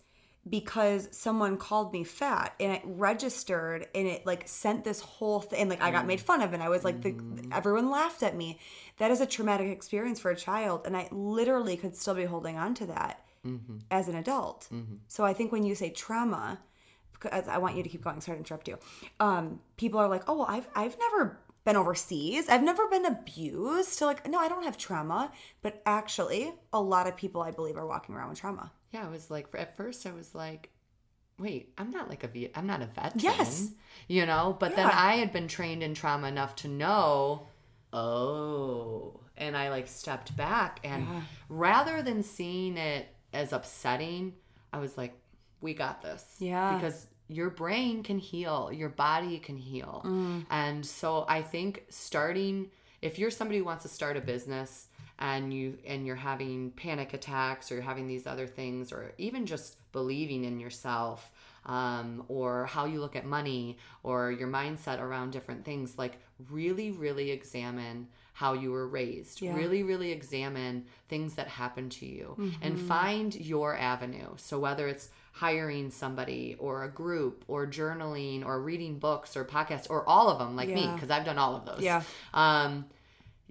because 0.50 1.08
someone 1.12 1.58
called 1.58 1.94
me 1.94 2.04
fat 2.04 2.56
and 2.60 2.72
it 2.74 2.82
registered 2.84 3.88
and 3.94 4.08
it 4.08 4.26
like 4.26 4.48
sent 4.48 4.84
this 4.84 5.02
whole 5.02 5.40
thing 5.40 5.62
and 5.62 5.70
like 5.70 5.82
I 5.82 5.92
got 5.92 6.06
mm. 6.06 6.08
made 6.08 6.22
fun 6.22 6.42
of 6.42 6.54
and 6.54 6.64
I 6.64 6.70
was 6.70 6.84
like 6.84 7.02
the, 7.02 7.12
mm. 7.12 7.48
everyone 7.52 7.92
laughed 7.92 8.24
at 8.24 8.36
me. 8.36 8.60
That 8.98 9.12
is 9.12 9.22
a 9.22 9.28
traumatic 9.28 9.68
experience 9.68 10.20
for 10.20 10.32
a 10.32 10.36
child 10.36 10.82
and 10.86 10.98
I 10.98 11.08
literally 11.12 11.78
could 11.78 11.96
still 11.96 12.16
be 12.16 12.26
holding 12.26 12.58
on 12.58 12.74
to 12.76 12.88
that 12.88 13.24
mm-hmm. 13.46 13.78
as 13.92 14.08
an 14.08 14.16
adult. 14.16 14.68
Mm-hmm. 14.74 14.96
So 15.08 15.24
I 15.24 15.34
think 15.34 15.52
when 15.52 15.64
you 15.64 15.76
say 15.76 15.92
trauma, 15.92 16.60
because 17.22 17.48
I 17.48 17.58
want 17.58 17.76
you 17.76 17.84
to 17.84 17.90
keep 17.90 18.04
going. 18.04 18.20
Sorry 18.22 18.38
to 18.38 18.40
interrupt 18.40 18.68
you. 18.68 18.78
Um, 19.20 19.60
people 19.78 20.00
are 20.00 20.08
like, 20.08 20.24
"Oh, 20.28 20.38
well, 20.38 20.48
I've 20.50 20.68
I've 20.76 20.98
never 20.98 21.38
been 21.64 21.76
overseas. 21.76 22.50
I've 22.50 22.64
never 22.64 22.88
been 22.88 23.06
abused." 23.06 23.90
So 23.90 24.06
like, 24.06 24.28
no, 24.28 24.40
I 24.40 24.48
don't 24.48 24.64
have 24.64 24.78
trauma. 24.78 25.32
But 25.62 25.82
actually, 25.86 26.54
a 26.74 26.82
lot 26.82 27.08
of 27.08 27.16
people 27.16 27.42
I 27.42 27.52
believe 27.52 27.78
are 27.78 27.86
walking 27.86 28.16
around 28.16 28.30
with 28.30 28.40
trauma. 28.40 28.72
Yeah, 28.92 29.06
I 29.06 29.10
was 29.10 29.32
like, 29.32 29.48
at 29.58 29.76
first 29.78 30.06
I 30.06 30.12
was 30.12 30.36
like, 30.36 30.70
wait, 31.40 31.74
I'm 31.78 31.92
not 31.92 32.10
like 32.10 32.24
a 32.24 32.28
ve- 32.28 32.52
I'm 32.56 32.68
not 32.68 32.82
a 32.82 32.86
veteran. 32.86 33.20
Yes. 33.24 33.70
You 34.08 34.26
know, 34.26 34.56
but 34.60 34.76
then 34.76 34.88
I 34.88 35.16
had 35.16 35.32
been 35.34 35.48
trained 35.48 35.82
in 35.84 35.94
trauma 35.94 36.28
enough 36.28 36.56
to 36.58 36.68
know 36.68 37.48
oh. 37.94 39.20
And 39.38 39.58
I 39.58 39.70
like 39.70 39.88
stepped 39.88 40.36
back 40.38 40.80
and 40.84 41.04
Yeah. 41.08 41.22
rather 41.50 42.02
than 42.02 42.22
seeing 42.24 42.78
it 42.78 43.08
as 43.34 43.54
upsetting, 43.54 44.34
I 44.72 44.80
was 44.80 44.98
like, 44.98 45.14
we 45.62 45.74
got 45.74 46.02
this. 46.02 46.24
Yeah. 46.40 46.76
Because 46.76 47.08
your 47.28 47.50
brain 47.50 48.04
can 48.04 48.20
heal, 48.20 48.70
your 48.74 48.90
body 48.90 49.40
can 49.40 49.58
heal. 49.58 50.02
Mm. 50.06 50.46
And 50.50 50.86
so 50.86 51.26
I 51.28 51.42
think 51.42 51.86
starting 51.90 52.70
if 53.02 53.18
you're 53.18 53.32
somebody 53.32 53.58
who 53.60 53.66
wants 53.66 53.82
to 53.84 53.90
start 53.90 54.16
a 54.16 54.22
business 54.22 54.88
and 55.22 55.54
you 55.54 55.78
and 55.86 56.06
you're 56.06 56.16
having 56.16 56.72
panic 56.72 57.14
attacks 57.14 57.72
or 57.72 57.76
you're 57.76 57.84
having 57.84 58.08
these 58.08 58.26
other 58.26 58.48
things 58.48 58.92
or 58.92 59.14
even 59.18 59.46
just 59.46 59.78
believing 59.92 60.44
in 60.44 60.60
yourself 60.60 61.30
um, 61.68 62.24
or 62.28 62.66
how 62.66 62.86
you 62.86 63.00
look 63.00 63.16
at 63.16 63.24
money 63.24 63.78
or 64.02 64.32
your 64.32 64.48
mindset 64.48 65.00
around 65.00 65.32
different 65.32 65.64
things 65.64 65.98
like 65.98 66.18
really 66.50 66.90
really 66.92 67.30
examine 67.30 68.08
how 68.34 68.54
you 68.54 68.72
were 68.72 68.88
raised. 68.88 69.42
Yeah. 69.42 69.56
really 69.56 69.84
really 69.84 70.12
examine 70.12 70.86
things 71.08 71.36
that 71.36 71.48
happen 71.48 71.90
to 71.90 72.06
you 72.08 72.54
and 72.62 72.80
find 72.80 73.36
your 73.36 73.78
avenue. 73.78 74.30
So 74.38 74.58
whether 74.60 74.88
it's 74.88 75.10
hiring 75.34 75.92
somebody 75.92 76.56
or 76.58 76.84
a 76.84 76.90
group 76.90 77.46
or 77.48 77.68
journaling 77.68 78.44
or 78.44 78.60
reading 78.60 78.98
books 78.98 79.38
or 79.38 79.46
podcasts 79.46 79.88
or 79.90 80.08
all 80.10 80.30
of 80.30 80.40
them 80.40 80.58
like 80.58 80.68
me 80.68 80.90
because 80.94 81.10
i've 81.10 81.24
done 81.24 81.38
all 81.38 81.56
of 81.56 81.66
those. 81.66 81.82
Yeah. 81.82 82.02
um, 82.34 82.86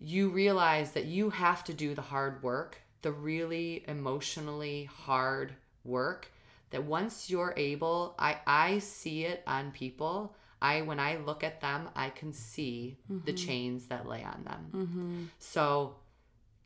you 0.00 0.30
realize 0.30 0.92
that 0.92 1.04
you 1.04 1.30
have 1.30 1.62
to 1.64 1.74
do 1.74 1.94
the 1.94 2.02
hard 2.02 2.42
work, 2.42 2.78
the 3.02 3.12
really 3.12 3.84
emotionally 3.86 4.84
hard 4.84 5.54
work. 5.84 6.30
That 6.70 6.84
once 6.84 7.28
you're 7.28 7.52
able, 7.56 8.14
I 8.18 8.38
I 8.46 8.78
see 8.78 9.24
it 9.24 9.42
on 9.46 9.72
people. 9.72 10.36
I 10.62 10.82
when 10.82 11.00
I 11.00 11.16
look 11.16 11.42
at 11.42 11.60
them, 11.60 11.88
I 11.96 12.10
can 12.10 12.32
see 12.32 12.98
the 13.24 13.32
chains 13.32 13.86
that 13.86 14.06
lay 14.06 14.22
on 14.22 14.44
them. 14.44 14.66
Mm-hmm. 14.72 15.24
So 15.38 15.96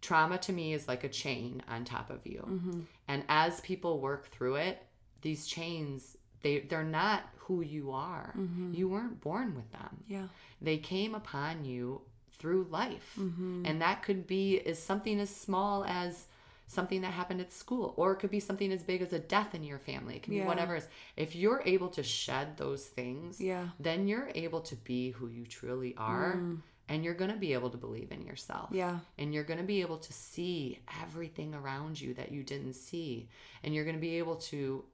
trauma 0.03 0.37
to 0.39 0.53
me 0.53 0.75
is 0.75 0.87
like 0.87 1.05
a 1.05 1.09
chain 1.09 1.63
on 1.69 1.85
top 1.85 2.11
of 2.11 2.27
you. 2.27 2.45
Mm-hmm. 2.47 2.81
And 3.09 3.25
as 3.29 3.61
people 3.63 4.01
work 4.01 4.31
through 4.31 4.57
it, 4.57 4.83
these 5.23 5.47
chains 5.47 6.17
they 6.43 6.61
they're 6.61 6.85
not 6.85 7.23
who 7.39 7.63
you 7.63 7.93
are. 7.93 8.35
Mm-hmm. 8.37 8.75
You 8.75 8.89
weren't 8.89 9.21
born 9.21 9.55
with 9.55 9.71
them 9.73 9.99
Yeah. 10.07 10.27
they 10.61 10.77
came 10.79 11.15
upon 11.15 11.65
you 11.65 12.03
through 12.39 12.67
life 12.71 13.15
Mm-hmm. 13.19 13.65
and 13.67 13.81
that 13.83 14.03
could 14.03 14.27
be 14.27 14.61
as 14.61 14.83
something 14.83 15.21
as 15.21 15.31
small 15.35 15.85
as 15.85 16.27
something 16.67 17.03
that 17.03 17.13
happened 17.13 17.41
at 17.41 17.53
school 17.53 17.93
or 17.97 18.13
it 18.13 18.17
could 18.17 18.31
be 18.31 18.41
something 18.41 18.73
as 18.73 18.83
big 18.83 19.03
as 19.03 19.13
a 19.13 19.19
death 19.19 19.55
in 19.55 19.63
your 19.63 19.79
family 19.79 20.17
it 20.17 20.23
can 20.23 20.33
Yeah. 20.33 20.43
be 20.43 20.49
whatever 20.49 20.75
it 20.75 20.79
is 20.79 20.89
if 21.17 21.37
you're 21.37 21.63
able 21.65 21.89
to 21.91 22.03
shed 22.03 22.57
those 22.57 22.85
things 22.87 23.41
Yeah. 23.41 23.69
then 23.79 24.09
you're 24.09 24.31
able 24.35 24.61
to 24.63 24.77
be 24.77 25.11
who 25.11 25.29
you 25.29 25.45
truly 25.47 25.95
are 25.97 26.41
and 26.89 27.03
you're 27.05 27.15
going 27.15 27.31
to 27.31 27.37
be 27.37 27.53
able 27.55 27.71
to 27.71 27.77
believe 27.79 28.11
in 28.13 28.23
yourself 28.27 28.71
Mm. 28.71 28.77
Yeah. 28.77 28.99
and 29.19 29.33
you're 29.35 29.45
going 29.45 29.61
to 29.61 29.65
be 29.77 29.81
able 29.83 29.99
to 29.99 30.13
see 30.13 30.81
everything 31.03 31.55
around 31.55 32.01
you 32.01 32.15
that 32.15 32.33
you 32.33 32.43
didn't 32.43 32.75
see 32.75 33.29
and 33.63 33.75
you're 33.75 33.85
going 33.85 33.97
to 33.97 34.01
be 34.11 34.19
able 34.19 34.37
to 34.37 34.85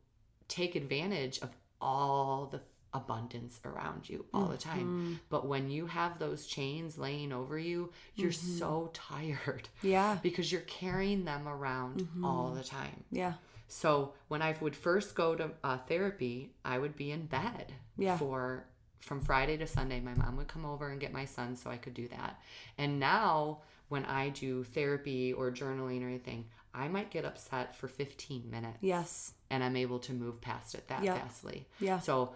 take 0.48 0.74
advantage 0.74 1.38
of 1.40 1.50
all 1.80 2.46
the 2.46 2.58
abundance 2.92 3.60
around 3.64 4.08
you 4.08 4.24
all 4.34 4.46
the 4.46 4.56
Mm-hmm. 4.56 4.70
time 4.70 5.20
but 5.28 5.46
when 5.46 5.70
you 5.70 5.86
have 5.86 6.18
those 6.18 6.46
chains 6.46 6.98
laying 6.98 7.32
over 7.32 7.58
you 7.58 7.92
you're 8.16 8.32
so 8.32 8.90
tired 8.94 9.68
Mm-hmm. 9.78 9.88
Yeah. 9.88 10.18
because 10.22 10.50
you're 10.50 10.60
carrying 10.62 11.24
them 11.24 11.46
around 11.48 12.00
Mm-hmm. 12.02 12.24
all 12.24 12.50
the 12.50 12.64
time 12.64 13.04
Yeah. 13.12 13.34
so 13.68 14.14
when 14.28 14.42
I 14.42 14.54
would 14.60 14.74
first 14.76 15.14
go 15.14 15.34
to 15.36 15.50
uh, 15.62 15.78
therapy, 15.88 16.50
I 16.64 16.78
would 16.78 16.96
be 16.96 17.10
in 17.12 17.26
bed 17.26 17.72
Yeah. 17.96 18.16
for 18.16 18.64
from 19.00 19.20
Friday 19.22 19.56
to 19.56 19.66
Sunday. 19.66 19.98
My 20.00 20.14
mom 20.14 20.36
would 20.36 20.48
come 20.48 20.66
over 20.66 20.88
and 20.90 21.00
get 21.00 21.12
my 21.12 21.24
son 21.24 21.56
so 21.56 21.70
I 21.70 21.78
could 21.78 21.94
do 21.94 22.06
that. 22.08 22.38
And 22.76 23.00
now 23.00 23.60
when 23.88 24.04
I 24.04 24.28
do 24.28 24.62
therapy 24.62 25.32
or 25.32 25.50
journaling 25.50 26.02
or 26.04 26.08
anything, 26.08 26.44
I 26.74 26.86
might 26.88 27.10
get 27.10 27.24
upset 27.24 27.74
for 27.74 27.88
15 27.88 28.50
minutes. 28.50 28.76
Yes. 28.82 29.32
And 29.50 29.64
I'm 29.64 29.74
able 29.76 30.00
to 30.00 30.12
move 30.12 30.40
past 30.42 30.74
it 30.74 30.86
that 30.88 31.02
Yeah. 31.02 31.14
fastly. 31.18 31.66
Yeah. 31.80 31.98
So 31.98 32.34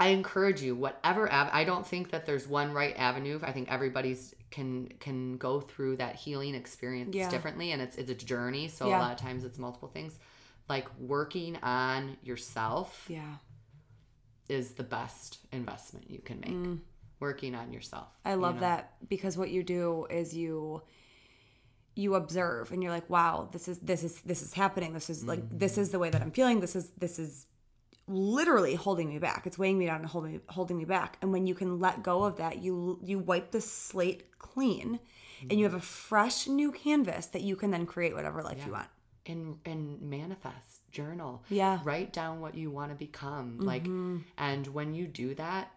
I 0.00 0.08
encourage 0.08 0.62
you, 0.62 0.76
whatever 0.76 1.30
av- 1.32 1.50
I 1.52 1.64
don't 1.64 1.86
think 1.86 2.10
that 2.12 2.24
there's 2.24 2.46
one 2.46 2.72
right 2.72 2.94
avenue. 2.96 3.40
I 3.42 3.52
think 3.52 3.68
everybody's 3.70 4.34
can 4.50 4.88
can 5.00 5.36
go 5.38 5.60
through 5.60 5.96
that 5.96 6.14
healing 6.14 6.54
experience 6.54 7.14
Yeah. 7.14 7.28
differently, 7.28 7.72
and 7.72 7.82
it's 7.82 7.96
it's 7.96 8.10
a 8.10 8.14
journey. 8.14 8.68
So 8.68 8.88
Yeah. 8.88 8.98
a 8.98 9.00
lot 9.00 9.12
of 9.12 9.18
times 9.18 9.44
it's 9.44 9.58
multiple 9.58 9.88
things. 9.88 10.18
Like 10.68 10.86
working 11.00 11.56
on 11.62 12.16
yourself 12.22 13.06
Yeah. 13.08 13.36
is 14.48 14.72
the 14.74 14.84
best 14.84 15.38
investment 15.52 16.08
you 16.10 16.20
can 16.20 16.40
make. 16.40 16.78
Working 17.20 17.54
on 17.56 17.72
yourself. 17.72 18.08
Mm. 18.24 18.30
I 18.30 18.34
you 18.34 18.40
love 18.40 18.54
know? 18.56 18.60
that 18.60 19.08
because 19.08 19.36
what 19.36 19.50
you 19.50 19.62
do 19.64 20.06
is 20.08 20.34
you 20.36 20.82
you 21.96 22.14
observe 22.14 22.70
and 22.70 22.80
you're 22.80 22.92
like, 22.92 23.10
wow, 23.10 23.48
this 23.50 23.66
is 23.66 23.80
this 23.80 24.04
is 24.04 24.20
this 24.22 24.40
is 24.42 24.54
happening. 24.54 24.92
This 24.92 25.10
is 25.10 25.24
like 25.24 25.42
this 25.50 25.76
is 25.76 25.90
the 25.90 25.98
way 25.98 26.10
that 26.10 26.22
I'm 26.22 26.30
feeling. 26.30 26.60
This 26.60 26.76
is 26.76 26.90
this 26.96 27.18
is 27.18 27.47
literally 28.08 28.74
holding 28.74 29.08
me 29.08 29.18
back. 29.18 29.46
It's 29.46 29.58
weighing 29.58 29.78
me 29.78 29.86
down 29.86 30.00
and 30.00 30.06
holding 30.06 30.32
me 30.32 30.40
holding 30.48 30.76
me 30.78 30.84
back. 30.84 31.18
And 31.22 31.32
when 31.32 31.46
you 31.46 31.54
can 31.54 31.78
let 31.78 32.02
go 32.02 32.24
of 32.24 32.36
that, 32.36 32.58
you 32.62 32.98
you 33.02 33.18
wipe 33.18 33.50
the 33.50 33.60
slate 33.60 34.38
clean 34.38 34.98
and 35.42 35.52
you 35.52 35.64
have 35.64 35.74
a 35.74 35.80
fresh 35.80 36.48
new 36.48 36.72
canvas 36.72 37.26
that 37.26 37.42
you 37.42 37.54
can 37.54 37.70
then 37.70 37.86
create 37.86 38.14
whatever 38.14 38.42
life 38.42 38.64
you 38.66 38.72
want. 38.72 38.88
and 39.26 39.58
and 39.64 40.00
manifest 40.02 40.90
journal 40.90 41.44
Yeah. 41.48 41.78
write 41.84 42.12
down 42.12 42.40
what 42.40 42.54
you 42.56 42.70
want 42.70 42.90
to 42.90 42.96
become 42.96 43.58
like 43.60 43.82
mm-hmm. 43.84 44.18
and 44.36 44.66
when 44.68 44.94
you 44.94 45.06
do 45.06 45.34
that 45.36 45.70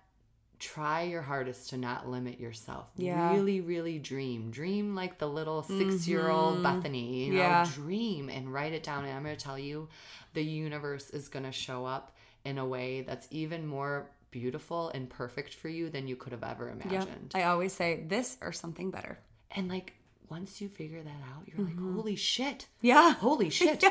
try 0.57 1.01
your 1.03 1.21
hardest 1.21 1.69
to 1.71 1.77
not 1.77 2.07
limit 2.07 2.39
yourself 2.39 2.87
Yeah. 2.95 3.33
really 3.33 3.61
really 3.61 3.99
dream 3.99 4.51
dream 4.51 4.95
like 4.95 5.17
the 5.17 5.27
little 5.27 5.63
six 5.63 6.07
year 6.07 6.29
old 6.29 6.55
mm-hmm. 6.55 6.63
bethany 6.63 7.25
you 7.25 7.33
know 7.33 7.39
Yeah. 7.39 7.67
dream 7.73 8.29
and 8.29 8.51
write 8.53 8.73
it 8.73 8.83
down 8.83 9.05
and 9.05 9.13
i'm 9.15 9.23
going 9.23 9.35
to 9.35 9.43
tell 9.43 9.59
you 9.59 9.89
the 10.33 10.43
universe 10.43 11.09
is 11.09 11.27
going 11.27 11.45
to 11.45 11.51
show 11.51 11.85
up 11.85 12.15
in 12.45 12.57
a 12.57 12.65
way 12.65 13.01
that's 13.01 13.27
even 13.31 13.65
more 13.67 14.09
beautiful 14.31 14.89
and 14.89 15.09
perfect 15.09 15.53
for 15.55 15.67
you 15.69 15.89
than 15.89 16.07
you 16.07 16.15
could 16.15 16.31
have 16.31 16.43
ever 16.43 16.67
Yeah. 16.67 16.89
imagined 17.03 17.31
I 17.35 17.43
always 17.43 17.73
say 17.73 18.03
this 18.07 18.37
or 18.41 18.51
something 18.51 18.91
better. 18.91 19.19
and 19.51 19.67
like 19.69 19.93
once 20.29 20.61
you 20.61 20.69
figure 20.69 21.01
that 21.03 21.21
out 21.35 21.43
you're 21.45 21.65
like 21.65 21.75
mm-hmm. 21.75 21.95
holy 21.95 22.15
shit 22.15 22.67
Yeah. 22.81 23.11
holy 23.15 23.49
shit 23.59 23.83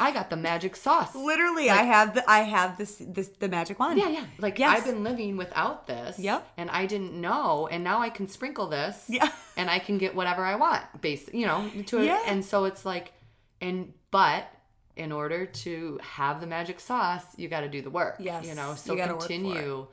i 0.00 0.10
got 0.10 0.28
the 0.30 0.36
magic 0.36 0.74
sauce 0.74 1.14
Literally, 1.14 1.68
I 1.70 1.82
have 1.84 2.14
the 2.14 2.28
I 2.28 2.40
have 2.40 2.76
this 2.78 2.96
this 3.16 3.28
the 3.38 3.48
magic 3.48 3.78
wand. 3.78 3.98
Yeah, 3.98 4.08
yeah. 4.08 4.24
Like 4.38 4.58
Yes. 4.58 4.78
I've 4.78 4.84
been 4.86 5.04
living 5.04 5.36
without 5.36 5.86
this. 5.86 6.18
Yep. 6.18 6.40
And 6.56 6.70
I 6.70 6.86
didn't 6.86 7.12
know, 7.20 7.68
and 7.70 7.84
now 7.84 8.00
I 8.00 8.08
can 8.10 8.26
sprinkle 8.26 8.68
this. 8.68 9.04
Yeah. 9.08 9.28
And 9.56 9.68
I 9.70 9.78
can 9.78 9.98
get 9.98 10.14
whatever 10.14 10.42
I 10.44 10.54
want, 10.56 10.82
base. 11.02 11.28
You 11.32 11.46
know, 11.46 11.70
to 11.86 12.00
it. 12.00 12.06
Yeah. 12.06 12.22
And 12.26 12.42
so 12.44 12.64
it's 12.64 12.84
like, 12.86 13.12
and 13.60 13.92
but 14.10 14.48
in 14.96 15.10
order 15.12 15.46
to 15.46 15.98
have 16.02 16.40
the 16.40 16.46
magic 16.46 16.78
sauce, 16.80 17.24
you 17.36 17.48
got 17.48 17.60
to 17.60 17.68
do 17.68 17.80
the 17.82 17.90
work. 17.90 18.16
Yes, 18.18 18.46
You 18.46 18.54
know, 18.54 18.74
so 18.74 18.96
for 18.96 19.06
continue. 19.06 19.86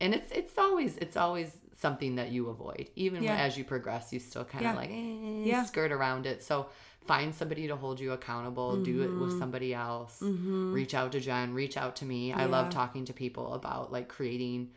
And 0.00 0.14
it's 0.14 0.30
it's 0.32 0.56
always 0.58 0.96
it's 0.98 1.16
always 1.16 1.56
something 1.78 2.16
that 2.16 2.30
you 2.32 2.48
avoid, 2.48 2.88
even 2.96 3.22
Yeah. 3.22 3.36
as 3.36 3.56
you 3.58 3.64
progress. 3.64 4.12
You 4.12 4.18
still 4.20 4.44
kind 4.44 4.64
Yeah. 4.64 4.70
of 4.70 4.76
like 4.76 4.90
eh, 4.90 5.42
Yeah. 5.44 5.64
skirt 5.64 5.92
around 5.92 6.24
it. 6.26 6.42
So 6.42 6.68
find 7.06 7.34
somebody 7.34 7.68
to 7.68 7.76
hold 7.76 8.00
you 8.00 8.12
accountable. 8.12 8.82
Do 8.82 9.02
it 9.02 9.08
Mm-hmm. 9.10 9.20
with 9.20 9.38
somebody 9.38 9.72
else. 9.74 10.20
Reach 10.22 10.94
out 10.94 11.12
to 11.12 11.20
Jen. 11.20 11.52
Reach 11.54 11.76
out 11.76 11.96
to 11.96 12.04
me. 12.04 12.32
I 12.32 12.46
love 12.46 12.70
talking 12.70 13.04
to 13.06 13.12
people 13.12 13.52
about 13.54 13.92
like 13.92 14.08
creating, 14.08 14.70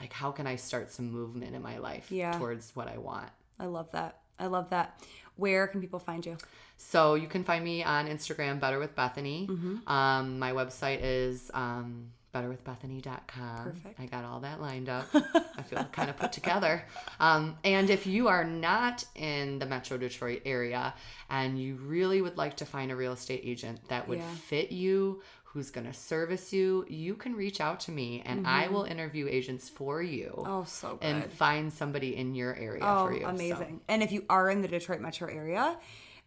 like 0.00 0.12
how 0.12 0.30
can 0.32 0.46
I 0.46 0.56
start 0.56 0.90
some 0.92 1.10
movement 1.10 1.54
in 1.54 1.62
my 1.62 1.78
life 1.78 2.10
Yeah. 2.12 2.38
towards 2.38 2.76
what 2.76 2.88
I 2.88 2.98
want. 2.98 3.30
I 3.58 3.66
love 3.66 3.90
that. 3.92 4.20
I 4.38 4.46
love 4.46 4.70
that. 4.70 5.00
Where 5.36 5.66
can 5.66 5.80
people 5.80 5.98
find 5.98 6.24
you? 6.24 6.36
So 6.76 7.14
you 7.14 7.28
can 7.28 7.44
find 7.44 7.64
me 7.64 7.82
on 7.84 8.08
Instagram, 8.08 8.60
Better 8.60 8.78
with 8.78 8.94
Bethany. 8.94 9.46
Mm-hmm. 9.50 9.88
Um, 9.88 10.38
my 10.38 10.52
website 10.52 10.98
is 11.02 11.50
um, 11.54 12.10
betterwithbethany.com. 12.34 13.64
Perfect. 13.64 14.00
I 14.00 14.06
got 14.06 14.24
all 14.24 14.40
that 14.40 14.60
lined 14.60 14.88
up. 14.88 15.06
I 15.14 15.62
feel 15.62 15.84
kind 15.92 16.10
of 16.10 16.16
put 16.16 16.32
together. 16.32 16.84
Um, 17.20 17.56
and 17.64 17.90
if 17.90 18.06
you 18.06 18.28
are 18.28 18.44
not 18.44 19.04
in 19.14 19.58
the 19.58 19.66
Metro 19.66 19.96
Detroit 19.96 20.42
area 20.44 20.94
and 21.30 21.58
you 21.58 21.76
really 21.76 22.20
would 22.20 22.36
like 22.36 22.56
to 22.58 22.64
find 22.64 22.90
a 22.90 22.96
real 22.96 23.12
estate 23.12 23.42
agent 23.44 23.80
that 23.88 24.08
would 24.08 24.18
Yeah. 24.18 24.34
fit 24.34 24.72
you, 24.72 25.22
who's 25.54 25.70
going 25.70 25.86
to 25.86 25.92
service 25.92 26.52
you, 26.52 26.84
you 26.88 27.14
can 27.14 27.36
reach 27.36 27.60
out 27.60 27.78
to 27.78 27.92
me 27.92 28.20
and 28.26 28.44
I 28.44 28.66
will 28.66 28.82
interview 28.82 29.28
agents 29.30 29.68
for 29.68 30.02
you. 30.02 30.34
Mm-hmm. 30.36 30.50
Oh, 30.50 30.64
so 30.64 30.96
good. 30.96 31.06
And 31.06 31.30
find 31.30 31.72
somebody 31.72 32.16
in 32.16 32.34
your 32.34 32.56
area 32.56 32.82
oh, 32.82 33.06
for 33.06 33.12
you. 33.14 33.20
So- 33.20 33.28
amazing. 33.28 33.80
And 33.88 34.02
if 34.02 34.10
you 34.10 34.24
are 34.28 34.50
in 34.50 34.62
the 34.62 34.68
Detroit 34.68 35.00
metro 35.00 35.28
area, 35.28 35.78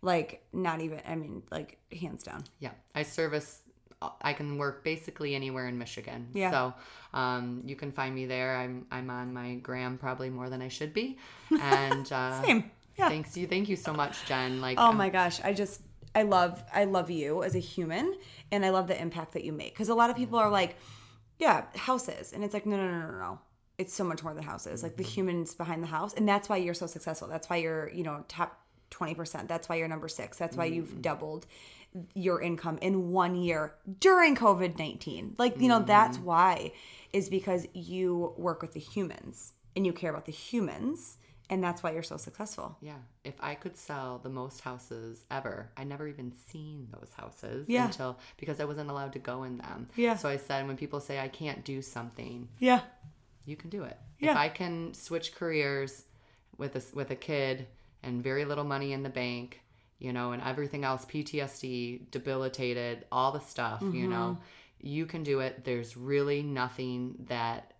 like 0.01 0.45
not 0.53 0.79
even, 0.79 1.01
I 1.05 1.15
mean, 1.15 1.43
like 1.51 1.77
hands 1.91 2.23
down. 2.23 2.45
Yeah, 2.59 2.71
I 2.95 3.03
service. 3.03 3.59
I 4.21 4.31
can 4.31 4.57
work 4.57 4.83
basically 4.83 5.35
anywhere 5.35 5.67
in 5.67 5.77
Michigan. 5.77 6.29
Yeah. 6.33 6.51
So 6.51 6.73
um, 7.13 7.63
you 7.65 7.75
can 7.75 7.91
find 7.91 8.13
me 8.15 8.27
there. 8.27 8.55
I'm 8.55 8.85
I'm 8.91 9.09
on 9.09 9.33
my 9.33 9.55
gram 9.55 9.97
probably 9.97 10.29
more 10.29 10.49
than 10.49 10.61
I 10.61 10.67
should 10.67 10.93
be. 10.93 11.17
And 11.59 12.09
uh, 12.13 12.41
Same. 12.43 12.71
Yeah. 12.95 13.09
Thanks 13.09 13.35
you. 13.35 13.47
Thank 13.47 13.69
you 13.69 13.75
so 13.75 13.93
much, 13.93 14.25
Jen. 14.25 14.61
Like 14.61 14.77
Oh 14.79 14.89
um, 14.89 14.97
my 14.97 15.09
gosh, 15.09 15.41
I 15.43 15.51
just 15.51 15.81
I 16.17 16.23
love 16.23 16.63
I 16.73 16.85
love 16.85 17.11
you 17.11 17.43
as 17.43 17.53
a 17.55 17.59
human 17.59 18.15
and 18.51 18.65
I 18.65 18.71
love 18.71 18.87
the 18.87 18.99
impact 18.99 19.33
that 19.33 19.43
you 19.43 19.53
make 19.53 19.75
cuz 19.75 19.87
a 19.87 19.93
lot 19.93 20.09
of 20.09 20.15
mm-hmm. 20.15 20.25
people 20.25 20.39
are 20.39 20.49
like 20.49 20.75
yeah, 21.37 21.65
houses 21.75 22.33
and 22.33 22.43
it's 22.43 22.55
like 22.55 22.65
no 22.65 22.75
no 22.75 22.87
no 22.89 23.11
no 23.11 23.19
no. 23.19 23.39
it's 23.77 23.93
so 23.93 24.03
much 24.03 24.23
more 24.23 24.33
than 24.33 24.43
houses. 24.43 24.81
Like 24.81 24.97
the 24.97 25.03
mm-hmm. 25.03 25.11
humans 25.11 25.53
behind 25.53 25.83
the 25.83 25.87
house, 25.87 26.15
and 26.15 26.27
that's 26.27 26.49
why 26.49 26.57
you're 26.57 26.73
so 26.73 26.87
successful. 26.87 27.27
That's 27.27 27.47
why 27.49 27.57
you're 27.57 27.91
you 27.93 28.03
know 28.03 28.25
top 28.27 28.59
twenty 28.89 29.13
percent. 29.13 29.47
That's 29.47 29.69
why 29.69 29.75
you're 29.75 29.87
number 29.87 30.07
six. 30.07 30.37
That's 30.39 30.57
why 30.57 30.65
you've 30.65 30.89
mm-hmm. 30.89 31.01
doubled 31.01 31.45
your 32.15 32.41
income 32.41 32.79
in 32.81 33.11
one 33.11 33.35
year 33.35 33.75
during 33.99 34.35
COVID 34.35 34.79
nineteen. 34.79 35.35
Like 35.37 35.61
you 35.61 35.67
know 35.67 35.81
that's 35.83 36.17
why 36.17 36.71
is 37.13 37.29
because 37.29 37.67
you 37.73 38.33
work 38.37 38.63
with 38.63 38.73
the 38.73 38.79
humans 38.79 39.53
and 39.75 39.85
you 39.85 39.93
care 39.93 40.09
about 40.09 40.25
the 40.25 40.31
humans, 40.31 41.19
and 41.49 41.63
that's 41.63 41.81
why 41.83 41.91
you're 41.91 42.03
so 42.03 42.17
successful. 42.17 42.77
Yeah. 42.81 42.97
If 43.23 43.35
I 43.39 43.55
could 43.55 43.77
sell 43.77 44.19
the 44.19 44.29
most 44.29 44.61
houses 44.61 45.23
ever, 45.31 45.69
I 45.77 45.83
never 45.83 46.07
even 46.07 46.31
seen 46.49 46.87
those 46.91 47.11
houses 47.15 47.67
Yeah. 47.69 47.85
until 47.85 48.19
because 48.37 48.59
I 48.59 48.65
wasn't 48.65 48.89
allowed 48.89 49.13
to 49.13 49.19
go 49.19 49.43
in 49.43 49.57
them. 49.57 49.87
Yeah. 49.95 50.15
So 50.17 50.27
I 50.29 50.37
said 50.37 50.67
when 50.67 50.77
people 50.77 50.99
say 50.99 51.19
I 51.19 51.27
can't 51.29 51.63
do 51.63 51.81
something, 51.81 52.49
Yeah. 52.59 52.81
you 53.45 53.55
can 53.55 53.69
do 53.69 53.83
it. 53.83 53.97
Yeah. 54.19 54.31
If 54.31 54.37
I 54.37 54.49
can 54.49 54.93
switch 54.93 55.33
careers 55.35 56.03
with 56.57 56.75
a 56.75 56.83
with 56.95 57.11
a 57.11 57.15
kid 57.15 57.67
and 58.03 58.23
very 58.23 58.45
little 58.45 58.63
money 58.65 58.91
in 58.93 59.03
the 59.03 59.09
bank, 59.09 59.61
you 59.99 60.11
know, 60.13 60.31
and 60.31 60.41
everything 60.43 60.83
else, 60.83 61.05
PTSD, 61.05 62.09
debilitated, 62.11 63.05
all 63.11 63.31
the 63.31 63.39
stuff, 63.39 63.81
you 63.81 63.87
Mm-hmm. 63.91 64.09
know, 64.09 64.37
you 64.79 65.05
can 65.05 65.23
do 65.23 65.39
it. 65.39 65.63
There's 65.63 65.97
really 65.97 66.43
nothing 66.43 67.25
that 67.29 67.73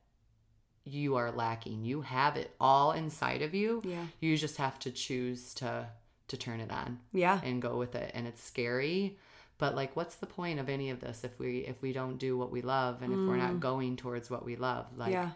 you 0.88 1.16
are 1.16 1.32
lacking. 1.32 1.84
You 1.86 2.02
have 2.02 2.36
it 2.38 2.56
all 2.60 2.92
inside 2.92 3.42
of 3.42 3.54
you. 3.54 3.82
Yeah. 3.86 4.06
You 4.20 4.36
just 4.38 4.58
have 4.58 4.80
to 4.80 4.92
choose 4.92 5.54
to 5.56 5.88
to 6.30 6.36
turn 6.38 6.60
it 6.60 6.72
on 6.72 7.00
Yeah. 7.14 7.40
and 7.44 7.62
go 7.62 7.78
with 7.78 7.96
it. 7.96 8.12
And 8.14 8.28
it's 8.28 8.44
scary, 8.44 9.18
but 9.58 9.76
like 9.76 9.96
what's 9.96 10.16
the 10.16 10.26
point 10.26 10.60
of 10.60 10.68
any 10.68 10.90
of 10.90 11.00
this 11.00 11.24
if 11.24 11.40
we 11.40 11.60
if 11.60 11.82
we 11.82 11.94
don't 11.94 12.18
do 12.18 12.38
what 12.38 12.52
we 12.52 12.62
love 12.62 13.02
and 13.02 13.14
if 13.14 13.20
we're 13.20 13.38
not 13.38 13.60
going 13.62 13.96
towards 13.96 14.30
what 14.30 14.44
we 14.46 14.56
love? 14.58 14.86
Like 14.98 15.10
Mm. 15.12 15.14
yeah. 15.14 15.30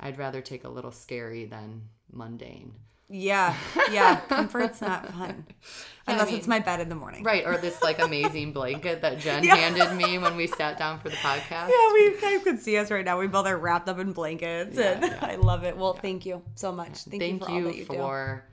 I'd 0.00 0.18
rather 0.18 0.40
take 0.40 0.64
a 0.64 0.68
little 0.68 0.92
scary 0.92 1.44
than 1.44 1.88
mundane. 2.12 2.74
Yeah. 3.12 3.54
Yeah. 3.90 4.20
Comfort's 4.28 4.80
not 4.80 5.06
fun. 5.12 5.44
Unless 6.06 6.28
mean- 6.30 6.38
it's 6.38 6.48
my 6.48 6.58
bed 6.58 6.80
in 6.80 6.88
the 6.88 6.94
morning. 6.96 7.22
Right, 7.22 7.46
or 7.46 7.56
this 7.58 7.80
like 7.82 8.00
amazing 8.00 8.52
blanket 8.58 9.02
that 9.02 9.18
Jen 9.20 9.44
Yeah. 9.44 9.54
handed 9.56 9.94
me 9.94 10.18
when 10.18 10.34
we 10.36 10.46
sat 10.48 10.78
down 10.78 10.98
for 10.98 11.08
the 11.10 11.16
podcast. 11.16 11.68
Yeah, 11.68 11.92
we 11.92 12.18
guys 12.20 12.42
could 12.42 12.58
see 12.58 12.76
us 12.78 12.90
right 12.90 13.04
now. 13.04 13.18
We 13.20 13.28
both 13.28 13.46
are 13.46 13.56
wrapped 13.56 13.88
up 13.88 13.98
in 14.00 14.12
blankets, 14.12 14.76
Yeah, 14.76 14.92
and 14.92 15.02
yeah. 15.04 15.18
I 15.22 15.36
love 15.36 15.62
it. 15.64 15.76
Well, 15.76 15.92
thank 15.94 16.26
you 16.26 16.42
so 16.56 16.72
much. 16.72 16.98
Thank, 17.04 17.22
Thank 17.22 17.48
you 17.50 17.64
for 17.64 17.72
you 17.72 17.84
do. 17.84 17.84
for 17.84 18.44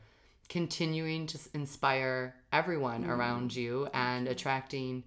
continuing 0.49 1.25
to 1.27 1.39
inspire 1.53 2.35
everyone 2.51 3.01
Mm-hmm. 3.03 3.11
around 3.11 3.55
you 3.55 3.87
and 3.93 4.27
attracting 4.27 5.03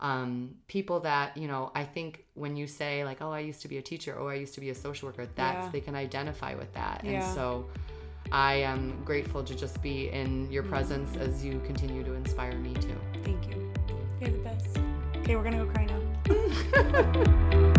um, 0.00 0.54
people 0.68 1.00
that 1.00 1.36
you 1.36 1.48
know. 1.48 1.70
I 1.74 1.84
think 1.84 2.24
when 2.34 2.56
you 2.56 2.66
say 2.66 3.04
like, 3.04 3.22
"Oh, 3.22 3.30
I 3.30 3.40
used 3.40 3.62
to 3.62 3.68
be 3.68 3.78
a 3.78 3.82
teacher," 3.82 4.14
or 4.14 4.32
"I 4.32 4.36
used 4.36 4.54
to 4.54 4.60
be 4.60 4.70
a 4.70 4.74
social 4.74 5.08
worker," 5.08 5.26
that's 5.34 5.64
Yeah. 5.66 5.70
they 5.70 5.80
can 5.80 5.94
identify 5.94 6.54
with 6.54 6.72
that, 6.74 7.02
Yeah. 7.04 7.24
and 7.24 7.34
so. 7.34 7.66
I 8.32 8.54
am 8.54 9.02
grateful 9.04 9.42
to 9.44 9.54
just 9.54 9.80
be 9.82 10.08
in 10.10 10.50
your 10.50 10.62
Mm-hmm. 10.62 10.72
presence 10.72 11.16
as 11.16 11.44
you 11.44 11.60
continue 11.66 12.02
to 12.04 12.14
inspire 12.14 12.54
me 12.58 12.74
too. 12.74 12.96
Thank 13.22 13.48
you. 13.48 13.72
You're 14.20 14.30
the 14.30 14.38
best. 14.38 14.78
Okay, 15.18 15.36
we're 15.36 15.44
gonna 15.44 15.64
go 15.64 15.70
cry 15.72 15.86
now. 15.86 17.70